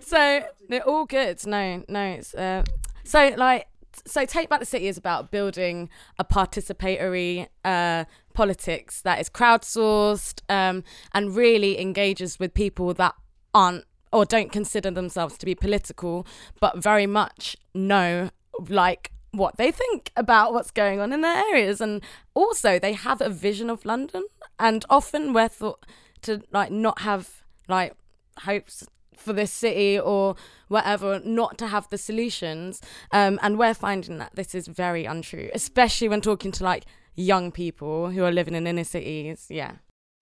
So 0.00 0.44
they're 0.68 0.88
all 0.88 1.06
good. 1.06 1.44
No, 1.46 1.82
no. 1.88 2.04
It's 2.18 2.34
uh, 2.34 2.62
so 3.04 3.34
like 3.36 3.66
so 4.06 4.24
take 4.24 4.48
back 4.48 4.60
the 4.60 4.66
city 4.66 4.88
is 4.88 4.96
about 4.96 5.30
building 5.30 5.88
a 6.18 6.24
participatory 6.24 7.48
uh, 7.64 8.04
politics 8.34 9.00
that 9.02 9.20
is 9.20 9.28
crowdsourced 9.28 10.40
um, 10.48 10.84
and 11.12 11.36
really 11.36 11.80
engages 11.80 12.38
with 12.38 12.54
people 12.54 12.94
that 12.94 13.14
aren't 13.54 13.84
or 14.12 14.24
don't 14.24 14.52
consider 14.52 14.90
themselves 14.90 15.38
to 15.38 15.46
be 15.46 15.54
political, 15.54 16.26
but 16.60 16.76
very 16.76 17.06
much 17.06 17.56
know 17.74 18.30
like 18.68 19.10
what 19.30 19.56
they 19.56 19.70
think 19.70 20.12
about 20.14 20.52
what's 20.52 20.70
going 20.70 21.00
on 21.00 21.12
in 21.12 21.22
their 21.22 21.42
areas. 21.50 21.80
And 21.80 22.02
also 22.34 22.78
they 22.78 22.92
have 22.92 23.20
a 23.20 23.30
vision 23.30 23.70
of 23.70 23.84
london 23.84 24.24
and 24.58 24.84
often 24.90 25.32
we're 25.32 25.48
thought 25.48 25.86
to 26.22 26.42
like 26.52 26.70
not 26.70 27.00
have 27.00 27.42
like 27.68 27.94
hopes 28.40 28.86
for 29.16 29.32
this 29.32 29.52
city 29.52 29.98
or 29.98 30.36
whatever 30.68 31.20
not 31.24 31.56
to 31.58 31.68
have 31.68 31.88
the 31.88 31.98
solutions. 31.98 32.82
Um, 33.12 33.38
and 33.42 33.58
we're 33.58 33.74
finding 33.74 34.18
that 34.18 34.34
this 34.34 34.54
is 34.54 34.66
very 34.66 35.06
untrue 35.06 35.48
especially 35.54 36.08
when 36.08 36.20
talking 36.20 36.52
to 36.52 36.64
like 36.64 36.84
young 37.14 37.52
people 37.52 38.10
who 38.10 38.24
are 38.24 38.32
living 38.32 38.54
in 38.54 38.66
inner 38.66 38.84
cities 38.84 39.46
yeah 39.50 39.72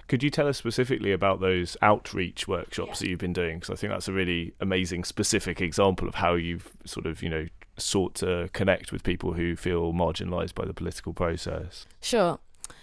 Could 0.09 0.23
you 0.23 0.31
tell 0.31 0.49
us 0.49 0.59
specifically 0.59 1.13
about 1.13 1.41
those 1.41 1.77
outreach 1.83 2.49
workshops 2.49 2.99
that 2.99 3.09
you've 3.09 3.21
been 3.21 3.33
doing? 3.33 3.61
Because 3.61 3.71
I 3.71 3.77
think 3.77 3.93
that's 3.93 4.09
a 4.09 4.13
really 4.13 4.55
amazing, 4.61 5.05
specific 5.05 5.61
example 5.61 6.09
of 6.09 6.17
how 6.17 6.35
you've 6.35 6.73
sort 6.85 7.07
of, 7.07 7.23
you 7.23 7.29
know, 7.29 7.47
sought 7.79 8.17
to 8.17 8.49
connect 8.53 8.91
with 8.91 9.05
people 9.05 9.35
who 9.35 9.55
feel 9.55 9.93
marginalised 9.93 10.55
by 10.57 10.65
the 10.65 10.75
political 10.75 11.13
process. 11.13 11.87
Sure. 12.01 12.41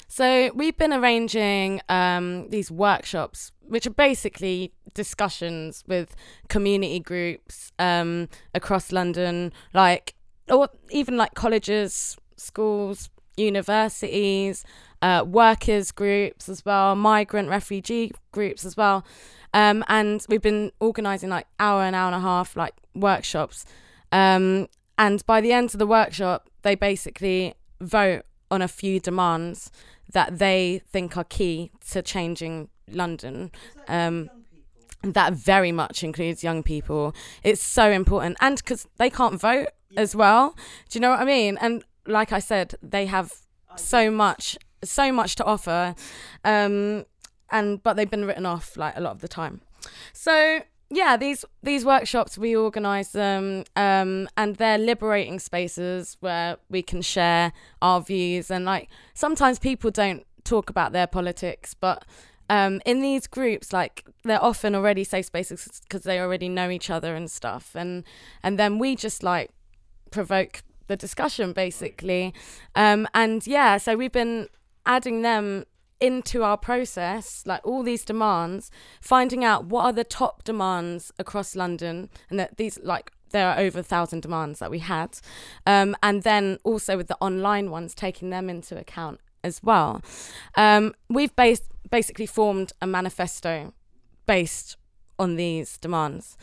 So 0.08 0.52
we've 0.56 0.78
been 0.78 0.94
arranging 0.94 1.82
um, 1.90 2.48
these 2.50 2.72
workshops, 2.72 3.52
which 3.68 3.86
are 3.86 3.92
basically 3.92 4.72
discussions 4.94 5.84
with 5.86 6.16
community 6.48 7.02
groups 7.02 7.74
um, 7.78 8.30
across 8.56 8.94
London, 8.94 9.52
like 9.74 10.16
or 10.50 10.70
even 10.92 11.18
like 11.18 11.34
colleges, 11.34 12.16
schools, 12.38 13.10
universities, 13.38 14.66
uh, 15.02 15.24
workers 15.26 15.92
groups 15.92 16.50
as 16.50 16.66
well, 16.66 16.96
migrant 16.96 17.50
refugee 17.50 18.12
groups 18.32 18.66
as 18.66 18.76
well, 18.76 19.06
um, 19.54 19.84
and 19.88 20.26
we've 20.28 20.42
been 20.42 20.72
organising 20.80 21.30
like 21.30 21.48
hour 21.60 21.84
and 21.84 21.96
hour 21.96 22.08
and 22.08 22.16
a 22.16 22.20
half 22.20 22.56
like 22.56 22.74
workshops, 22.96 23.66
um, 24.12 24.68
and 24.98 25.26
by 25.26 25.40
the 25.40 25.52
end 25.52 25.74
of 25.74 25.80
the 25.80 25.88
workshop, 25.88 26.50
they 26.64 26.76
basically 26.76 27.54
vote 27.80 28.24
on 28.50 28.62
a 28.62 28.68
few 28.68 29.00
demands 29.00 29.72
that 30.12 30.40
they 30.40 30.82
think 30.92 31.18
are 31.18 31.24
key 31.24 31.72
to 31.90 32.02
changing 32.02 32.70
London. 32.90 33.52
Um, 33.88 34.30
that 35.04 35.34
very 35.34 35.72
much 35.72 36.04
includes 36.04 36.44
young 36.44 36.64
people. 36.64 37.14
It's 37.44 37.62
so 37.62 37.92
important, 37.92 38.38
and 38.42 38.58
because 38.58 38.88
they 38.98 39.10
can't 39.10 39.40
vote 39.40 39.68
as 39.96 40.16
well. 40.16 40.56
Do 40.90 40.98
you 40.98 41.02
know 41.02 41.12
what 41.12 41.20
I 41.20 41.26
mean? 41.26 41.58
And 41.62 41.84
like 42.08 42.32
I 42.32 42.40
said, 42.40 42.76
they 42.82 43.06
have 43.06 43.34
so 43.76 44.10
much, 44.10 44.58
so 44.84 45.12
much 45.12 45.36
to 45.36 45.44
offer, 45.44 45.96
um, 46.44 47.06
and 47.50 47.82
but 47.84 47.96
they've 47.96 48.10
been 48.10 48.26
written 48.26 48.46
off 48.46 48.78
like 48.78 48.96
a 48.98 49.02
lot 49.02 49.12
of 49.12 49.22
the 49.22 49.28
time. 49.28 49.62
So 50.14 50.62
yeah, 50.90 51.18
these 51.18 51.44
these 51.64 51.84
workshops 51.84 52.38
we 52.38 52.56
organise 52.56 53.10
them, 53.10 53.64
um, 53.76 54.28
and 54.38 54.56
they're 54.56 54.78
liberating 54.78 55.40
spaces 55.40 56.18
where 56.22 56.58
we 56.70 56.82
can 56.82 57.02
share 57.02 57.52
our 57.82 58.02
views. 58.02 58.50
And 58.50 58.66
like 58.66 58.90
sometimes 59.14 59.60
people 59.60 59.92
don't 59.92 60.26
talk 60.44 60.70
about 60.70 60.94
their 60.94 61.08
politics, 61.08 61.74
but 61.74 62.06
um, 62.50 62.82
in 62.86 63.02
these 63.02 63.28
groups, 63.28 63.74
like 63.74 64.06
they're 64.24 64.44
often 64.44 64.76
already 64.76 65.04
safe 65.04 65.26
spaces 65.26 65.82
because 65.84 66.04
they 66.04 66.20
already 66.20 66.48
know 66.48 66.70
each 66.70 66.90
other 66.90 67.16
and 67.16 67.30
stuff. 67.30 67.76
And 67.76 68.04
and 68.42 68.58
then 68.58 68.80
we 68.80 68.96
just 68.96 69.24
like 69.24 69.52
provoke 70.12 70.62
the 70.88 70.96
discussion 70.96 71.54
basically. 71.54 72.34
Um, 72.76 73.08
and 73.14 73.46
yeah, 73.46 73.78
so 73.78 73.96
we've 73.96 74.12
been 74.12 74.48
adding 74.86 75.22
them 75.22 75.66
into 76.00 76.44
our 76.44 76.58
process, 76.58 77.44
like 77.46 77.66
all 77.66 77.84
these 77.84 78.06
demands, 78.06 78.72
finding 79.02 79.44
out 79.44 79.66
what 79.66 79.86
are 79.86 79.94
the 79.94 80.04
top 80.04 80.44
demands 80.44 81.12
across 81.18 81.56
London, 81.56 82.10
and 82.30 82.40
that 82.40 82.58
these 82.58 82.80
like 82.84 83.12
there 83.32 83.48
are 83.50 83.60
over 83.60 83.80
a 83.80 83.84
thousand 83.84 84.22
demands 84.22 84.60
that 84.60 84.72
we 84.72 84.80
had, 84.80 85.20
um, 85.66 85.96
and 86.04 86.24
then 86.24 86.58
also 86.64 86.98
with 86.98 87.08
the 87.08 87.18
online 87.20 87.72
ones, 87.72 87.94
taking 87.94 88.30
them 88.30 88.50
into 88.50 88.78
account 88.78 89.20
as 89.44 89.62
well. 89.64 90.02
Um, 90.56 90.94
we've 91.10 91.36
based 91.36 91.64
basically 91.90 92.26
formed 92.26 92.74
a 92.82 92.88
manifesto 92.88 93.74
based 94.26 94.78
on 95.20 95.36
these 95.36 95.78
demands. 95.78 96.38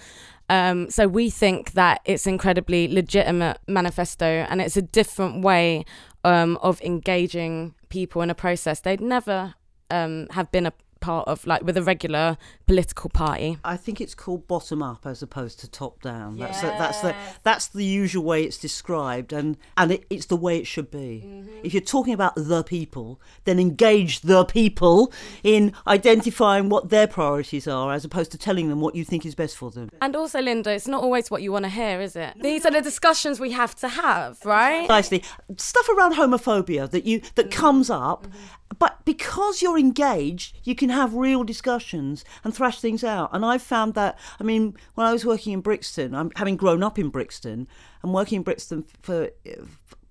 Um, 0.50 0.90
so 0.90 1.08
we 1.08 1.30
think 1.30 1.72
that 1.72 2.00
it's 2.04 2.26
incredibly 2.26 2.86
legitimate 2.88 3.58
manifesto, 3.66 4.26
and 4.26 4.60
it's 4.60 4.76
a 4.76 4.82
different 4.82 5.42
way 5.42 5.84
um, 6.22 6.58
of 6.62 6.80
engaging 6.82 7.74
people 7.88 8.22
in 8.22 8.30
a 8.30 8.34
process 8.34 8.80
they'd 8.80 9.00
never 9.00 9.54
um, 9.90 10.26
have 10.30 10.50
been 10.50 10.66
a 10.66 10.72
part 11.04 11.28
of, 11.28 11.46
like 11.46 11.62
with 11.62 11.76
a 11.76 11.82
regular 11.82 12.38
political 12.66 13.10
party. 13.10 13.58
I 13.62 13.76
think 13.76 14.00
it's 14.00 14.14
called 14.14 14.48
bottom 14.48 14.82
up 14.82 15.04
as 15.04 15.22
opposed 15.22 15.60
to 15.60 15.70
top 15.70 16.00
down. 16.02 16.38
That's 16.38 16.60
the, 16.62 16.68
that's 16.68 17.00
the 17.00 17.14
that's 17.42 17.66
the 17.68 17.84
usual 17.84 18.24
way 18.24 18.42
it's 18.44 18.56
described, 18.56 19.32
and 19.32 19.58
and 19.76 19.92
it, 19.92 20.06
it's 20.08 20.26
the 20.26 20.36
way 20.36 20.58
it 20.58 20.66
should 20.66 20.90
be. 20.90 21.22
Mm-hmm. 21.26 21.66
If 21.66 21.74
you're 21.74 21.82
talking 21.82 22.14
about 22.14 22.34
the 22.36 22.62
people, 22.64 23.20
then 23.44 23.58
engage 23.60 24.20
the 24.20 24.44
people 24.46 25.12
in 25.42 25.72
identifying 25.86 26.70
what 26.70 26.88
their 26.88 27.06
priorities 27.06 27.68
are, 27.68 27.92
as 27.92 28.04
opposed 28.04 28.30
to 28.32 28.38
telling 28.38 28.70
them 28.70 28.80
what 28.80 28.94
you 28.94 29.04
think 29.04 29.26
is 29.26 29.34
best 29.34 29.56
for 29.56 29.70
them. 29.70 29.90
And 30.00 30.16
also, 30.16 30.40
Linda, 30.40 30.70
it's 30.70 30.88
not 30.88 31.02
always 31.02 31.30
what 31.30 31.42
you 31.42 31.52
want 31.52 31.66
to 31.66 31.68
hear, 31.68 32.00
is 32.00 32.16
it? 32.16 32.34
These 32.40 32.64
are 32.64 32.70
the 32.70 32.80
discussions 32.80 33.38
we 33.38 33.52
have 33.52 33.74
to 33.76 33.88
have, 33.88 34.42
right? 34.44 34.86
Precisely, 34.86 35.22
stuff 35.58 35.88
around 35.90 36.14
homophobia 36.14 36.90
that 36.90 37.04
you 37.04 37.20
that 37.34 37.50
mm-hmm. 37.50 37.60
comes 37.60 37.90
up, 37.90 38.26
mm-hmm. 38.26 38.38
But 38.78 39.04
because 39.04 39.62
you're 39.62 39.78
engaged, 39.78 40.56
you 40.64 40.74
can 40.74 40.88
have 40.88 41.14
real 41.14 41.44
discussions 41.44 42.24
and 42.42 42.54
thrash 42.54 42.80
things 42.80 43.04
out. 43.04 43.30
And 43.32 43.44
I've 43.44 43.62
found 43.62 43.94
that. 43.94 44.18
I 44.40 44.44
mean, 44.44 44.76
when 44.94 45.06
I 45.06 45.12
was 45.12 45.24
working 45.24 45.52
in 45.52 45.60
Brixton, 45.60 46.14
I'm 46.14 46.30
having 46.36 46.56
grown 46.56 46.82
up 46.82 46.98
in 46.98 47.10
Brixton 47.10 47.68
and 48.02 48.14
working 48.14 48.36
in 48.36 48.42
Brixton 48.42 48.82
for, 48.82 48.98
for 49.02 49.30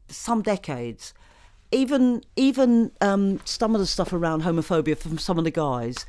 some 0.08 0.42
decades. 0.42 1.14
Even 1.72 2.22
even 2.36 2.92
um, 3.02 3.40
some 3.46 3.74
of 3.74 3.82
the 3.82 3.88
stuff 3.88 4.14
around 4.14 4.44
homophobia 4.44 4.96
from 4.96 5.18
some 5.18 5.40
of 5.40 5.44
the 5.44 5.52
guys, 5.52 6.06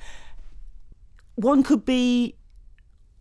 one 1.37 1.63
could 1.63 1.85
be 1.87 2.37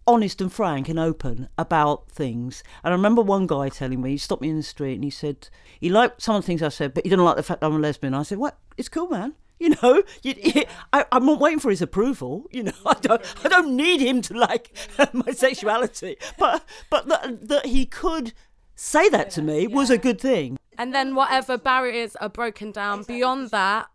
honest 0.06 0.42
and 0.42 0.52
frank 0.52 0.90
and 0.90 1.00
open 1.00 1.48
about 1.58 2.10
things. 2.10 2.64
And 2.84 2.94
I 2.94 2.96
remember 2.96 3.22
one 3.22 3.48
guy 3.48 3.70
telling 3.70 4.02
me, 4.02 4.12
he 4.12 4.18
stopped 4.18 4.42
me 4.42 4.50
in 4.50 4.58
the 4.58 4.64
street 4.64 4.96
and 4.96 5.04
he 5.04 5.10
said, 5.10 5.48
he 5.80 5.90
liked 5.90 6.22
some 6.22 6.36
of 6.36 6.44
the 6.44 6.46
things 6.46 6.62
I 6.62 6.70
said, 6.70 6.94
but 6.94 7.06
he 7.06 7.10
didn't 7.10 7.26
like 7.26 7.38
the 7.38 7.44
fact 7.44 7.64
I'm 7.64 7.76
a 7.76 7.80
lesbian. 7.80 8.14
I 8.14 8.24
said, 8.24 8.38
what? 8.38 8.58
It's 8.78 8.90
cool, 8.90 9.08
man. 9.08 9.34
You 9.60 9.76
know, 9.82 10.04
you, 10.24 10.34
you, 10.42 10.64
I, 10.94 11.06
I'm 11.12 11.26
not 11.26 11.40
waiting 11.40 11.60
for 11.60 11.70
his 11.70 11.82
approval. 11.82 12.46
You 12.52 12.64
know, 12.64 12.72
I 12.86 12.96
don't, 12.96 13.22
I 13.46 13.48
don't 13.48 13.76
need 13.76 14.02
him 14.02 14.22
to 14.24 14.34
like 14.34 14.76
my 15.14 15.32
sexuality, 15.32 16.18
but 16.38 16.64
but 16.90 17.08
that, 17.08 17.48
that 17.48 17.66
he 17.68 17.86
could 17.86 18.34
say 18.76 19.10
that 19.10 19.30
to 19.32 19.42
me 19.42 19.68
was 19.68 19.90
a 19.90 19.98
good 19.98 20.20
thing. 20.20 20.58
And 20.78 20.94
then 20.94 21.16
whatever 21.16 21.58
barriers 21.58 22.16
are 22.18 22.30
broken 22.30 22.72
down 22.72 23.04
beyond 23.04 23.52
that, 23.52 23.88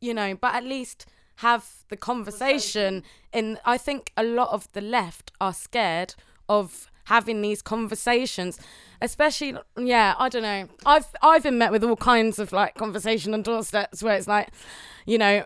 you 0.00 0.14
know, 0.14 0.36
but 0.36 0.54
at 0.54 0.64
least 0.64 1.06
have 1.36 1.84
the 1.88 1.96
conversation. 1.96 3.02
In 3.32 3.58
I 3.64 3.76
think 3.76 4.12
a 4.16 4.22
lot 4.22 4.50
of 4.50 4.70
the 4.72 4.80
left 4.80 5.32
are 5.40 5.52
scared 5.52 6.14
of 6.48 6.90
having 7.06 7.42
these 7.42 7.62
conversations 7.62 8.58
especially 9.02 9.54
yeah 9.76 10.14
i 10.18 10.28
don't 10.28 10.42
know. 10.42 10.68
I've 10.86 11.06
i've 11.22 11.42
been 11.42 11.58
met 11.58 11.72
with 11.72 11.84
all 11.84 11.96
kinds 11.96 12.38
of 12.38 12.52
like 12.52 12.74
conversation 12.74 13.34
on 13.34 13.42
doorsteps 13.42 14.02
where 14.02 14.16
it's 14.16 14.28
like 14.28 14.48
you 15.06 15.18
know 15.18 15.44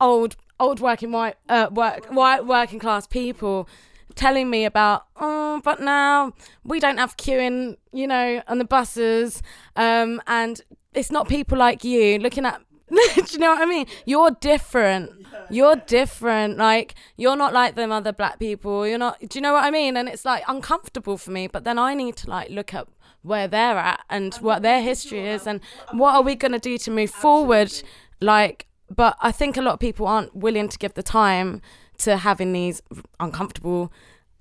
old 0.00 0.36
old 0.58 0.80
working 0.80 1.12
white 1.12 1.36
uh 1.48 1.68
work 1.72 2.06
white 2.06 2.46
working 2.46 2.78
class 2.78 3.06
people 3.06 3.68
telling 4.14 4.48
me 4.50 4.64
about 4.64 5.04
oh 5.20 5.60
but 5.64 5.80
now 5.80 6.32
we 6.64 6.78
don't 6.78 6.98
have 6.98 7.16
queuing 7.16 7.76
you 7.92 8.06
know 8.06 8.42
on 8.46 8.58
the 8.58 8.64
buses 8.64 9.42
um 9.76 10.20
and 10.26 10.62
it's 10.94 11.10
not 11.10 11.28
people 11.28 11.56
like 11.58 11.82
you 11.82 12.18
looking 12.18 12.44
at 12.44 12.60
do 13.14 13.24
you 13.30 13.38
know 13.38 13.52
what 13.52 13.62
I 13.62 13.66
mean? 13.66 13.86
You're 14.04 14.32
different. 14.32 15.10
You're 15.48 15.76
different. 15.76 16.58
Like 16.58 16.94
you're 17.16 17.36
not 17.36 17.54
like 17.54 17.74
them 17.74 17.90
other 17.90 18.12
black 18.12 18.38
people. 18.38 18.86
You're 18.86 18.98
not. 18.98 19.18
Do 19.20 19.38
you 19.38 19.40
know 19.40 19.54
what 19.54 19.64
I 19.64 19.70
mean? 19.70 19.96
And 19.96 20.08
it's 20.08 20.24
like 20.24 20.44
uncomfortable 20.46 21.16
for 21.16 21.30
me. 21.30 21.46
But 21.46 21.64
then 21.64 21.78
I 21.78 21.94
need 21.94 22.16
to 22.16 22.30
like 22.30 22.50
look 22.50 22.74
at 22.74 22.86
where 23.22 23.48
they're 23.48 23.78
at 23.78 24.04
and 24.10 24.34
what 24.36 24.62
their 24.62 24.82
history 24.82 25.26
is 25.26 25.46
and 25.46 25.60
what 25.92 26.14
are 26.14 26.22
we 26.22 26.34
going 26.34 26.52
to 26.52 26.58
do 26.58 26.76
to 26.76 26.90
move 26.90 27.10
forward. 27.10 27.72
Like, 28.20 28.66
but 28.94 29.16
I 29.20 29.32
think 29.32 29.56
a 29.56 29.62
lot 29.62 29.74
of 29.74 29.80
people 29.80 30.06
aren't 30.06 30.36
willing 30.36 30.68
to 30.68 30.78
give 30.78 30.94
the 30.94 31.02
time 31.02 31.62
to 31.98 32.18
having 32.18 32.52
these 32.52 32.82
uncomfortable 33.20 33.92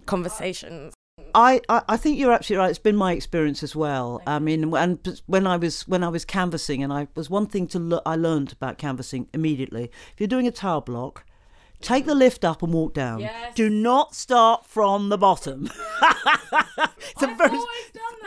conversations. 0.06 0.94
I, 1.34 1.62
I, 1.70 1.98
think 1.98 2.18
you're 2.18 2.32
absolutely 2.32 2.62
right. 2.64 2.70
It's 2.70 2.80
been 2.80 2.96
my 2.96 3.14
experience 3.14 3.64
as 3.64 3.76
well. 3.76 4.22
I 4.26 4.40
mean, 4.40 4.74
and 4.74 5.10
when 5.26 5.48
I 5.48 5.58
was 5.58 5.88
when 5.88 6.04
I 6.04 6.10
was 6.10 6.26
canvassing, 6.26 6.84
and 6.84 6.92
I 6.92 7.08
was 7.16 7.30
one 7.30 7.48
thing 7.48 7.68
to 7.68 7.80
lo- 7.80 8.02
I 8.06 8.16
learned 8.16 8.52
about 8.52 8.78
canvassing 8.78 9.28
immediately. 9.34 9.86
If 10.14 10.20
you're 10.20 10.28
doing 10.28 10.48
a 10.48 10.52
tower 10.52 10.82
block, 10.82 11.26
take 11.82 12.06
the 12.06 12.16
lift 12.16 12.44
up 12.46 12.62
and 12.64 12.74
walk 12.74 12.94
down. 12.94 13.20
Yes. 13.20 13.56
Do 13.56 13.70
not 13.70 14.16
start 14.16 14.66
from 14.66 15.10
the 15.10 15.18
bottom. 15.18 15.70
it's 16.02 17.24
a 17.24 17.30
I've 17.30 17.38
very- 17.38 17.50
done 17.50 17.62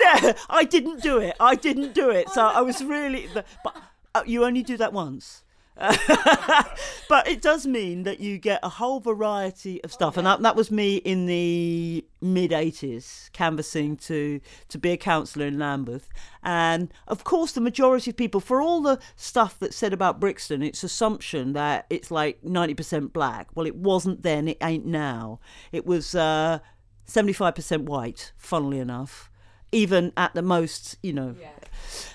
that. 0.01 0.21
Yeah, 0.23 0.33
I 0.49 0.65
didn't 0.65 1.03
do 1.03 1.19
it. 1.19 1.35
I 1.41 1.55
didn't 1.55 1.95
do 1.95 2.11
it. 2.11 2.29
So 2.31 2.43
I 2.47 2.61
was 2.61 2.83
really, 2.85 3.29
but 3.35 3.77
uh, 4.15 4.23
you 4.27 4.45
only 4.45 4.63
do 4.63 4.77
that 4.77 4.93
once. 4.93 5.43
but 7.09 7.27
it 7.27 7.43
does 7.43 7.67
mean 7.67 8.05
that 8.05 8.21
you 8.21 8.39
get 8.39 8.61
a 8.63 8.69
whole 8.69 9.01
variety 9.01 9.83
of 9.83 9.93
stuff, 9.93 10.17
and 10.17 10.25
that, 10.27 10.41
that 10.43 10.55
was 10.55 10.71
me 10.71 10.97
in 10.99 11.27
the 11.27 12.05
mid 12.21 12.53
'80s, 12.53 13.33
canvassing 13.33 13.97
to 13.97 14.41
to 14.69 14.79
be 14.79 14.91
a 14.91 14.97
councillor 14.97 15.47
in 15.47 15.59
Lambeth, 15.59 16.09
and 16.45 16.93
of 17.09 17.25
course 17.25 17.53
the 17.53 17.61
majority 17.61 18.11
of 18.11 18.17
people, 18.17 18.41
for 18.41 18.61
all 18.61 18.81
the 18.83 19.01
stuff 19.17 19.59
that's 19.59 19.77
said 19.77 19.93
about 19.93 20.21
Brixton, 20.21 20.63
it's 20.63 20.85
assumption 20.85 21.55
that 21.55 21.87
it's 21.91 22.11
like 22.11 22.41
90% 22.43 23.13
black. 23.13 23.49
Well, 23.55 23.67
it 23.67 23.75
wasn't 23.77 24.23
then. 24.23 24.47
It 24.47 24.59
ain't 24.63 24.87
now. 24.87 25.41
It 25.73 25.85
was 25.85 26.15
uh, 26.15 26.61
75% 27.09 27.81
white. 27.83 28.33
Funnily 28.37 28.79
enough, 28.79 29.29
even 29.73 30.13
at 30.17 30.35
the 30.35 30.43
most, 30.43 30.99
you 31.03 31.13
know. 31.13 31.35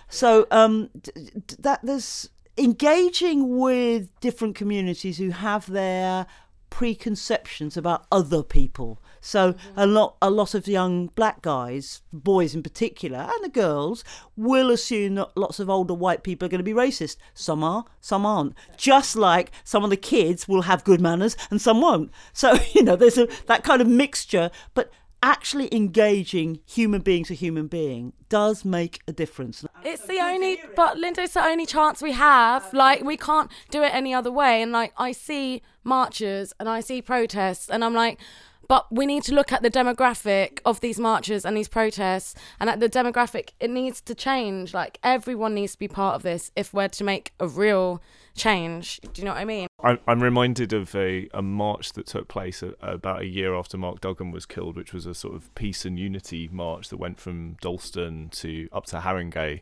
So 0.07 0.47
um, 0.49 0.89
d- 0.99 1.11
d- 1.15 1.55
that 1.59 1.81
there's 1.83 2.29
engaging 2.59 3.57
with 3.57 4.09
different 4.19 4.55
communities 4.55 5.17
who 5.17 5.31
have 5.31 5.67
their 5.67 6.27
preconceptions 6.69 7.75
about 7.75 8.05
other 8.11 8.43
people. 8.43 9.01
So 9.21 9.49
a 9.49 9.53
mm-hmm. 9.53 9.91
lot 9.91 10.17
a 10.21 10.29
lot 10.29 10.53
of 10.53 10.67
young 10.67 11.07
black 11.07 11.41
guys, 11.41 12.01
boys 12.13 12.55
in 12.55 12.63
particular, 12.63 13.19
and 13.19 13.43
the 13.43 13.49
girls 13.49 14.03
will 14.35 14.69
assume 14.69 15.15
that 15.15 15.35
lots 15.35 15.59
of 15.59 15.69
older 15.69 15.93
white 15.93 16.23
people 16.23 16.45
are 16.45 16.49
going 16.49 16.59
to 16.59 16.63
be 16.63 16.73
racist. 16.73 17.17
Some 17.33 17.63
are, 17.63 17.85
some 17.99 18.25
aren't. 18.25 18.55
Just 18.77 19.15
like 19.15 19.51
some 19.63 19.83
of 19.83 19.89
the 19.89 19.97
kids 19.97 20.47
will 20.47 20.63
have 20.63 20.83
good 20.83 21.01
manners 21.01 21.35
and 21.49 21.61
some 21.61 21.81
won't. 21.81 22.11
So, 22.33 22.57
you 22.73 22.83
know, 22.83 22.95
there's 22.95 23.17
a 23.17 23.27
that 23.47 23.63
kind 23.63 23.81
of 23.81 23.87
mixture, 23.87 24.51
but 24.73 24.91
actually 25.21 25.73
engaging 25.73 26.59
human 26.65 27.01
being 27.01 27.23
to 27.25 27.35
human 27.35 27.67
being 27.67 28.13
does 28.29 28.63
make 28.63 29.01
a 29.07 29.11
difference. 29.11 29.65
It's 29.83 30.05
the 30.05 30.19
only, 30.19 30.61
but 30.75 30.97
Linda, 30.97 31.23
it's 31.23 31.33
the 31.33 31.43
only 31.43 31.65
chance 31.65 32.01
we 32.01 32.13
have. 32.13 32.73
Like, 32.73 33.03
we 33.03 33.17
can't 33.17 33.51
do 33.69 33.83
it 33.83 33.93
any 33.93 34.13
other 34.13 34.31
way. 34.31 34.61
And 34.61 34.71
like, 34.71 34.93
I 34.97 35.11
see 35.11 35.61
marches 35.83 36.53
and 36.59 36.69
I 36.69 36.79
see 36.79 37.01
protests, 37.01 37.69
and 37.69 37.83
I'm 37.83 37.93
like, 37.93 38.19
but 38.67 38.85
we 38.91 39.07
need 39.07 39.23
to 39.23 39.33
look 39.33 39.51
at 39.51 39.63
the 39.63 39.71
demographic 39.71 40.59
of 40.63 40.79
these 40.79 40.99
marches 40.99 41.43
and 41.43 41.57
these 41.57 41.67
protests, 41.67 42.35
and 42.59 42.69
at 42.69 42.79
the 42.79 42.87
demographic, 42.87 43.49
it 43.59 43.71
needs 43.71 43.99
to 44.01 44.13
change. 44.13 44.75
Like, 44.75 44.99
everyone 45.03 45.55
needs 45.55 45.73
to 45.73 45.79
be 45.79 45.87
part 45.87 46.15
of 46.15 46.21
this 46.21 46.51
if 46.55 46.71
we're 46.71 46.87
to 46.89 47.03
make 47.03 47.33
a 47.39 47.47
real 47.47 47.99
change. 48.39 48.99
Do 49.01 49.21
you 49.21 49.25
know 49.25 49.31
what 49.33 49.39
I 49.41 49.45
mean? 49.45 49.67
I'm, 49.81 49.99
I'm 50.07 50.21
reminded 50.21 50.73
of 50.73 50.93
a, 50.95 51.29
a 51.33 51.41
march 51.41 51.93
that 51.93 52.05
took 52.05 52.27
place 52.27 52.61
a, 52.63 52.73
about 52.81 53.21
a 53.21 53.25
year 53.25 53.55
after 53.55 53.77
Mark 53.77 54.01
Duggan 54.01 54.31
was 54.31 54.45
killed, 54.45 54.75
which 54.75 54.93
was 54.93 55.05
a 55.05 55.13
sort 55.13 55.35
of 55.35 55.53
peace 55.55 55.85
and 55.85 55.97
unity 55.97 56.49
march 56.51 56.89
that 56.89 56.97
went 56.97 57.19
from 57.19 57.55
Dalston 57.61 58.29
to 58.29 58.67
up 58.71 58.85
to 58.87 58.97
Haringey, 58.97 59.61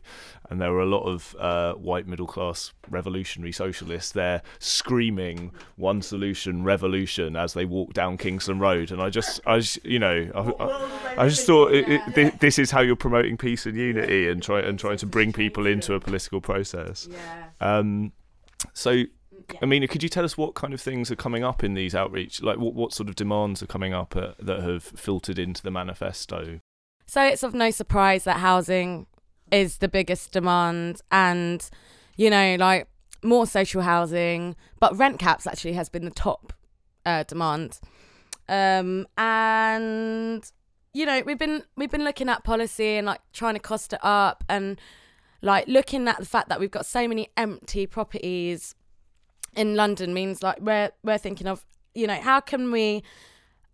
and 0.50 0.60
there 0.60 0.72
were 0.72 0.80
a 0.80 0.86
lot 0.86 1.04
of 1.04 1.36
uh, 1.38 1.74
white 1.74 2.06
middle 2.06 2.26
class 2.26 2.72
revolutionary 2.90 3.52
socialists 3.52 4.12
there 4.12 4.42
screaming 4.58 5.52
"One 5.76 6.02
solution, 6.02 6.64
revolution" 6.64 7.36
as 7.36 7.52
they 7.52 7.64
walked 7.64 7.94
down 7.94 8.16
Kingsland 8.16 8.60
Road, 8.60 8.90
and 8.90 9.00
I 9.00 9.10
just, 9.10 9.40
I 9.46 9.58
just, 9.58 9.84
you 9.84 9.98
know, 9.98 10.30
I, 10.34 10.64
I, 10.64 11.24
I 11.24 11.28
just 11.28 11.46
thought 11.46 11.72
it, 11.72 11.88
it, 11.88 12.02
thi- 12.14 12.36
this 12.40 12.58
is 12.58 12.70
how 12.70 12.80
you're 12.80 12.96
promoting 12.96 13.36
peace 13.36 13.66
and 13.66 13.76
unity 13.76 14.28
and 14.28 14.42
try 14.42 14.60
and 14.60 14.78
trying 14.78 14.98
to 14.98 15.06
bring 15.06 15.32
people 15.32 15.66
into 15.66 15.94
a 15.94 16.00
political 16.00 16.40
process. 16.40 17.08
Um, 17.60 18.12
so, 18.72 19.04
I 19.62 19.66
mean, 19.66 19.86
could 19.88 20.02
you 20.02 20.08
tell 20.08 20.24
us 20.24 20.36
what 20.36 20.54
kind 20.54 20.74
of 20.74 20.80
things 20.80 21.10
are 21.10 21.16
coming 21.16 21.44
up 21.44 21.64
in 21.64 21.74
these 21.74 21.94
outreach? 21.94 22.42
Like, 22.42 22.58
what, 22.58 22.74
what 22.74 22.92
sort 22.92 23.08
of 23.08 23.14
demands 23.14 23.62
are 23.62 23.66
coming 23.66 23.94
up 23.94 24.16
uh, 24.16 24.32
that 24.38 24.60
have 24.60 24.82
filtered 24.82 25.38
into 25.38 25.62
the 25.62 25.70
manifesto? 25.70 26.60
So 27.06 27.22
it's 27.22 27.42
of 27.42 27.54
no 27.54 27.70
surprise 27.70 28.24
that 28.24 28.38
housing 28.38 29.06
is 29.50 29.78
the 29.78 29.88
biggest 29.88 30.32
demand 30.32 31.00
and, 31.10 31.68
you 32.16 32.28
know, 32.28 32.56
like 32.58 32.86
more 33.22 33.46
social 33.46 33.82
housing, 33.82 34.56
but 34.78 34.96
rent 34.96 35.18
caps 35.18 35.46
actually 35.46 35.72
has 35.72 35.88
been 35.88 36.04
the 36.04 36.10
top 36.10 36.52
uh, 37.06 37.22
demand. 37.22 37.80
Um, 38.48 39.06
and 39.16 40.50
you 40.94 41.06
know, 41.06 41.22
we've 41.24 41.38
been 41.38 41.62
we've 41.76 41.90
been 41.90 42.04
looking 42.04 42.28
at 42.28 42.44
policy 42.44 42.96
and 42.96 43.06
like 43.06 43.20
trying 43.32 43.54
to 43.54 43.60
cost 43.60 43.92
it 43.92 44.00
up 44.02 44.44
and 44.48 44.80
like 45.42 45.68
looking 45.68 46.08
at 46.08 46.18
the 46.18 46.26
fact 46.26 46.48
that 46.48 46.60
we've 46.60 46.70
got 46.70 46.86
so 46.86 47.06
many 47.06 47.28
empty 47.36 47.86
properties 47.86 48.74
in 49.54 49.74
London 49.74 50.12
means 50.12 50.42
like 50.42 50.60
we're 50.60 50.90
we're 51.02 51.18
thinking 51.18 51.46
of, 51.46 51.64
you 51.94 52.06
know, 52.06 52.20
how 52.20 52.40
can 52.40 52.70
we 52.72 53.02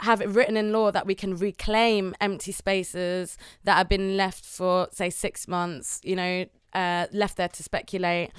have 0.01 0.21
it 0.21 0.29
written 0.29 0.57
in 0.57 0.73
law 0.73 0.91
that 0.91 1.07
we 1.07 1.15
can 1.15 1.37
reclaim 1.37 2.15
empty 2.21 2.53
spaces 2.53 3.39
that 3.63 3.77
have 3.77 3.89
been 3.89 4.17
left 4.17 4.45
for 4.45 4.89
say 4.91 5.09
six 5.09 5.47
months 5.47 6.01
you 6.03 6.17
know 6.17 6.45
uh, 6.75 7.07
left 7.13 7.37
there 7.37 7.49
to 7.49 7.63
speculate? 7.63 8.31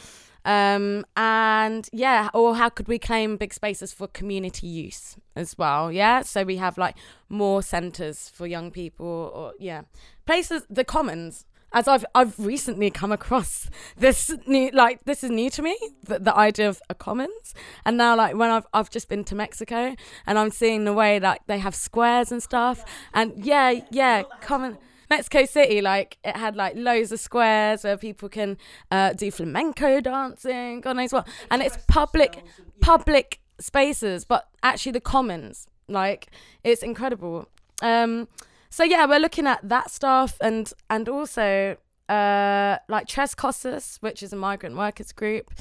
Um, 0.43 1.05
and 1.17 1.89
yeah 1.91 2.29
or 2.31 2.55
how 2.55 2.69
could 2.69 2.87
we 2.87 2.99
claim 2.99 3.35
big 3.37 3.51
spaces 3.51 3.93
for 3.93 4.07
community 4.07 4.67
use 4.67 5.17
as 5.35 5.57
well? 5.57 5.91
Yeah 5.91 6.21
so 6.21 6.43
we 6.43 6.57
have 6.57 6.77
like 6.77 6.95
more 7.29 7.63
centers 7.63 8.29
for 8.29 8.45
young 8.45 8.69
people 8.69 9.31
or 9.33 9.53
yeah. 9.59 9.83
Places 10.25 10.63
the 10.69 10.83
commons 10.83 11.45
as 11.73 11.87
I've 11.87 12.05
I've 12.15 12.37
recently 12.39 12.89
come 12.89 13.11
across 13.11 13.69
this 13.97 14.33
new 14.47 14.71
like 14.71 15.03
this 15.05 15.23
is 15.23 15.29
new 15.29 15.49
to 15.51 15.61
me 15.61 15.77
the, 16.03 16.19
the 16.19 16.35
idea 16.35 16.69
of 16.69 16.81
a 16.89 16.95
commons. 16.95 17.53
And 17.85 17.97
now 17.97 18.15
like 18.15 18.35
when 18.35 18.49
I've 18.49 18.65
I've 18.73 18.89
just 18.89 19.09
been 19.09 19.23
to 19.25 19.35
Mexico 19.35 19.95
and 20.25 20.39
I'm 20.39 20.51
seeing 20.51 20.85
the 20.85 20.93
way 20.93 21.19
like 21.19 21.45
they 21.47 21.59
have 21.59 21.75
squares 21.75 22.31
and 22.31 22.41
stuff. 22.41 22.83
And 23.13 23.45
yeah 23.45 23.81
yeah 23.91 24.23
common 24.41 24.77
Mexico 25.09 25.45
City 25.45 25.81
like 25.81 26.17
it 26.23 26.35
had 26.35 26.55
like 26.55 26.75
loads 26.75 27.11
of 27.11 27.19
squares 27.19 27.83
where 27.83 27.97
people 27.97 28.29
can 28.29 28.57
uh, 28.89 29.13
do 29.13 29.29
flamenco 29.29 30.01
dancing 30.01 30.81
God 30.81 30.95
knows 30.95 31.11
what. 31.13 31.27
And 31.51 31.61
it's 31.61 31.77
public 31.87 32.43
public 32.79 33.39
spaces 33.59 34.25
but 34.25 34.47
actually 34.63 34.91
the 34.93 35.01
commons 35.01 35.67
like 35.87 36.27
it's 36.63 36.83
incredible. 36.83 37.49
Um 37.81 38.27
so 38.75 38.83
yeah 38.83 39.05
we're 39.05 39.19
looking 39.19 39.47
at 39.47 39.59
that 39.67 39.89
stuff 39.89 40.37
and 40.41 40.73
and 40.89 41.07
also 41.07 41.77
uh, 42.07 42.77
like 42.87 43.07
Tres 43.07 43.33
Cosas, 43.33 43.97
which 44.01 44.21
is 44.21 44.31
a 44.31 44.35
migrant 44.35 44.77
workers 44.77 45.11
group, 45.11 45.51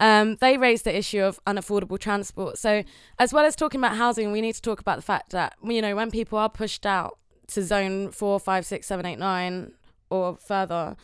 um, 0.00 0.36
they 0.40 0.56
raised 0.56 0.84
the 0.84 0.96
issue 0.96 1.20
of 1.20 1.38
unaffordable 1.46 2.00
transport. 2.00 2.58
So, 2.58 2.82
as 3.20 3.32
well 3.32 3.44
as 3.44 3.54
talking 3.54 3.80
about 3.80 3.96
housing, 3.96 4.32
we 4.32 4.40
need 4.40 4.54
to 4.54 4.62
talk 4.62 4.80
about 4.80 4.96
the 4.96 5.02
fact 5.02 5.30
that 5.30 5.54
you 5.62 5.80
know 5.80 5.94
when 5.94 6.10
people 6.10 6.36
are 6.36 6.48
pushed 6.48 6.84
out 6.84 7.18
to 7.48 7.62
zone 7.62 8.10
four, 8.10 8.40
five, 8.40 8.66
six, 8.66 8.86
seven, 8.86 9.06
eight, 9.06 9.18
nine, 9.18 9.72
or 10.10 10.36
further, 10.36 10.96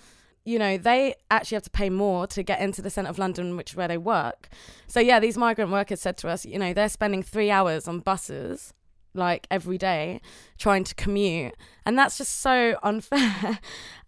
you 0.44 0.58
know, 0.58 0.76
they 0.76 1.14
actually 1.30 1.56
have 1.56 1.62
to 1.64 1.70
pay 1.70 1.90
more 1.90 2.26
to 2.26 2.42
get 2.42 2.60
into 2.60 2.82
the 2.82 2.90
centre 2.90 3.10
of 3.10 3.18
London, 3.18 3.56
which 3.56 3.70
is 3.70 3.76
where 3.76 3.88
they 3.88 3.98
work. 3.98 4.48
So 4.88 4.98
yeah, 4.98 5.20
these 5.20 5.36
migrant 5.36 5.70
workers 5.70 6.00
said 6.00 6.16
to 6.18 6.28
us, 6.28 6.44
you 6.44 6.58
know, 6.58 6.72
they're 6.72 6.88
spending 6.88 7.22
three 7.22 7.50
hours 7.50 7.86
on 7.86 8.00
buses 8.00 8.72
like 9.14 9.46
every 9.50 9.78
day 9.78 10.20
trying 10.58 10.84
to 10.84 10.94
commute 10.94 11.54
and 11.84 11.98
that's 11.98 12.18
just 12.18 12.40
so 12.40 12.76
unfair 12.82 13.58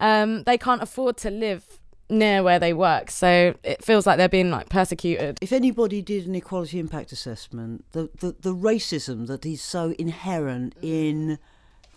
um 0.00 0.44
they 0.44 0.56
can't 0.56 0.82
afford 0.82 1.16
to 1.16 1.30
live 1.30 1.80
near 2.08 2.42
where 2.42 2.58
they 2.58 2.72
work 2.72 3.10
so 3.10 3.54
it 3.64 3.82
feels 3.82 4.06
like 4.06 4.18
they're 4.18 4.28
being 4.28 4.50
like 4.50 4.68
persecuted 4.68 5.38
If 5.40 5.52
anybody 5.52 6.02
did 6.02 6.26
an 6.26 6.34
equality 6.34 6.78
impact 6.78 7.10
assessment, 7.12 7.84
the, 7.92 8.10
the, 8.20 8.36
the 8.40 8.54
racism 8.54 9.26
that 9.28 9.46
is 9.46 9.62
so 9.62 9.94
inherent 9.98 10.74
in 10.82 11.38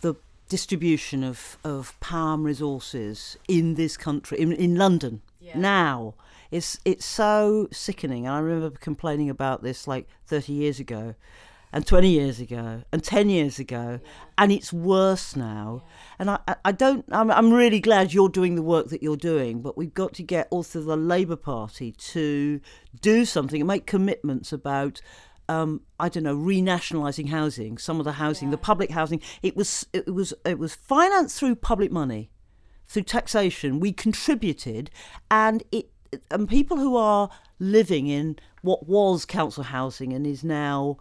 the 0.02 0.16
distribution 0.50 1.24
of, 1.24 1.58
of 1.64 2.00
power 2.00 2.36
and 2.36 2.46
resources 2.46 3.38
in 3.48 3.76
this 3.76 3.98
country, 3.98 4.40
in, 4.40 4.54
in 4.54 4.76
London 4.76 5.22
now, 5.54 6.16
is 6.52 6.80
it's 6.86 7.06
so 7.06 7.68
sickening. 7.72 8.26
And 8.26 8.36
I 8.36 8.40
remember 8.40 8.78
complaining 8.78 9.30
about 9.30 9.64
this 9.64 9.88
like 9.88 10.08
30 10.28 10.54
years 10.54 10.80
ago. 10.80 11.16
And 11.74 11.86
20 11.86 12.10
years 12.10 12.40
ago, 12.40 12.84
and 12.94 13.04
10 13.04 13.30
years 13.30 13.60
ago, 13.60 14.00
and 14.38 14.52
it's 14.52 14.72
worse 14.72 15.36
now. 15.36 15.84
And 16.18 16.30
I, 16.30 16.40
I- 16.64 16.72
don't, 16.72 17.04
I'm, 17.12 17.30
I'm 17.30 17.52
really 17.54 17.82
glad 17.82 18.14
you're 18.14 18.30
doing 18.30 18.56
the 18.56 18.62
work 18.62 18.88
that 18.90 19.04
you're 19.04 19.18
doing, 19.18 19.62
but 19.62 19.76
we've 19.76 19.94
got 19.94 20.14
to 20.14 20.24
get 20.24 20.48
also 20.52 20.82
the 20.82 20.96
Labour 20.96 21.36
Party 21.36 21.92
to 21.92 22.62
do 23.02 23.26
something 23.26 23.60
and 23.60 23.68
make 23.68 23.86
commitments 23.86 24.54
about 24.54 25.02
um, 25.48 25.82
I 26.00 26.10
don't 26.10 26.24
know, 26.24 26.36
renationalising 26.36 27.30
housing, 27.30 27.78
some 27.78 28.00
of 28.00 28.06
the 28.06 28.14
housing, 28.14 28.50
the 28.50 28.58
public 28.58 28.92
housing. 28.92 29.22
It 29.44 29.56
was 29.56 29.86
it 29.94 30.12
was 30.14 30.34
it 30.44 30.58
was 30.58 30.76
financed 30.76 31.40
through 31.40 31.56
public 31.56 31.92
money, 31.92 32.32
through 32.88 33.04
taxation. 33.04 33.80
We 33.80 33.92
contributed, 33.92 34.90
and 35.30 35.64
it 35.72 35.92
and 36.32 36.50
people 36.50 36.78
who 36.78 36.96
are 36.96 37.30
living 37.60 38.08
in 38.08 38.38
what 38.62 38.88
was 38.88 39.26
council 39.26 39.64
housing 39.64 40.14
and 40.14 40.26
is 40.26 40.44
now. 40.44 40.98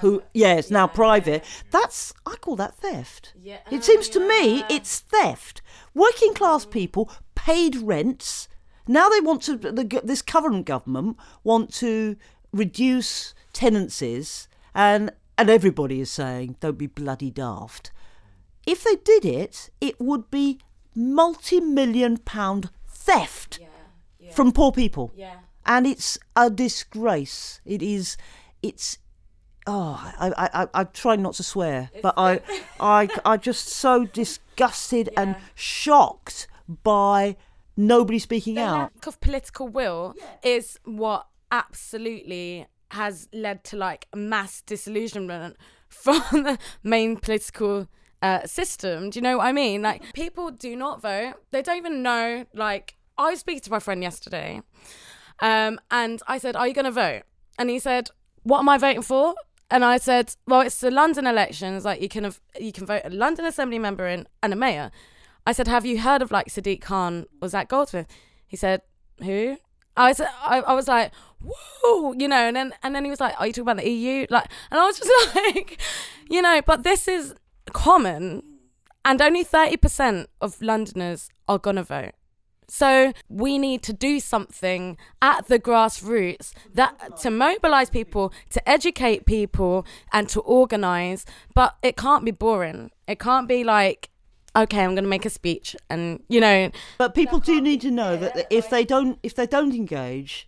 Who? 0.00 0.22
Yeah, 0.34 0.54
it's 0.54 0.70
now 0.70 0.86
private. 0.86 1.44
That's 1.70 2.12
I 2.24 2.36
call 2.36 2.56
that 2.56 2.74
theft. 2.76 3.32
Yeah. 3.40 3.58
It 3.70 3.84
seems 3.84 4.08
to 4.10 4.20
oh, 4.22 4.28
me 4.28 4.64
it's 4.68 5.00
theft. 5.00 5.62
Working 5.94 6.34
class 6.34 6.64
people 6.64 7.10
paid 7.34 7.76
rents. 7.76 8.48
Now 8.86 9.08
they 9.08 9.20
want 9.20 9.42
to. 9.42 9.56
The, 9.56 10.00
this 10.04 10.22
current 10.22 10.66
government 10.66 11.16
want 11.44 11.72
to 11.74 12.16
reduce 12.52 13.34
tenancies, 13.52 14.48
and 14.74 15.10
and 15.38 15.50
everybody 15.50 16.00
is 16.00 16.10
saying 16.10 16.56
don't 16.60 16.78
be 16.78 16.86
bloody 16.86 17.30
daft. 17.30 17.90
If 18.66 18.84
they 18.84 18.96
did 18.96 19.24
it, 19.24 19.70
it 19.80 20.00
would 20.00 20.30
be 20.30 20.58
multi-million 20.94 22.18
pound 22.18 22.70
theft 22.88 23.60
from 24.32 24.50
poor 24.50 24.72
people, 24.72 25.12
yeah 25.14 25.36
and 25.66 25.86
it's 25.86 26.18
a 26.34 26.48
disgrace. 26.48 27.60
It 27.66 27.82
is. 27.82 28.16
It's. 28.62 28.98
Oh, 29.66 30.12
I, 30.18 30.28
I, 30.28 30.62
I, 30.62 30.68
I 30.74 30.84
try 30.84 31.16
not 31.16 31.34
to 31.34 31.42
swear, 31.42 31.90
but 32.02 32.14
I, 32.16 32.40
I, 32.80 33.08
I'm 33.24 33.40
just 33.40 33.68
so 33.68 34.04
disgusted 34.04 35.10
and 35.16 35.36
shocked 35.54 36.46
by 36.84 37.36
nobody 37.76 38.18
speaking 38.18 38.54
the 38.54 38.62
out. 38.62 38.92
lack 38.94 39.06
of 39.06 39.20
political 39.20 39.68
will 39.68 40.14
is 40.42 40.78
what 40.84 41.26
absolutely 41.50 42.66
has 42.92 43.28
led 43.32 43.64
to 43.64 43.76
like 43.76 44.06
mass 44.14 44.62
disillusionment 44.62 45.56
from 45.88 46.22
the 46.30 46.58
main 46.82 47.16
political 47.16 47.88
uh, 48.22 48.46
system. 48.46 49.10
Do 49.10 49.18
you 49.18 49.22
know 49.22 49.38
what 49.38 49.46
I 49.46 49.52
mean? 49.52 49.82
Like 49.82 50.12
people 50.12 50.50
do 50.50 50.76
not 50.76 51.02
vote. 51.02 51.34
They 51.50 51.62
don't 51.62 51.76
even 51.76 52.02
know. 52.02 52.46
Like 52.54 52.96
I 53.18 53.30
was 53.30 53.40
speaking 53.40 53.62
to 53.62 53.70
my 53.70 53.78
friend 53.78 54.02
yesterday, 54.02 54.62
um, 55.40 55.80
and 55.90 56.22
I 56.26 56.38
said, 56.38 56.56
"Are 56.56 56.66
you 56.66 56.74
going 56.74 56.86
to 56.86 56.90
vote?" 56.90 57.22
And 57.58 57.70
he 57.70 57.78
said, 57.78 58.10
"What 58.42 58.60
am 58.60 58.68
I 58.68 58.78
voting 58.78 59.02
for?" 59.02 59.34
And 59.70 59.84
I 59.84 59.98
said, 59.98 60.34
"Well, 60.46 60.60
it's 60.60 60.80
the 60.80 60.90
London 60.90 61.26
elections. 61.26 61.84
Like 61.84 62.00
you 62.00 62.08
can 62.08 62.24
have, 62.24 62.40
you 62.58 62.72
can 62.72 62.86
vote 62.86 63.02
a 63.04 63.10
London 63.10 63.44
Assembly 63.44 63.78
member 63.78 64.06
in 64.06 64.26
and 64.42 64.52
a 64.52 64.56
mayor." 64.56 64.90
I 65.46 65.52
said, 65.52 65.68
"Have 65.68 65.84
you 65.86 66.00
heard 66.00 66.22
of 66.22 66.30
like 66.30 66.48
Sadiq 66.48 66.80
Khan 66.80 67.26
or 67.40 67.48
Zac 67.48 67.68
Goldsmith?" 67.68 68.06
He 68.46 68.56
said, 68.56 68.82
"Who?" 69.22 69.56
I 69.96 70.12
said, 70.12 70.28
I, 70.42 70.60
I 70.60 70.74
was 70.74 70.88
like, 70.88 71.12
"Whoa," 71.40 72.12
you 72.12 72.28
know, 72.28 72.36
and 72.48 72.56
then 72.56 72.74
and 72.82 72.94
then 72.94 73.04
he 73.04 73.10
was 73.10 73.20
like, 73.20 73.34
"Are 73.40 73.46
you 73.46 73.52
talking 73.52 73.62
about 73.62 73.82
the 73.82 73.90
EU?" 73.90 74.26
Like, 74.30 74.46
and 74.70 74.78
I 74.78 74.84
was 74.84 74.98
just 74.98 75.34
like, 75.36 75.80
you 76.28 76.42
know, 76.42 76.60
but 76.64 76.82
this 76.82 77.08
is 77.08 77.34
common, 77.72 78.42
and 79.04 79.20
only 79.22 79.42
thirty 79.42 79.76
percent 79.76 80.28
of 80.40 80.60
Londoners 80.60 81.28
are 81.48 81.58
gonna 81.58 81.82
vote. 81.82 82.12
So 82.68 83.12
we 83.28 83.58
need 83.58 83.82
to 83.84 83.92
do 83.92 84.20
something 84.20 84.96
at 85.22 85.46
the 85.46 85.58
grassroots 85.58 86.52
that 86.74 87.16
to 87.18 87.30
mobilize 87.30 87.90
people, 87.90 88.32
to 88.50 88.68
educate 88.68 89.24
people 89.24 89.86
and 90.12 90.28
to 90.30 90.40
organize, 90.40 91.24
but 91.54 91.76
it 91.82 91.96
can't 91.96 92.24
be 92.24 92.32
boring. 92.32 92.90
It 93.06 93.18
can't 93.18 93.48
be 93.48 93.64
like 93.64 94.10
okay, 94.56 94.82
I'm 94.82 94.94
going 94.94 95.04
to 95.04 95.10
make 95.10 95.26
a 95.26 95.30
speech 95.30 95.76
and 95.90 96.22
you 96.28 96.40
know, 96.40 96.70
But 96.96 97.14
people 97.14 97.40
do 97.40 97.60
need 97.60 97.82
to 97.82 97.90
know 97.90 98.16
that 98.16 98.46
if 98.50 98.70
they 98.70 98.84
don't 98.84 99.18
if 99.22 99.34
they 99.34 99.46
don't 99.46 99.74
engage, 99.74 100.46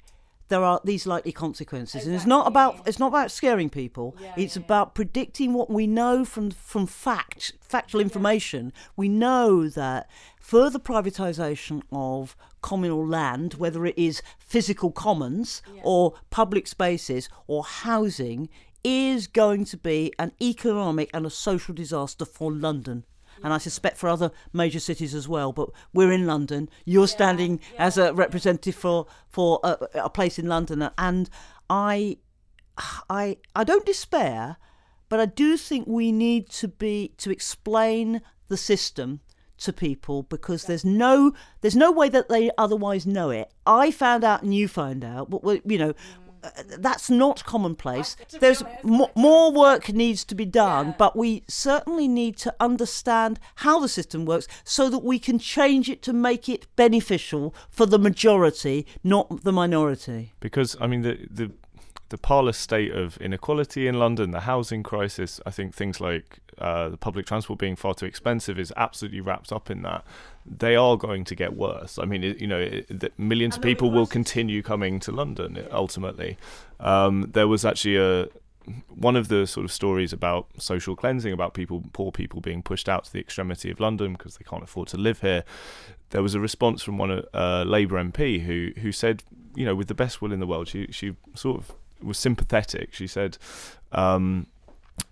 there 0.49 0.65
are 0.65 0.81
these 0.85 1.07
likely 1.07 1.33
consequences, 1.33 2.07
and 2.07 2.15
it's 2.15 2.27
not 2.27 2.47
about 2.47 2.87
it's 2.87 2.99
not 2.99 3.09
about 3.09 3.31
scaring 3.31 3.71
people. 3.71 4.17
it's 4.37 4.57
about 4.57 4.95
predicting 4.95 5.53
what 5.53 5.71
we 5.71 5.87
know 5.87 6.25
from 6.25 6.51
from 6.51 6.87
fact 6.87 7.53
factual 7.61 8.01
information. 8.01 8.73
We 8.97 9.09
know 9.09 9.69
that 9.69 10.09
further 10.41 10.79
privatisation 10.79 11.83
of 11.93 12.37
communal 12.63 13.07
land, 13.07 13.55
whether 13.55 13.85
it 13.87 13.99
is 13.99 14.23
physical 14.39 14.91
commons 14.91 15.63
or 15.83 16.15
public 16.31 16.67
spaces 16.67 17.29
or 17.47 17.63
housing, 17.65 18.49
is 18.83 19.27
going 19.27 19.65
to 19.67 19.77
be 19.77 20.13
an 20.19 20.33
economic 20.41 21.11
and 21.13 21.27
a 21.27 21.31
social 21.31 21.75
disaster 21.75 22.25
for 22.25 22.53
London 22.53 23.05
and 23.43 23.53
I 23.53 23.59
suspect 23.59 23.97
for 23.97 24.09
other 24.09 24.31
major 24.53 24.81
cities 24.81 25.15
as 25.15 25.29
well. 25.29 25.53
But 25.53 25.71
we're 25.93 26.13
in 26.13 26.27
London. 26.27 26.69
You're 26.85 27.09
standing 27.09 27.61
as 27.79 27.99
a 27.99 28.13
representative 28.13 28.75
for 28.75 29.07
for 29.29 29.61
a, 29.63 29.79
a 29.95 30.11
place 30.11 30.39
in 30.39 30.47
London, 30.47 30.89
and 30.99 31.31
I, 31.71 32.19
I, 33.11 33.39
I 33.55 33.65
don't 33.65 33.87
despair, 33.87 34.57
but 35.09 35.21
I 35.21 35.27
do 35.27 35.57
think 35.57 35.87
we 35.87 36.13
need 36.13 36.49
to 36.51 36.69
be 36.69 37.15
to 37.19 37.31
explain 37.31 38.23
the 38.49 38.57
system 38.57 39.21
to 39.59 39.73
people 39.73 40.23
because 40.23 40.65
there's 40.65 40.85
no 40.85 41.33
there's 41.61 41.77
no 41.77 41.91
way 41.91 42.09
that 42.09 42.29
they 42.29 42.51
otherwise 42.57 43.07
know 43.07 43.31
it. 43.31 43.53
I 43.67 43.91
found 43.91 44.25
out 44.25 44.43
and 44.43 44.55
you 44.55 44.69
find 44.69 45.05
out, 45.05 45.31
but 45.31 45.43
you 45.69 45.79
know. 45.79 45.93
Mm. 45.93 46.28
Uh, 46.43 46.51
That's 46.79 47.11
not 47.11 47.45
commonplace. 47.45 48.17
There's 48.41 48.63
mo- 48.83 49.11
more 49.15 49.53
work 49.53 49.93
needs 49.93 50.25
to 50.25 50.35
be 50.35 50.45
done, 50.45 50.95
but 50.99 51.17
we 51.17 51.43
certainly 51.49 52.09
need 52.09 52.37
to 52.39 52.55
understand 52.61 53.39
how 53.57 53.81
the 53.81 53.89
system 53.89 54.25
works 54.25 54.47
so 54.65 54.89
that 54.91 55.05
we 55.05 55.19
can 55.19 55.39
change 55.39 55.89
it 55.89 56.03
to 56.03 56.13
make 56.13 56.49
it 56.49 56.67
beneficial 56.77 57.55
for 57.71 57.87
the 57.87 57.99
majority, 57.99 58.87
not 59.03 59.45
the 59.45 59.53
minority. 59.53 60.33
because 60.41 60.77
I 60.81 60.87
mean 60.87 61.03
the 61.03 61.27
the 61.31 61.51
the 62.11 62.19
parlous 62.19 62.57
state 62.57 62.93
of 62.93 63.19
inequality 63.19 63.87
in 63.87 63.99
London, 63.99 64.31
the 64.31 64.41
housing 64.41 64.83
crisis. 64.83 65.41
I 65.45 65.51
think 65.51 65.75
things 65.75 66.01
like 66.01 66.39
uh, 66.59 66.89
the 66.89 66.97
public 66.97 67.27
transport 67.27 67.59
being 67.59 67.77
far 67.77 67.95
too 67.95 68.07
expensive 68.07 68.59
is 68.59 68.73
absolutely 68.77 69.21
wrapped 69.21 69.53
up 69.53 69.71
in 69.71 69.83
that. 69.83 70.05
They 70.47 70.75
are 70.77 70.97
going 70.97 71.25
to 71.25 71.35
get 71.35 71.55
worse. 71.55 71.99
I 71.99 72.07
mean, 72.07 72.25
it, 72.25 72.41
you 72.41 72.47
know, 72.47 72.59
it, 72.59 73.13
millions 73.19 73.57
of 73.57 73.63
people 73.63 73.91
will 73.91 74.07
continue 74.07 74.63
coming 74.63 75.01
to 75.01 75.13
London 75.13 75.67
ultimately. 75.71 76.39
Um, 76.81 77.31
there 77.33 77.49
was 77.49 77.65
actually 77.65 77.97
a 77.97 78.29
one 78.89 79.17
of 79.17 79.29
the 79.29 79.47
sort 79.47 79.65
of 79.65 79.73
stories 79.73 80.13
about 80.13 80.47
social 80.59 80.95
cleansing, 80.95 81.33
about 81.33 81.55
people, 81.55 81.85
poor 81.95 82.13
people 82.13 82.41
being 82.41 82.63
pushed 82.63 82.87
out 82.87 83.05
to 83.05 83.13
the 83.13 83.19
extremity 83.19 83.71
of 83.71 83.81
London 83.81 84.13
because 84.13 84.37
they 84.37 84.45
can't 84.45 84.63
afford 84.63 84.89
to 84.89 84.99
live 84.99 85.21
here. 85.23 85.43
There 86.11 86.23
was 86.23 86.35
a 86.35 86.41
response 86.41 86.83
from 86.83 86.99
one 86.99 87.23
uh, 87.33 87.65
Labour 87.67 88.03
MP 88.03 88.45
who 88.45 88.73
who 88.81 88.93
said, 88.93 89.23
you 89.55 89.65
know, 89.65 89.75
with 89.75 89.89
the 89.89 89.95
best 89.95 90.21
will 90.21 90.33
in 90.33 90.41
the 90.41 90.47
world, 90.47 90.69
she 90.69 90.87
she 90.91 91.15
sort 91.35 91.59
of 91.59 91.75
was 92.03 92.19
sympathetic. 92.19 92.95
She 92.95 93.07
said, 93.07 93.39
um, 93.93 94.47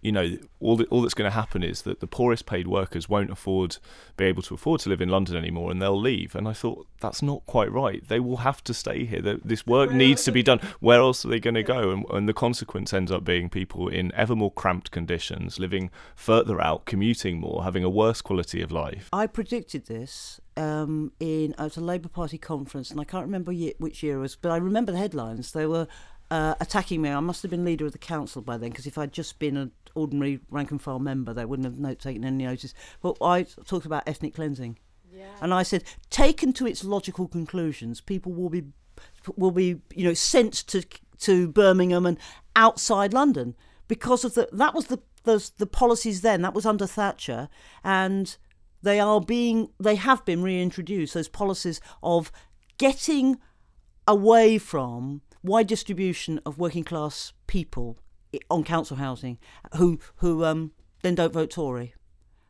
you 0.02 0.12
know, 0.12 0.36
all 0.60 0.82
all 0.84 1.02
that's 1.02 1.14
going 1.14 1.30
to 1.30 1.34
happen 1.34 1.62
is 1.62 1.82
that 1.82 2.00
the 2.00 2.06
poorest 2.06 2.46
paid 2.46 2.66
workers 2.66 3.08
won't 3.08 3.30
afford, 3.30 3.78
be 4.16 4.24
able 4.24 4.42
to 4.42 4.54
afford 4.54 4.80
to 4.80 4.88
live 4.88 5.00
in 5.00 5.08
London 5.08 5.36
anymore, 5.36 5.70
and 5.70 5.80
they'll 5.80 5.98
leave. 5.98 6.34
And 6.34 6.46
I 6.48 6.52
thought 6.52 6.86
that's 7.00 7.22
not 7.22 7.44
quite 7.46 7.70
right. 7.70 8.06
They 8.06 8.20
will 8.20 8.38
have 8.38 8.62
to 8.64 8.74
stay 8.74 9.04
here. 9.04 9.20
This 9.22 9.66
work 9.66 9.92
needs 9.92 10.24
to 10.24 10.32
be 10.32 10.42
done. 10.42 10.60
Where 10.80 11.00
else 11.00 11.24
are 11.24 11.28
they 11.28 11.40
going 11.40 11.54
to 11.54 11.62
go? 11.62 11.90
And, 11.90 12.04
and 12.10 12.28
the 12.28 12.34
consequence 12.34 12.92
ends 12.92 13.10
up 13.12 13.24
being 13.24 13.48
people 13.48 13.88
in 13.88 14.12
ever 14.14 14.36
more 14.36 14.52
cramped 14.52 14.90
conditions, 14.90 15.58
living 15.58 15.90
further 16.14 16.60
out, 16.60 16.84
commuting 16.84 17.40
more, 17.40 17.64
having 17.64 17.84
a 17.84 17.90
worse 17.90 18.20
quality 18.20 18.62
of 18.62 18.72
life. 18.72 19.08
I 19.12 19.26
predicted 19.26 19.86
this 19.86 20.40
um, 20.56 21.12
in 21.20 21.54
at 21.58 21.76
a 21.76 21.80
Labour 21.80 22.08
Party 22.08 22.38
conference, 22.38 22.90
and 22.90 23.00
I 23.00 23.04
can't 23.04 23.24
remember 23.26 23.52
yet 23.52 23.74
which 23.78 24.02
year 24.02 24.18
it 24.18 24.20
was, 24.20 24.36
but 24.36 24.50
I 24.50 24.56
remember 24.56 24.92
the 24.92 24.98
headlines. 24.98 25.52
They 25.52 25.66
were 25.66 25.86
uh, 26.30 26.54
attacking 26.60 27.02
me. 27.02 27.10
I 27.10 27.20
must 27.20 27.42
have 27.42 27.50
been 27.50 27.64
leader 27.64 27.86
of 27.86 27.92
the 27.92 27.98
council 27.98 28.42
by 28.42 28.56
then, 28.56 28.70
because 28.70 28.86
if 28.86 28.98
I'd 28.98 29.12
just 29.12 29.38
been 29.38 29.56
an 29.56 29.72
ordinary 29.94 30.40
rank 30.50 30.70
and 30.70 30.80
file 30.80 30.98
member, 30.98 31.32
they 31.32 31.44
wouldn't 31.44 31.86
have 31.86 31.98
taken 31.98 32.24
any 32.24 32.44
notice. 32.44 32.74
But 33.00 33.16
I 33.22 33.44
talked 33.64 33.86
about 33.86 34.04
ethnic 34.06 34.34
cleansing, 34.34 34.78
yeah. 35.12 35.26
and 35.40 35.54
I 35.54 35.62
said, 35.62 35.84
taken 36.10 36.52
to 36.54 36.66
its 36.66 36.84
logical 36.84 37.28
conclusions, 37.28 38.00
people 38.00 38.32
will 38.32 38.50
be 38.50 38.64
will 39.36 39.50
be 39.50 39.80
you 39.94 40.04
know 40.04 40.14
sent 40.14 40.54
to 40.54 40.84
to 41.18 41.48
Birmingham 41.48 42.06
and 42.06 42.18
outside 42.54 43.12
London 43.12 43.54
because 43.88 44.24
of 44.24 44.34
the 44.34 44.48
that 44.52 44.74
was 44.74 44.86
the 44.86 45.00
those 45.24 45.50
the 45.50 45.66
policies 45.66 46.22
then 46.22 46.42
that 46.42 46.54
was 46.54 46.66
under 46.66 46.86
Thatcher 46.86 47.48
and 47.84 48.36
they 48.82 49.00
are 49.00 49.20
being 49.20 49.70
they 49.78 49.96
have 49.96 50.24
been 50.24 50.42
reintroduced 50.42 51.14
those 51.14 51.28
policies 51.28 51.80
of 52.02 52.30
getting 52.78 53.38
away 54.06 54.58
from 54.58 55.22
wide 55.46 55.66
distribution 55.66 56.40
of 56.44 56.58
working 56.58 56.84
class 56.84 57.32
people 57.46 57.98
on 58.50 58.64
council 58.64 58.96
housing 58.96 59.38
who 59.76 59.98
who 60.16 60.44
um, 60.44 60.72
then 61.02 61.14
don't 61.14 61.32
vote 61.32 61.50
Tory, 61.50 61.94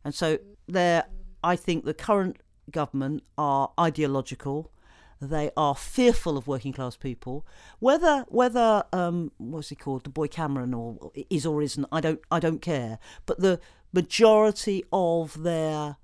and 0.05 0.15
so 0.15 0.39
there, 0.67 1.05
I 1.45 1.57
think 1.57 1.85
the 1.85 1.95
current 1.95 2.39
government 2.71 3.23
are 3.39 3.71
ideological. 3.79 4.73
They 5.21 5.51
are 5.57 5.75
fearful 5.75 6.37
of 6.37 6.47
working 6.47 6.73
class 6.73 6.97
people. 6.97 7.47
Whether 7.79 8.25
whether 8.29 8.85
um, 8.93 9.33
what's 9.39 9.69
he 9.69 9.77
called, 9.77 10.05
the 10.05 10.11
boy 10.11 10.29
Cameron, 10.29 10.75
or 10.75 11.13
is 11.31 11.47
or 11.47 11.63
isn't, 11.63 11.87
I 11.93 12.01
don't 12.01 12.21
I 12.31 12.41
don't 12.41 12.61
care. 12.61 12.99
But 13.27 13.41
the 13.41 13.61
majority 13.93 14.85
of 14.93 15.43
their 15.43 15.97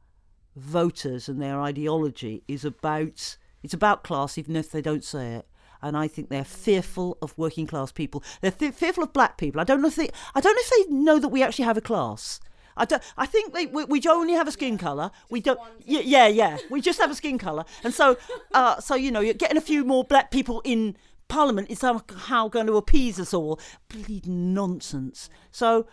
voters 0.55 1.28
and 1.28 1.42
their 1.42 1.61
ideology 1.61 2.42
is 2.46 2.64
about 2.64 3.37
it's 3.62 3.74
about 3.74 4.05
class, 4.05 4.38
even 4.38 4.57
if 4.57 4.70
they 4.70 4.83
don't 4.83 5.05
say 5.05 5.35
it 5.35 5.46
and 5.82 5.96
I 5.96 6.08
think 6.08 6.28
they're 6.28 6.44
fearful 6.44 7.18
of 7.20 7.36
working 7.36 7.66
class 7.66 7.92
people. 7.92 8.22
They're 8.40 8.50
th- 8.50 8.74
fearful 8.74 9.04
of 9.04 9.12
black 9.12 9.36
people. 9.36 9.60
I 9.60 9.64
don't 9.64 9.82
know 9.82 9.88
if 9.88 9.96
they, 9.96 10.08
I 10.34 10.40
don't 10.40 10.54
know 10.54 10.62
if 10.62 10.88
they 10.88 10.94
know 10.94 11.18
that 11.18 11.28
we 11.28 11.42
actually 11.42 11.64
have 11.64 11.76
a 11.76 11.82
class. 11.82 12.40
I, 12.76 12.84
don't, 12.84 13.02
I 13.18 13.26
think 13.26 13.52
they, 13.52 13.66
we, 13.66 13.84
we 13.84 14.02
only 14.08 14.32
have 14.32 14.48
a 14.48 14.52
skin 14.52 14.78
colour. 14.78 15.10
We 15.30 15.40
don't. 15.40 15.60
Yeah, 15.84 16.00
yeah, 16.00 16.26
yeah. 16.26 16.58
We 16.70 16.80
just 16.80 17.00
have 17.00 17.10
a 17.10 17.14
skin 17.14 17.38
colour, 17.38 17.64
and 17.84 17.92
so, 17.92 18.16
uh, 18.54 18.80
so 18.80 18.94
you 18.94 19.10
know, 19.10 19.20
you're 19.20 19.34
getting 19.34 19.58
a 19.58 19.62
few 19.62 19.84
more 19.84 20.04
black 20.04 20.30
people 20.30 20.62
in 20.64 20.96
Parliament 21.28 21.70
is 21.70 21.80
somehow 21.80 22.48
going 22.48 22.66
to 22.66 22.76
appease 22.76 23.20
us 23.20 23.34
all. 23.34 23.60
Bleed 23.88 24.26
nonsense. 24.26 25.28
So. 25.50 25.86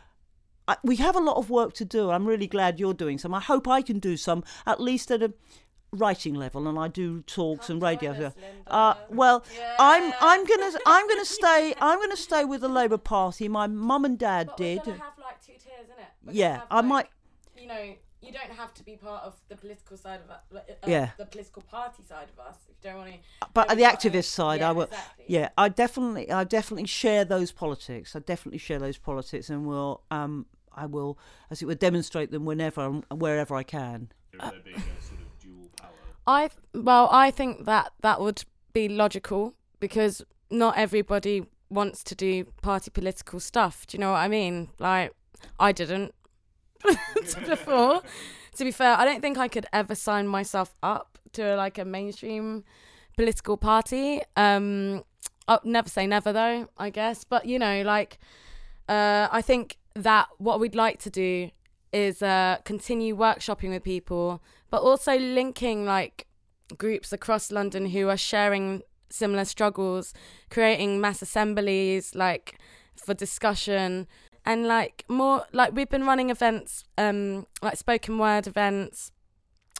I, 0.67 0.77
we 0.83 0.97
have 0.97 1.15
a 1.15 1.19
lot 1.19 1.37
of 1.37 1.49
work 1.49 1.73
to 1.73 1.83
do. 1.83 2.11
I'm 2.11 2.27
really 2.27 2.45
glad 2.45 2.79
you're 2.79 2.93
doing 2.93 3.17
some. 3.17 3.33
I 3.33 3.39
hope 3.39 3.67
I 3.67 3.81
can 3.81 3.97
do 3.97 4.15
some, 4.15 4.43
at 4.67 4.79
least 4.79 5.09
at 5.09 5.23
a 5.23 5.33
writing 5.91 6.35
level 6.35 6.67
and 6.67 6.77
I 6.77 6.87
do 6.87 7.21
talks 7.21 7.67
Come 7.67 7.75
and 7.75 7.83
radio. 7.83 8.11
Us, 8.11 8.33
uh, 8.67 8.93
well, 9.09 9.43
yeah. 9.55 9.75
I'm 9.79 10.13
I'm 10.21 10.45
gonna 10.45 10.77
I'm 10.85 11.07
gonna 11.07 11.25
stay 11.39 11.73
I'm 11.79 11.99
gonna 11.99 12.15
stay 12.15 12.45
with 12.45 12.61
the 12.61 12.69
Labour 12.69 12.97
Party. 12.97 13.47
My 13.47 13.67
mum 13.67 14.05
and 14.05 14.17
dad 14.17 14.47
but 14.47 14.57
did. 14.57 14.85
We're 14.85 14.93
have 14.93 15.17
like 15.19 15.41
two 15.45 15.53
tiers, 15.53 15.85
isn't 15.85 15.99
it? 15.99 16.35
yeah, 16.35 16.53
have, 16.53 16.67
I 16.69 16.75
like, 16.77 16.85
might. 16.85 17.07
You 17.57 17.67
know, 17.67 17.93
you 18.21 18.31
don't 18.31 18.51
have 18.57 18.73
to 18.75 18.83
be 18.83 18.95
part 18.95 19.23
of 19.23 19.35
the 19.47 19.55
political 19.55 19.97
side 19.97 20.19
of 20.21 20.57
uh, 20.57 20.61
yeah. 20.85 21.11
the 21.17 21.25
political 21.25 21.61
party 21.63 22.03
side 22.07 22.27
of 22.33 22.45
us 22.45 22.57
if 22.69 22.75
you 22.83 22.91
don't 22.91 22.99
want 22.99 23.11
to. 23.11 23.47
But 23.53 23.69
the 23.69 23.83
activist 23.83 24.25
side, 24.25 24.59
yeah, 24.59 24.69
I 24.69 24.71
will. 24.71 24.83
Exactly. 24.83 25.25
Yeah, 25.27 25.49
I 25.57 25.69
definitely 25.69 26.31
I 26.31 26.43
definitely 26.43 26.87
share 26.87 27.25
those 27.25 27.51
politics. 27.51 28.15
I 28.15 28.19
definitely 28.19 28.59
share 28.59 28.79
those 28.79 28.97
politics, 28.97 29.49
and 29.49 29.65
will 29.65 30.03
um 30.11 30.45
I 30.73 30.85
will 30.85 31.17
as 31.49 31.61
it 31.61 31.65
were 31.65 31.75
demonstrate 31.75 32.31
them 32.31 32.45
whenever 32.45 32.85
and 32.85 33.03
wherever 33.11 33.55
I 33.55 33.63
can. 33.63 34.11
Uh, 36.29 36.31
I 36.31 36.49
well, 36.73 37.09
I 37.11 37.31
think 37.31 37.65
that 37.65 37.91
that 38.01 38.21
would 38.21 38.43
be 38.73 38.87
logical 38.87 39.55
because 39.79 40.21
not 40.51 40.77
everybody 40.77 41.45
wants 41.69 42.03
to 42.03 42.15
do 42.15 42.45
party 42.61 42.91
political 42.91 43.39
stuff. 43.39 43.87
Do 43.87 43.97
you 43.97 43.99
know 43.99 44.11
what 44.11 44.19
I 44.19 44.27
mean? 44.27 44.69
Like 44.79 45.11
I 45.59 45.71
didn't 45.71 46.13
before. 47.47 48.01
to 48.55 48.63
be 48.63 48.71
fair, 48.71 48.95
I 48.95 49.05
don't 49.05 49.21
think 49.21 49.37
I 49.37 49.47
could 49.47 49.65
ever 49.73 49.95
sign 49.95 50.27
myself 50.27 50.75
up 50.83 51.17
to 51.33 51.55
like 51.55 51.77
a 51.77 51.85
mainstream 51.85 52.63
political 53.17 53.57
party. 53.57 54.21
Um, 54.35 55.03
I'll 55.47 55.61
never 55.63 55.89
say 55.89 56.05
never 56.05 56.31
though, 56.31 56.69
I 56.77 56.89
guess. 56.91 57.23
But 57.23 57.45
you 57.45 57.57
know, 57.57 57.81
like 57.81 58.19
uh, 58.87 59.27
I 59.31 59.41
think 59.41 59.77
that 59.95 60.27
what 60.37 60.59
we'd 60.59 60.75
like 60.75 60.99
to 60.99 61.09
do 61.09 61.49
is 61.91 62.21
uh, 62.21 62.57
continue 62.65 63.15
workshopping 63.15 63.69
with 63.69 63.83
people, 63.83 64.41
but 64.69 64.81
also 64.81 65.17
linking 65.17 65.85
like 65.85 66.27
groups 66.77 67.11
across 67.11 67.51
London 67.51 67.87
who 67.87 68.09
are 68.09 68.17
sharing 68.17 68.81
similar 69.09 69.45
struggles, 69.45 70.13
creating 70.49 71.01
mass 71.01 71.21
assemblies 71.21 72.15
like 72.15 72.59
for 72.95 73.13
discussion 73.13 74.07
and 74.45 74.67
like 74.67 75.03
more 75.07 75.45
like 75.51 75.73
we've 75.73 75.89
been 75.89 76.05
running 76.05 76.29
events 76.29 76.83
um 76.97 77.45
like 77.61 77.77
spoken 77.77 78.17
word 78.17 78.47
events 78.47 79.11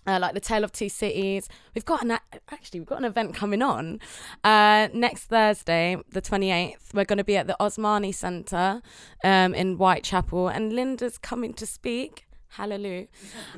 uh, 0.08 0.18
like 0.20 0.34
the 0.34 0.40
Tale 0.40 0.64
of 0.64 0.72
Two 0.72 0.90
Cities. 0.90 1.48
We've 1.76 1.86
got 1.86 2.04
an 2.04 2.18
actually 2.50 2.80
we've 2.80 2.88
got 2.88 3.00
an 3.00 3.06
event 3.06 3.36
coming 3.36 3.62
on 3.62 4.00
uh, 4.44 4.88
next 4.94 5.26
Thursday, 5.26 5.98
the 6.10 6.22
twenty 6.22 6.52
eighth. 6.52 6.94
We're 6.94 7.06
going 7.06 7.18
to 7.18 7.24
be 7.24 7.38
at 7.38 7.48
the 7.48 7.56
Osmani 7.60 8.14
Centre 8.14 8.82
um, 9.24 9.54
in 9.54 9.76
Whitechapel, 9.76 10.48
and 10.48 10.74
Linda's 10.74 11.18
coming 11.18 11.54
to 11.56 11.66
speak. 11.66 12.26
Hallelujah. 12.50 13.08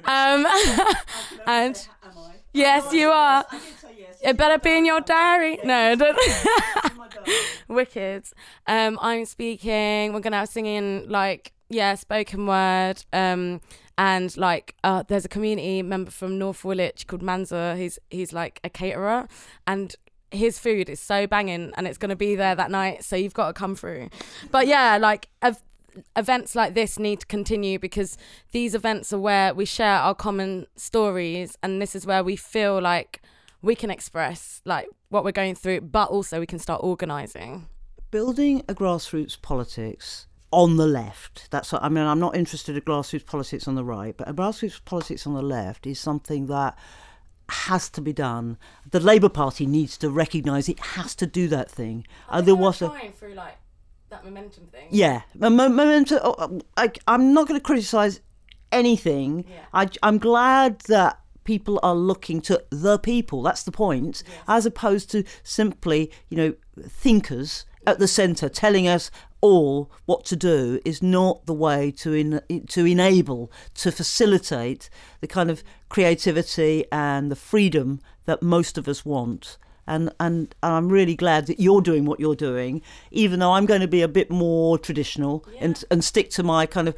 Um, 0.06 0.46
and 1.48 1.88
yes, 2.54 2.94
you 2.94 3.10
are. 3.10 3.46
It 4.22 4.38
better 4.38 4.60
be 4.60 4.78
in 4.78 4.86
your 4.86 5.02
diary. 5.02 5.60
No, 5.64 5.96
don't. 5.96 6.18
Wicked. 7.68 8.26
Um, 8.68 9.00
I'm 9.02 9.26
speaking. 9.26 10.14
We're 10.14 10.20
gonna 10.20 10.38
have 10.38 10.50
singing 10.50 11.10
like 11.10 11.54
yeah, 11.70 11.96
spoken 11.96 12.46
word. 12.46 13.04
Um, 13.14 13.62
and 13.98 14.36
like 14.38 14.76
uh, 14.84 15.04
there's 15.08 15.26
a 15.26 15.30
community 15.30 15.82
member 15.82 16.12
from 16.12 16.38
North 16.38 16.64
Woolwich 16.64 17.08
called 17.08 17.22
Manza. 17.22 17.78
He's 17.78 17.98
he's 18.10 18.34
like 18.34 18.60
a 18.64 18.70
caterer, 18.70 19.28
and 19.66 19.96
his 20.32 20.60
food 20.60 20.90
is 20.90 21.00
so 21.00 21.28
banging, 21.28 21.72
and 21.76 21.88
it's 21.88 21.98
gonna 21.98 22.16
be 22.16 22.36
there 22.36 22.56
that 22.56 22.72
night. 22.72 23.04
So 23.04 23.16
you've 23.16 23.34
got 23.34 23.48
to 23.48 23.54
come 23.54 23.76
through. 23.76 24.10
But 24.52 24.68
yeah, 24.68 24.98
like 24.98 25.30
events 26.16 26.56
like 26.56 26.74
this 26.74 27.00
need 27.00 27.22
to 27.22 27.26
continue 27.26 27.80
because 27.80 28.18
these 28.52 28.76
events 28.76 29.12
are 29.14 29.20
where 29.20 29.54
we 29.54 29.66
share 29.66 29.98
our 29.98 30.16
common 30.16 30.68
stories, 30.76 31.58
and 31.62 31.82
this 31.82 31.96
is 31.96 32.06
where 32.06 32.24
we 32.24 32.36
feel 32.36 32.82
like 32.82 33.22
we 33.62 33.76
can 33.76 33.92
express 33.92 34.62
like 34.66 34.88
what 35.10 35.24
we're 35.24 35.32
going 35.32 35.56
through, 35.56 35.82
but 35.82 36.10
also 36.10 36.40
we 36.40 36.46
can 36.46 36.60
start 36.60 36.82
organising. 36.84 37.68
Building 38.10 38.64
a 38.68 38.74
grassroots 38.76 39.42
politics 39.42 40.28
on 40.52 40.78
the 40.78 40.88
left. 40.88 41.50
That's 41.50 41.72
what 41.72 41.84
I 41.84 41.90
mean. 41.90 42.06
I'm 42.06 42.20
not 42.20 42.36
interested 42.36 42.76
in 42.76 42.82
grassroots 42.82 43.26
politics 43.26 43.68
on 43.68 43.76
the 43.76 43.84
right, 43.84 44.16
but 44.16 44.28
a 44.28 44.34
grassroots 44.34 44.84
politics 44.84 45.26
on 45.26 45.34
the 45.34 45.42
left 45.42 45.88
is 45.88 46.00
something 46.00 46.48
that 46.48 46.78
has 47.50 47.90
to 47.90 48.02
be 48.02 48.14
done. 48.14 48.58
The 48.90 49.00
Labour 49.00 49.30
Party 49.30 49.66
needs 49.66 49.98
to 50.00 50.10
recognise 50.10 50.70
it 50.70 50.80
has 50.80 51.16
to 51.16 51.28
do 51.28 51.48
that 51.50 51.70
thing. 51.70 52.06
Uh, 52.30 52.42
there 52.42 52.56
was 52.56 52.82
a 52.82 52.90
through 53.18 53.34
like 53.34 53.58
that 54.12 54.24
momentum 54.24 54.68
thing. 54.68 54.88
Yeah, 54.92 55.22
momentum. 55.34 56.20
Oh, 56.22 56.36
oh, 56.38 56.62
I, 56.78 56.92
am 57.08 57.34
not 57.34 57.48
going 57.48 57.60
to 57.60 57.64
criticise 57.64 58.22
anything. 58.72 59.46
Yeah. 59.50 59.66
I, 59.74 59.90
I'm 60.04 60.20
glad 60.20 60.82
that 60.82 61.20
people 61.44 61.80
are 61.82 61.96
looking 61.96 62.42
to 62.42 62.64
the 62.70 63.00
people. 63.00 63.42
That's 63.42 63.64
the 63.64 63.72
point, 63.72 64.24
yes. 64.28 64.38
as 64.48 64.66
opposed 64.68 65.10
to 65.12 65.24
simply, 65.44 66.12
you 66.30 66.38
know, 66.38 66.54
thinkers 66.88 67.66
at 67.88 67.98
the 67.98 68.08
centre 68.08 68.48
telling 68.48 68.88
us 68.88 69.10
all 69.42 69.90
what 70.06 70.24
to 70.26 70.36
do 70.36 70.80
is 70.86 71.02
not 71.02 71.48
the 71.48 71.54
way 71.54 71.90
to 71.90 72.14
in, 72.14 72.42
to 72.68 72.86
enable 72.86 73.52
to 73.74 73.92
facilitate 73.92 74.88
the 75.20 75.28
kind 75.28 75.50
of 75.50 75.64
creativity 75.90 76.86
and 76.92 77.32
the 77.32 77.36
freedom 77.36 78.00
that 78.26 78.44
most 78.44 78.78
of 78.78 78.88
us 78.88 79.04
want. 79.04 79.58
And, 79.92 80.10
and 80.22 80.56
I'm 80.64 80.88
really 80.88 81.16
glad 81.16 81.48
that 81.48 81.60
you're 81.60 81.82
doing 81.82 82.06
what 82.06 82.20
you're 82.20 82.36
doing, 82.36 82.82
even 83.12 83.40
though 83.40 83.52
I'm 83.52 83.66
going 83.66 83.82
to 83.82 83.88
be 83.88 84.02
a 84.02 84.08
bit 84.08 84.32
more 84.32 84.78
traditional 84.78 85.46
yeah. 85.54 85.66
and 85.66 85.84
and 85.92 86.04
stick 86.04 86.30
to 86.32 86.44
my 86.44 86.66
kind 86.66 86.88
of 86.88 86.96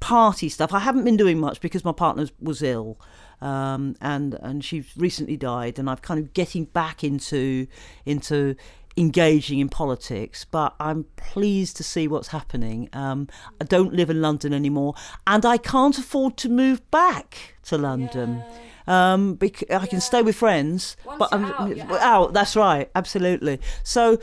party 0.00 0.48
stuff. 0.48 0.74
I 0.74 0.80
haven't 0.80 1.04
been 1.04 1.16
doing 1.16 1.38
much 1.38 1.60
because 1.60 1.84
my 1.84 1.92
partner 1.92 2.26
was 2.40 2.60
ill, 2.62 2.98
um, 3.40 3.94
and 4.00 4.34
and 4.42 4.64
she's 4.64 4.86
recently 4.96 5.36
died, 5.36 5.78
and 5.78 5.88
I'm 5.88 5.98
kind 5.98 6.18
of 6.18 6.34
getting 6.34 6.64
back 6.64 7.04
into 7.04 7.68
into 8.04 8.56
engaging 8.96 9.60
in 9.60 9.68
politics, 9.68 10.44
but 10.44 10.74
I'm 10.80 11.04
pleased 11.16 11.76
to 11.78 11.84
see 11.84 12.08
what's 12.08 12.28
happening. 12.28 12.88
Um, 12.92 13.28
I 13.60 13.64
don't 13.64 13.94
live 13.94 14.10
in 14.10 14.20
London 14.20 14.52
anymore, 14.52 14.94
and 15.26 15.46
I 15.46 15.56
can't 15.56 15.96
afford 15.96 16.36
to 16.38 16.48
move 16.48 16.90
back 16.90 17.54
to 17.64 17.78
London. 17.78 18.42
Um, 18.86 19.34
bec- 19.34 19.70
I 19.70 19.86
can 19.86 20.00
stay 20.00 20.22
with 20.22 20.36
friends, 20.36 20.96
Once 21.04 21.18
but 21.18 21.30
you're 21.32 21.40
I'm 21.40 21.70
out, 21.70 21.76
you're 21.76 21.98
out. 21.98 22.32
That's 22.32 22.56
right, 22.56 22.90
absolutely. 22.94 23.60
So 23.82 24.18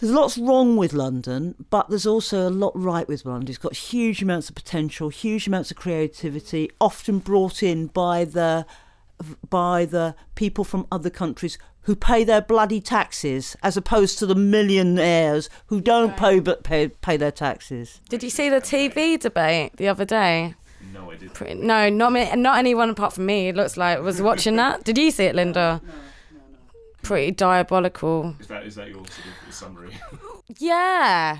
there's 0.00 0.12
lots 0.12 0.36
wrong 0.38 0.76
with 0.76 0.92
London, 0.92 1.54
but 1.70 1.88
there's 1.88 2.06
also 2.06 2.48
a 2.48 2.50
lot 2.50 2.72
right 2.74 3.06
with 3.06 3.24
London. 3.24 3.48
It's 3.48 3.58
got 3.58 3.76
huge 3.76 4.22
amounts 4.22 4.48
of 4.48 4.54
potential, 4.54 5.08
huge 5.08 5.46
amounts 5.46 5.70
of 5.70 5.76
creativity, 5.76 6.70
often 6.80 7.18
brought 7.18 7.62
in 7.62 7.86
by 7.88 8.24
the 8.24 8.66
by 9.48 9.84
the 9.84 10.16
people 10.34 10.64
from 10.64 10.86
other 10.90 11.08
countries 11.10 11.56
who 11.82 11.94
pay 11.94 12.24
their 12.24 12.40
bloody 12.40 12.80
taxes, 12.80 13.56
as 13.62 13.76
opposed 13.76 14.18
to 14.18 14.26
the 14.26 14.34
millionaires 14.34 15.48
who 15.66 15.80
don't 15.80 16.16
pay 16.16 16.40
but 16.40 16.64
pay 16.64 16.88
pay 16.88 17.16
their 17.16 17.30
taxes. 17.30 18.00
Did 18.08 18.22
you 18.22 18.30
see 18.30 18.48
the 18.48 18.60
TV 18.60 19.18
debate 19.18 19.76
the 19.76 19.88
other 19.88 20.04
day? 20.04 20.54
No, 20.94 21.10
I 21.10 21.16
didn't. 21.16 21.34
Pretty, 21.34 21.54
no, 21.54 21.88
not 21.90 22.12
me, 22.12 22.30
not 22.36 22.56
anyone 22.58 22.90
apart 22.90 23.12
from 23.14 23.26
me. 23.26 23.48
It 23.48 23.56
looks 23.56 23.76
like 23.76 24.00
was 24.00 24.22
watching 24.22 24.54
that. 24.56 24.84
Did 24.84 24.96
you 24.96 25.10
see 25.10 25.24
it, 25.24 25.34
Linda? 25.34 25.82
Pretty 27.02 27.32
diabolical. 27.32 28.36
Is 28.38 28.46
that 28.46 28.64
is 28.64 28.76
that 28.76 28.86
your 28.88 28.98
sort 28.98 29.26
of 29.46 29.54
summary? 29.54 29.90
Yeah, 30.58 31.38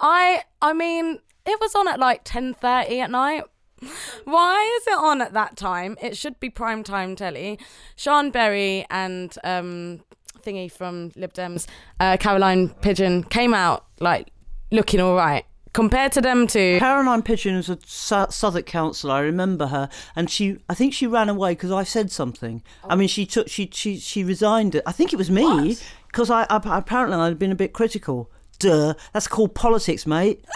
I 0.00 0.42
I 0.62 0.72
mean 0.72 1.20
it 1.44 1.60
was 1.60 1.74
on 1.74 1.86
at 1.88 2.00
like 2.00 2.22
ten 2.24 2.54
thirty 2.54 3.00
at 3.00 3.10
night. 3.10 3.44
Why 4.24 4.78
is 4.80 4.86
it 4.86 4.98
on 4.98 5.20
at 5.20 5.34
that 5.34 5.56
time? 5.56 5.98
It 6.00 6.16
should 6.16 6.40
be 6.40 6.48
prime 6.48 6.82
time 6.82 7.14
telly. 7.16 7.58
Sian 7.96 8.30
Berry 8.30 8.86
and 8.90 9.36
um 9.44 10.00
thingy 10.42 10.72
from 10.72 11.12
Lib 11.16 11.34
Dems, 11.34 11.66
uh, 12.00 12.16
Caroline 12.18 12.70
Pidgeon 12.80 13.24
came 13.24 13.52
out 13.52 13.84
like 14.00 14.32
looking 14.72 15.00
all 15.00 15.14
right 15.16 15.44
compared 15.76 16.10
to 16.12 16.22
them 16.22 16.46
two. 16.46 16.78
Caroline 16.78 17.22
Pidgeon 17.22 17.54
was 17.54 17.68
a 17.68 17.78
Su- 17.84 18.26
Southwark 18.30 18.64
councillor. 18.64 19.14
I 19.14 19.20
remember 19.20 19.66
her, 19.66 19.90
and 20.16 20.30
she. 20.30 20.56
I 20.70 20.74
think 20.74 20.94
she 20.94 21.06
ran 21.06 21.28
away 21.28 21.52
because 21.52 21.70
I 21.70 21.84
said 21.84 22.10
something. 22.10 22.62
I 22.82 22.96
mean, 22.96 23.08
she 23.08 23.26
took. 23.26 23.48
She 23.48 23.68
she 23.72 23.98
she 23.98 24.24
resigned. 24.24 24.74
It. 24.74 24.82
I 24.86 24.92
think 24.92 25.12
it 25.12 25.16
was 25.16 25.30
me 25.30 25.76
because 26.06 26.30
I, 26.30 26.46
I 26.48 26.78
apparently 26.78 27.18
I'd 27.18 27.38
been 27.38 27.52
a 27.52 27.56
bit 27.56 27.74
critical. 27.74 28.30
Duh, 28.58 28.94
that's 29.12 29.28
called 29.28 29.54
politics, 29.54 30.06
mate. 30.06 30.44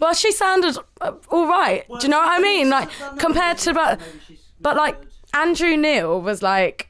Well, 0.00 0.14
she 0.14 0.32
sounded 0.32 0.78
uh, 1.02 1.12
all 1.28 1.46
right. 1.46 1.86
Do 1.86 1.98
you 2.06 2.08
know 2.08 2.20
what 2.20 2.32
I 2.32 2.42
mean? 2.42 2.70
Like 2.70 2.88
compared 3.18 3.58
to 3.58 3.74
but 3.74 4.00
but 4.58 4.74
like 4.74 4.96
Andrew 5.34 5.76
Neil 5.76 6.22
was 6.22 6.42
like 6.42 6.89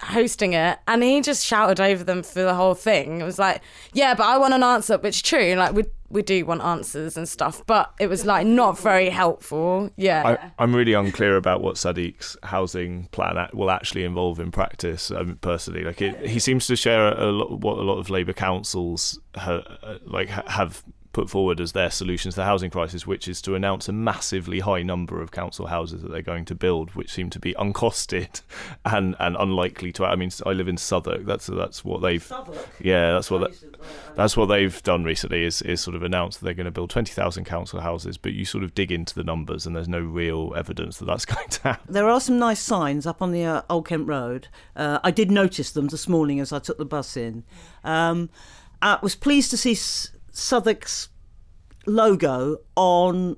hosting 0.00 0.54
it 0.54 0.78
and 0.88 1.02
he 1.02 1.20
just 1.20 1.44
shouted 1.44 1.80
over 1.80 2.02
them 2.02 2.22
for 2.22 2.42
the 2.42 2.54
whole 2.54 2.74
thing. 2.74 3.20
It 3.20 3.24
was 3.24 3.38
like, 3.38 3.62
yeah, 3.92 4.14
but 4.14 4.26
I 4.26 4.38
want 4.38 4.54
an 4.54 4.62
answer, 4.62 4.98
which 4.98 5.22
true. 5.22 5.54
Like 5.54 5.74
we 5.74 5.84
we 6.08 6.22
do 6.22 6.44
want 6.44 6.60
answers 6.62 7.16
and 7.16 7.28
stuff, 7.28 7.64
but 7.66 7.92
it 8.00 8.08
was 8.08 8.26
like 8.26 8.46
not 8.46 8.76
very 8.78 9.10
helpful. 9.10 9.90
Yeah. 9.96 10.36
I, 10.58 10.62
I'm 10.62 10.74
really 10.74 10.92
unclear 10.92 11.36
about 11.36 11.60
what 11.60 11.76
Sadiq's 11.76 12.36
housing 12.42 13.06
plan 13.12 13.48
will 13.52 13.70
actually 13.70 14.04
involve 14.04 14.40
in 14.40 14.50
practice. 14.50 15.12
Um, 15.12 15.38
personally, 15.40 15.84
like 15.84 16.02
it, 16.02 16.26
he 16.26 16.40
seems 16.40 16.66
to 16.66 16.76
share 16.76 17.16
a 17.16 17.30
lot 17.30 17.60
what 17.60 17.78
a 17.78 17.82
lot 17.82 17.98
of 17.98 18.10
Labour 18.10 18.32
councils 18.32 19.20
ha, 19.36 19.62
uh, 19.82 19.98
like 20.04 20.30
ha, 20.30 20.42
have 20.48 20.82
put 21.12 21.28
forward 21.28 21.60
as 21.60 21.72
their 21.72 21.90
solutions 21.90 22.34
to 22.34 22.40
the 22.40 22.44
housing 22.44 22.70
crisis, 22.70 23.06
which 23.06 23.26
is 23.26 23.42
to 23.42 23.54
announce 23.54 23.88
a 23.88 23.92
massively 23.92 24.60
high 24.60 24.82
number 24.82 25.20
of 25.20 25.30
council 25.30 25.66
houses 25.66 26.02
that 26.02 26.10
they're 26.10 26.22
going 26.22 26.44
to 26.44 26.54
build, 26.54 26.90
which 26.94 27.12
seem 27.12 27.30
to 27.30 27.38
be 27.38 27.54
uncosted 27.54 28.40
and, 28.84 29.16
and 29.18 29.36
unlikely 29.38 29.92
to. 29.92 30.04
I 30.04 30.16
mean, 30.16 30.30
I 30.46 30.52
live 30.52 30.68
in 30.68 30.76
Southwark. 30.76 31.24
That's 31.24 31.46
that's 31.46 31.84
what 31.84 32.00
they've. 32.00 32.32
Yeah, 32.80 33.12
that's 33.12 33.30
what 33.30 33.40
that, 33.40 34.14
that's 34.14 34.36
what 34.36 34.46
they've 34.46 34.82
done 34.82 35.04
recently. 35.04 35.44
Is 35.44 35.62
is 35.62 35.80
sort 35.80 35.96
of 35.96 36.02
announced 36.02 36.40
that 36.40 36.44
they're 36.44 36.54
going 36.54 36.66
to 36.66 36.70
build 36.70 36.90
twenty 36.90 37.12
thousand 37.12 37.44
council 37.44 37.80
houses, 37.80 38.16
but 38.16 38.32
you 38.32 38.44
sort 38.44 38.64
of 38.64 38.74
dig 38.74 38.92
into 38.92 39.14
the 39.14 39.24
numbers 39.24 39.66
and 39.66 39.74
there's 39.74 39.88
no 39.88 40.00
real 40.00 40.54
evidence 40.56 40.98
that 40.98 41.06
that's 41.06 41.24
going 41.26 41.48
to 41.48 41.62
happen. 41.62 41.92
There 41.92 42.08
are 42.08 42.20
some 42.20 42.38
nice 42.38 42.60
signs 42.60 43.06
up 43.06 43.20
on 43.20 43.32
the 43.32 43.44
uh, 43.44 43.62
Old 43.68 43.88
Kent 43.88 44.06
Road. 44.06 44.48
Uh, 44.76 45.00
I 45.02 45.10
did 45.10 45.30
notice 45.30 45.72
them 45.72 45.88
this 45.88 46.08
morning 46.08 46.40
as 46.40 46.52
I 46.52 46.58
took 46.58 46.78
the 46.78 46.84
bus 46.84 47.16
in. 47.16 47.44
Um, 47.84 48.30
I 48.82 48.98
was 49.02 49.14
pleased 49.14 49.50
to 49.50 49.56
see 49.56 49.72
S- 49.72 50.10
Southwark's 50.32 51.08
logo 51.86 52.58
on. 52.76 53.36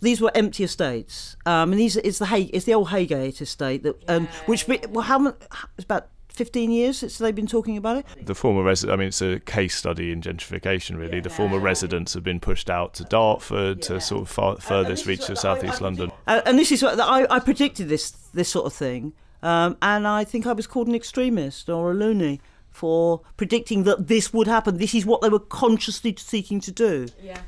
These 0.00 0.20
were 0.20 0.30
empty 0.36 0.62
estates, 0.62 1.36
um, 1.44 1.72
and 1.72 1.80
these 1.80 1.96
is 1.96 2.20
the 2.20 2.26
Hay, 2.26 2.42
it's 2.42 2.66
the 2.66 2.74
old 2.74 2.88
Heygate 2.88 3.40
estate 3.40 3.82
that, 3.82 3.96
um, 4.08 4.28
which 4.46 4.68
be- 4.68 4.78
well, 4.88 5.02
how 5.02 5.18
much? 5.18 5.34
It's 5.76 5.84
about 5.84 6.06
fifteen 6.28 6.70
years 6.70 6.98
since 6.98 7.18
they've 7.18 7.34
been 7.34 7.48
talking 7.48 7.76
about 7.76 7.96
it. 7.96 8.06
The 8.24 8.34
former 8.36 8.62
resident, 8.62 8.94
I 8.94 8.96
mean, 8.98 9.08
it's 9.08 9.20
a 9.20 9.40
case 9.40 9.74
study 9.76 10.12
in 10.12 10.20
gentrification, 10.20 10.98
really. 10.98 11.18
The 11.18 11.30
former 11.30 11.58
residents 11.58 12.14
have 12.14 12.22
been 12.22 12.38
pushed 12.38 12.70
out 12.70 12.94
to 12.94 13.04
Dartford, 13.04 13.82
to 13.82 14.00
sort 14.00 14.22
of 14.22 14.28
far, 14.28 14.56
furthest 14.58 15.04
reach 15.04 15.28
of 15.28 15.36
southeast 15.36 15.80
London. 15.80 16.12
Uh, 16.28 16.42
and 16.46 16.56
this 16.56 16.70
is 16.70 16.80
what 16.84 17.00
I, 17.00 17.26
I 17.28 17.40
predicted 17.40 17.88
this 17.88 18.12
this 18.32 18.48
sort 18.48 18.66
of 18.66 18.72
thing, 18.72 19.14
um, 19.42 19.76
and 19.82 20.06
I 20.06 20.22
think 20.22 20.46
I 20.46 20.52
was 20.52 20.68
called 20.68 20.86
an 20.86 20.94
extremist 20.94 21.68
or 21.68 21.90
a 21.90 21.94
loony 21.94 22.40
for 22.72 23.20
predicting 23.36 23.84
that 23.84 24.08
this 24.08 24.32
would 24.32 24.46
happen. 24.46 24.78
This 24.78 24.94
is 24.94 25.06
what 25.06 25.20
they 25.20 25.28
were 25.28 25.38
consciously 25.38 26.14
seeking 26.18 26.60
to 26.62 26.72
do, 26.72 27.08
yeah. 27.22 27.42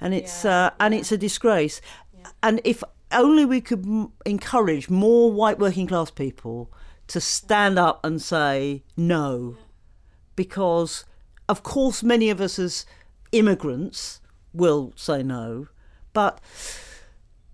and 0.00 0.14
it's 0.14 0.44
uh, 0.44 0.70
and 0.78 0.94
it's 0.94 1.10
a 1.10 1.18
disgrace. 1.18 1.80
And 2.42 2.60
if 2.64 2.84
only 3.10 3.44
we 3.44 3.60
could 3.60 3.84
m- 3.84 4.12
encourage 4.26 4.90
more 4.90 5.32
white 5.32 5.58
working 5.58 5.86
class 5.86 6.10
people 6.10 6.70
to 7.08 7.20
stand 7.20 7.78
up 7.78 8.04
and 8.04 8.20
say 8.20 8.82
no, 8.96 9.56
because 10.36 11.04
of 11.48 11.62
course 11.62 12.02
many 12.02 12.28
of 12.28 12.40
us 12.40 12.58
as 12.58 12.84
immigrants 13.32 14.20
will 14.52 14.92
say 14.94 15.22
no, 15.22 15.68
but 16.12 16.40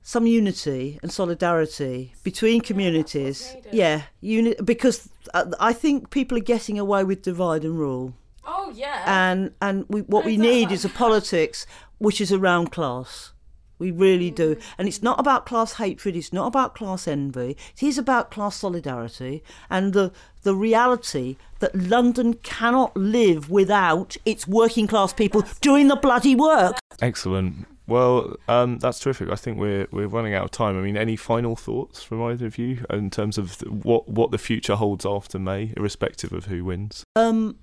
some 0.06 0.26
unity 0.26 1.00
and 1.02 1.10
solidarity 1.10 2.14
between 2.22 2.60
communities. 2.60 3.56
Yeah, 3.72 4.02
uni- 4.20 4.54
because 4.62 5.08
uh, 5.32 5.46
I 5.58 5.72
think 5.72 6.10
people 6.10 6.36
are 6.38 6.42
getting 6.42 6.78
away 6.78 7.02
with 7.04 7.22
divide 7.22 7.64
and 7.64 7.76
rule, 7.78 8.12
Oh 8.46 8.70
yeah. 8.74 9.02
and 9.06 9.52
and 9.60 9.86
we, 9.88 10.02
what 10.02 10.24
we 10.26 10.36
need 10.36 10.70
is 10.70 10.84
a 10.84 10.88
politics 10.90 11.66
which 11.98 12.20
is 12.20 12.30
around 12.32 12.70
class. 12.70 13.32
We 13.78 13.90
really 13.90 14.30
do, 14.30 14.56
and 14.78 14.86
it's 14.86 15.02
not 15.02 15.18
about 15.18 15.46
class 15.46 15.74
hatred. 15.74 16.14
It's 16.14 16.32
not 16.32 16.46
about 16.46 16.74
class 16.76 17.08
envy. 17.08 17.56
It 17.76 17.82
is 17.82 17.98
about 17.98 18.30
class 18.30 18.56
solidarity 18.56 19.42
and 19.70 19.94
the 19.94 20.12
the 20.42 20.54
reality 20.54 21.36
that 21.60 21.74
London 21.74 22.34
cannot 22.34 22.94
live 22.96 23.50
without 23.50 24.16
its 24.26 24.46
working 24.46 24.86
class 24.86 25.12
people 25.14 25.42
doing 25.62 25.88
the 25.88 25.96
bloody 25.96 26.34
work. 26.36 26.76
Excellent. 27.00 27.66
Well, 27.86 28.36
um, 28.48 28.78
that's 28.78 28.98
terrific. 28.98 29.28
I 29.28 29.36
think 29.36 29.58
we're 29.58 29.86
we're 29.90 30.08
running 30.08 30.34
out 30.34 30.44
of 30.44 30.50
time. 30.50 30.78
I 30.78 30.80
mean, 30.80 30.96
any 30.96 31.16
final 31.16 31.54
thoughts 31.54 32.02
from 32.02 32.22
either 32.22 32.46
of 32.46 32.56
you 32.56 32.84
in 32.90 33.10
terms 33.10 33.36
of 33.36 33.60
what 33.62 34.08
what 34.08 34.30
the 34.30 34.38
future 34.38 34.76
holds 34.76 35.04
after 35.04 35.38
May, 35.38 35.72
irrespective 35.76 36.32
of 36.32 36.46
who 36.46 36.64
wins? 36.64 37.04
um, 37.16 37.56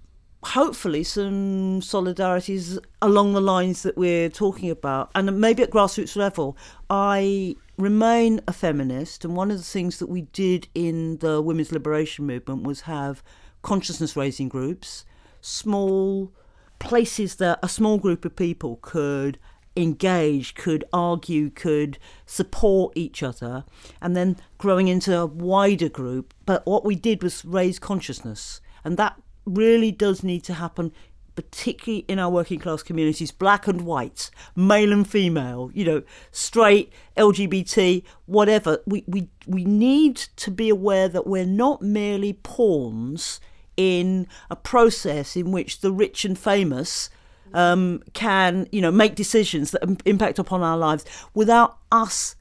hopefully 0.43 1.03
some 1.03 1.81
solidarities 1.81 2.79
along 3.01 3.33
the 3.33 3.41
lines 3.41 3.83
that 3.83 3.97
we're 3.97 4.29
talking 4.29 4.69
about, 4.69 5.11
and 5.15 5.39
maybe 5.39 5.63
at 5.63 5.71
grassroots 5.71 6.15
level. 6.15 6.57
I 6.89 7.55
remain 7.77 8.41
a 8.47 8.53
feminist, 8.53 9.25
and 9.25 9.35
one 9.35 9.49
of 9.49 9.57
the 9.57 9.63
things 9.63 9.97
that 9.99 10.07
we 10.07 10.21
did 10.21 10.67
in 10.75 11.17
the 11.17 11.41
women's 11.41 11.71
liberation 11.71 12.25
movement 12.27 12.63
was 12.63 12.81
have 12.81 13.23
consciousness 13.63 14.15
raising 14.15 14.49
groups, 14.49 15.05
small 15.41 16.31
places 16.79 17.35
that 17.35 17.59
a 17.61 17.69
small 17.69 17.97
group 17.99 18.25
of 18.25 18.35
people 18.35 18.79
could 18.81 19.37
engage, 19.75 20.55
could 20.55 20.83
argue, 20.91 21.49
could 21.49 21.97
support 22.25 22.93
each 22.95 23.23
other, 23.23 23.65
and 24.01 24.15
then 24.15 24.37
growing 24.57 24.87
into 24.87 25.17
a 25.17 25.25
wider 25.25 25.89
group. 25.89 26.33
But 26.45 26.65
what 26.65 26.85
we 26.85 26.95
did 26.95 27.23
was 27.23 27.45
raise 27.45 27.79
consciousness, 27.79 28.61
and 28.83 28.97
that 28.97 29.19
really 29.45 29.91
does 29.91 30.23
need 30.23 30.43
to 30.45 30.55
happen. 30.55 30.91
Particularly 31.33 32.03
in 32.09 32.19
our 32.19 32.29
working 32.29 32.59
class 32.59 32.83
communities, 32.83 33.31
black 33.31 33.65
and 33.65 33.81
white, 33.81 34.29
male 34.53 34.91
and 34.91 35.09
female, 35.09 35.71
you 35.73 35.85
know, 35.85 36.03
straight, 36.29 36.91
LGBT, 37.15 38.03
whatever. 38.25 38.79
We, 38.85 39.05
we, 39.07 39.29
we 39.47 39.63
need 39.63 40.17
to 40.17 40.51
be 40.51 40.67
aware 40.67 41.07
that 41.07 41.25
we're 41.25 41.45
not 41.45 41.81
merely 41.81 42.33
pawns 42.33 43.39
in 43.77 44.27
a 44.49 44.57
process 44.57 45.37
in 45.37 45.51
which 45.51 45.79
the 45.79 45.91
rich 45.91 46.25
and 46.25 46.37
famous 46.37 47.09
um, 47.53 48.01
can, 48.13 48.67
you 48.71 48.81
know, 48.81 48.91
make 48.91 49.15
decisions 49.15 49.71
that 49.71 50.01
impact 50.05 50.39
upon 50.39 50.61
our 50.61 50.77
lives 50.77 51.05
without 51.33 51.77
us 51.91 52.35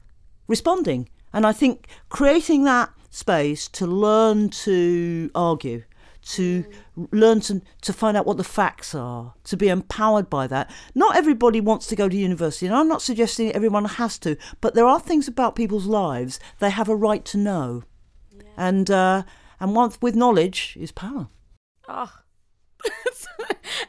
responding. 0.47 1.09
And 1.33 1.45
I 1.45 1.53
think 1.53 1.87
creating 2.09 2.63
that 2.65 2.91
space 3.09 3.67
to 3.69 3.85
learn 3.85 4.49
to 4.49 5.29
argue, 5.33 5.83
to 6.23 6.65
learn 7.11 7.39
to, 7.41 7.61
to 7.81 7.93
find 7.93 8.15
out 8.15 8.25
what 8.25 8.37
the 8.37 8.43
facts 8.43 8.93
are, 8.93 9.33
to 9.45 9.57
be 9.57 9.69
empowered 9.69 10.29
by 10.29 10.47
that. 10.47 10.71
Not 10.93 11.15
everybody 11.15 11.61
wants 11.61 11.87
to 11.87 11.95
go 11.95 12.07
to 12.07 12.15
university, 12.15 12.65
and 12.65 12.75
I'm 12.75 12.87
not 12.87 13.01
suggesting 13.01 13.51
everyone 13.51 13.85
has 13.85 14.17
to, 14.19 14.37
but 14.59 14.75
there 14.75 14.85
are 14.85 14.99
things 14.99 15.27
about 15.27 15.55
people's 15.55 15.87
lives 15.87 16.39
they 16.59 16.69
have 16.69 16.89
a 16.89 16.95
right 16.95 17.25
to 17.25 17.37
know. 17.37 17.83
And, 18.57 18.91
uh, 18.91 19.23
and 19.59 19.75
one, 19.75 19.91
with 20.01 20.15
knowledge 20.15 20.77
is 20.79 20.91
power. 20.91 21.27
Oh. 21.87 22.11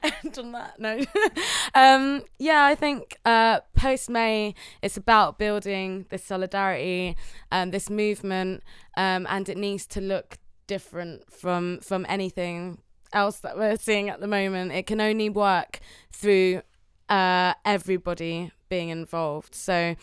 and 0.23 0.39
on 0.39 0.53
that 0.53 0.81
note, 0.81 1.07
um, 1.75 2.23
yeah, 2.39 2.65
I 2.65 2.75
think 2.75 3.17
uh, 3.25 3.61
post 3.77 4.11
May, 4.11 4.55
it's 4.83 4.97
about 4.97 5.39
building 5.39 6.07
this 6.11 6.25
solidarity, 6.25 7.17
um, 7.51 7.71
this 7.71 7.89
movement, 7.89 8.63
um, 8.97 9.27
and 9.31 9.49
it 9.49 9.57
needs 9.57 9.87
to 9.89 10.01
look 10.01 10.39
different 10.67 11.31
from 11.31 11.81
from 11.81 12.07
anything 12.09 12.79
else 13.13 13.41
that 13.41 13.57
we're 13.57 13.77
seeing 13.77 14.09
at 14.09 14.21
the 14.21 14.27
moment. 14.27 14.73
It 14.73 14.87
can 14.87 15.01
only 15.01 15.29
work 15.29 15.81
through 16.13 16.63
uh, 17.09 17.55
everybody 17.65 18.51
being 18.69 18.89
involved. 18.89 19.55
So, 19.55 19.97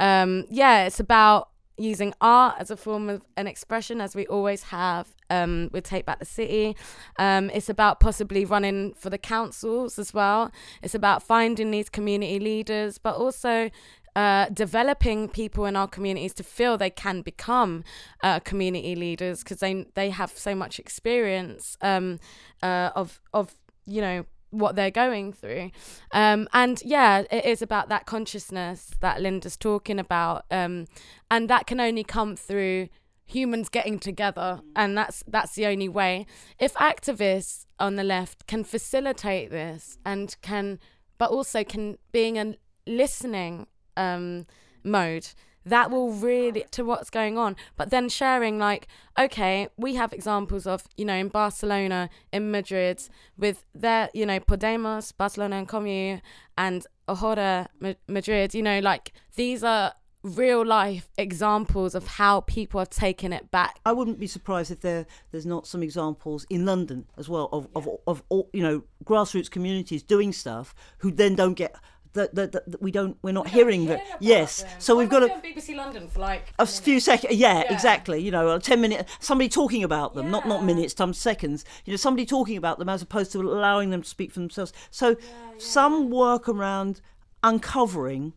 um, 0.00 0.44
yeah, 0.50 0.86
it's 0.86 1.00
about 1.00 1.50
using 1.78 2.14
art 2.20 2.56
as 2.58 2.70
a 2.70 2.76
form 2.76 3.08
of 3.08 3.22
an 3.36 3.46
expression, 3.46 4.00
as 4.00 4.14
we 4.14 4.26
always 4.26 4.64
have 4.64 5.08
um, 5.30 5.70
with 5.72 5.84
Take 5.84 6.06
Back 6.06 6.18
the 6.18 6.24
City. 6.24 6.76
Um, 7.18 7.50
it's 7.50 7.68
about 7.68 8.00
possibly 8.00 8.44
running 8.44 8.94
for 8.94 9.10
the 9.10 9.18
councils 9.18 9.98
as 9.98 10.12
well. 10.12 10.50
It's 10.82 10.94
about 10.94 11.22
finding 11.22 11.70
these 11.70 11.88
community 11.88 12.38
leaders, 12.38 12.98
but 12.98 13.16
also 13.16 13.70
uh, 14.16 14.48
developing 14.48 15.28
people 15.28 15.64
in 15.64 15.76
our 15.76 15.86
communities 15.86 16.34
to 16.34 16.42
feel 16.42 16.76
they 16.76 16.90
can 16.90 17.22
become 17.22 17.84
uh, 18.22 18.40
community 18.40 18.96
leaders 18.96 19.44
because 19.44 19.60
they 19.60 19.86
they 19.94 20.10
have 20.10 20.30
so 20.30 20.54
much 20.54 20.80
experience 20.80 21.76
um, 21.82 22.18
uh, 22.62 22.90
of 22.96 23.20
of 23.32 23.54
you 23.86 24.00
know 24.00 24.24
what 24.50 24.76
they're 24.76 24.90
going 24.90 25.32
through. 25.32 25.70
Um, 26.12 26.48
and 26.52 26.80
yeah, 26.84 27.24
it 27.30 27.44
is 27.44 27.62
about 27.62 27.88
that 27.88 28.06
consciousness 28.06 28.90
that 29.00 29.20
Linda's 29.20 29.56
talking 29.56 29.98
about. 29.98 30.44
Um, 30.50 30.86
and 31.30 31.48
that 31.50 31.66
can 31.66 31.80
only 31.80 32.04
come 32.04 32.36
through 32.36 32.88
humans 33.28 33.68
getting 33.68 33.98
together 33.98 34.62
and 34.74 34.96
that's 34.96 35.22
that's 35.28 35.54
the 35.54 35.66
only 35.66 35.88
way 35.88 36.24
if 36.58 36.72
activists 36.74 37.66
on 37.78 37.96
the 37.96 38.02
left 38.02 38.46
can 38.46 38.64
facilitate 38.64 39.50
this 39.50 39.98
and 40.06 40.34
can 40.40 40.78
but 41.18 41.30
also 41.30 41.62
can 41.62 41.98
being 42.10 42.38
a 42.38 42.54
listening 42.86 43.66
um, 43.98 44.46
mode 44.82 45.28
that 45.68 45.90
will 45.90 46.10
really 46.12 46.64
to 46.70 46.84
what's 46.84 47.10
going 47.10 47.38
on 47.38 47.56
but 47.76 47.90
then 47.90 48.08
sharing 48.08 48.58
like 48.58 48.88
okay 49.18 49.68
we 49.76 49.94
have 49.94 50.12
examples 50.12 50.66
of 50.66 50.84
you 50.96 51.04
know 51.04 51.14
in 51.14 51.28
barcelona 51.28 52.08
in 52.32 52.50
madrid 52.50 53.02
with 53.36 53.64
their 53.74 54.08
you 54.14 54.26
know 54.26 54.40
podemos 54.40 55.16
barcelona 55.16 55.56
en 55.56 55.66
comú 55.66 56.20
and 56.56 56.86
ahora 57.06 57.68
madrid 58.06 58.54
you 58.54 58.62
know 58.62 58.78
like 58.80 59.12
these 59.36 59.62
are 59.62 59.92
real 60.22 60.64
life 60.64 61.08
examples 61.16 61.94
of 61.94 62.06
how 62.06 62.40
people 62.42 62.80
are 62.80 62.86
taking 62.86 63.32
it 63.32 63.50
back. 63.50 63.80
I 63.84 63.92
wouldn't 63.92 64.18
be 64.18 64.26
surprised 64.26 64.70
if 64.70 64.80
there 64.80 65.06
there's 65.30 65.46
not 65.46 65.66
some 65.66 65.82
examples 65.82 66.46
in 66.50 66.64
London 66.64 67.06
as 67.16 67.28
well 67.28 67.48
of 67.52 67.68
of, 67.74 67.88
of, 68.06 68.22
of 68.30 68.44
you 68.52 68.62
know 68.62 68.82
grassroots 69.04 69.50
communities 69.50 70.02
doing 70.02 70.32
stuff 70.32 70.74
who 70.98 71.10
then 71.10 71.34
don't 71.34 71.54
get 71.54 71.74
that, 72.14 72.34
that, 72.34 72.52
that, 72.52 72.82
we 72.82 72.90
don't 72.90 73.16
we're 73.22 73.32
not 73.32 73.46
we 73.46 73.50
hearing 73.50 73.86
that 73.86 74.02
yes 74.20 74.62
them. 74.62 74.70
so 74.78 74.94
Why 74.94 75.00
we've 75.00 75.10
got 75.10 75.22
a 75.22 75.28
BBC 75.28 75.76
London 75.76 76.08
for 76.08 76.20
like 76.20 76.52
a 76.58 76.66
few 76.66 77.00
seconds 77.00 77.34
yeah, 77.34 77.64
yeah, 77.64 77.72
exactly 77.72 78.20
you 78.20 78.30
know 78.30 78.58
10 78.58 78.80
minutes 78.80 79.16
somebody 79.20 79.48
talking 79.48 79.84
about 79.84 80.14
them 80.14 80.26
yeah. 80.26 80.32
not 80.32 80.48
not 80.48 80.64
minutes 80.64 80.94
some 80.96 81.12
seconds 81.12 81.64
you 81.84 81.92
know 81.92 81.96
somebody 81.96 82.26
talking 82.26 82.56
about 82.56 82.78
them 82.78 82.88
as 82.88 83.02
opposed 83.02 83.32
to 83.32 83.40
allowing 83.40 83.90
them 83.90 84.02
to 84.02 84.08
speak 84.08 84.32
for 84.32 84.40
themselves 84.40 84.72
so 84.90 85.10
yeah, 85.10 85.16
some 85.58 86.10
work 86.10 86.48
around 86.48 87.00
uncovering 87.42 88.32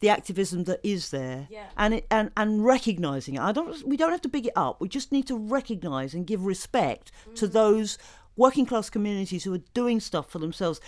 the 0.00 0.08
activism 0.08 0.64
that 0.64 0.80
is 0.82 1.10
there 1.10 1.46
yeah. 1.50 1.66
and 1.76 1.94
it, 1.94 2.06
and 2.10 2.30
and 2.36 2.64
recognizing 2.64 3.34
it 3.34 3.40
i 3.40 3.52
don't 3.52 3.86
we 3.86 3.96
don't 3.96 4.10
have 4.10 4.22
to 4.22 4.28
big 4.28 4.46
it 4.46 4.52
up 4.56 4.80
we 4.80 4.88
just 4.88 5.12
need 5.12 5.26
to 5.26 5.36
recognize 5.36 6.14
and 6.14 6.26
give 6.26 6.44
respect 6.44 7.12
mm. 7.28 7.34
to 7.34 7.46
those 7.46 7.98
working 8.36 8.64
class 8.64 8.88
communities 8.88 9.44
who 9.44 9.52
are 9.52 9.62
doing 9.74 10.00
stuff 10.00 10.30
for 10.30 10.38
themselves 10.38 10.80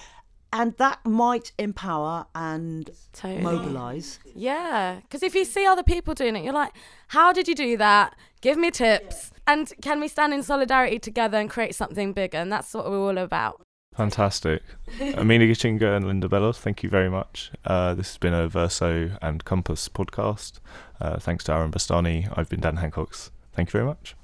and 0.53 0.77
that 0.77 1.05
might 1.05 1.53
empower 1.59 2.27
and 2.35 2.91
totally. 3.13 3.43
mobilize 3.43 4.19
yeah 4.35 5.01
because 5.03 5.23
if 5.23 5.35
you 5.35 5.45
see 5.45 5.67
other 5.67 5.83
people 5.83 6.15
doing 6.15 6.37
it 6.37 6.45
you're 6.45 6.53
like 6.53 6.73
how 7.09 7.33
did 7.33 7.49
you 7.49 7.55
do 7.55 7.77
that 7.77 8.15
give 8.41 8.57
me 8.57 8.71
tips 8.71 9.31
yeah. 9.33 9.55
and 9.55 9.73
can 9.81 10.01
we 10.01 10.09
stand 10.09 10.33
in 10.33 10.43
solidarity 10.43 10.99
together 10.99 11.39
and 11.39 11.51
create 11.51 11.75
something 11.75 12.13
bigger 12.13 12.39
and 12.39 12.53
that's 12.53 12.73
what 12.75 12.89
we're 12.89 12.99
all 12.99 13.19
about 13.19 13.61
Fantastic. 13.95 14.63
Amina 15.01 15.45
Gichinga 15.45 15.95
and 15.97 16.07
Linda 16.07 16.27
Bellos, 16.27 16.57
thank 16.57 16.83
you 16.83 16.89
very 16.89 17.11
much. 17.11 17.53
Uh, 17.65 17.95
this 17.95 18.09
has 18.09 18.17
been 18.17 18.33
a 18.33 18.49
Verso 18.49 19.11
and 19.21 19.45
Compass 19.45 19.87
podcast. 19.91 20.61
Uh, 20.99 21.19
thanks 21.19 21.45
to 21.45 21.53
Aaron 21.53 21.71
Bastani. 21.71 22.33
I've 22.35 22.49
been 22.49 22.61
Dan 22.61 22.77
Hancox. 22.77 23.31
Thank 23.53 23.69
you 23.69 23.73
very 23.73 23.85
much. 23.85 24.17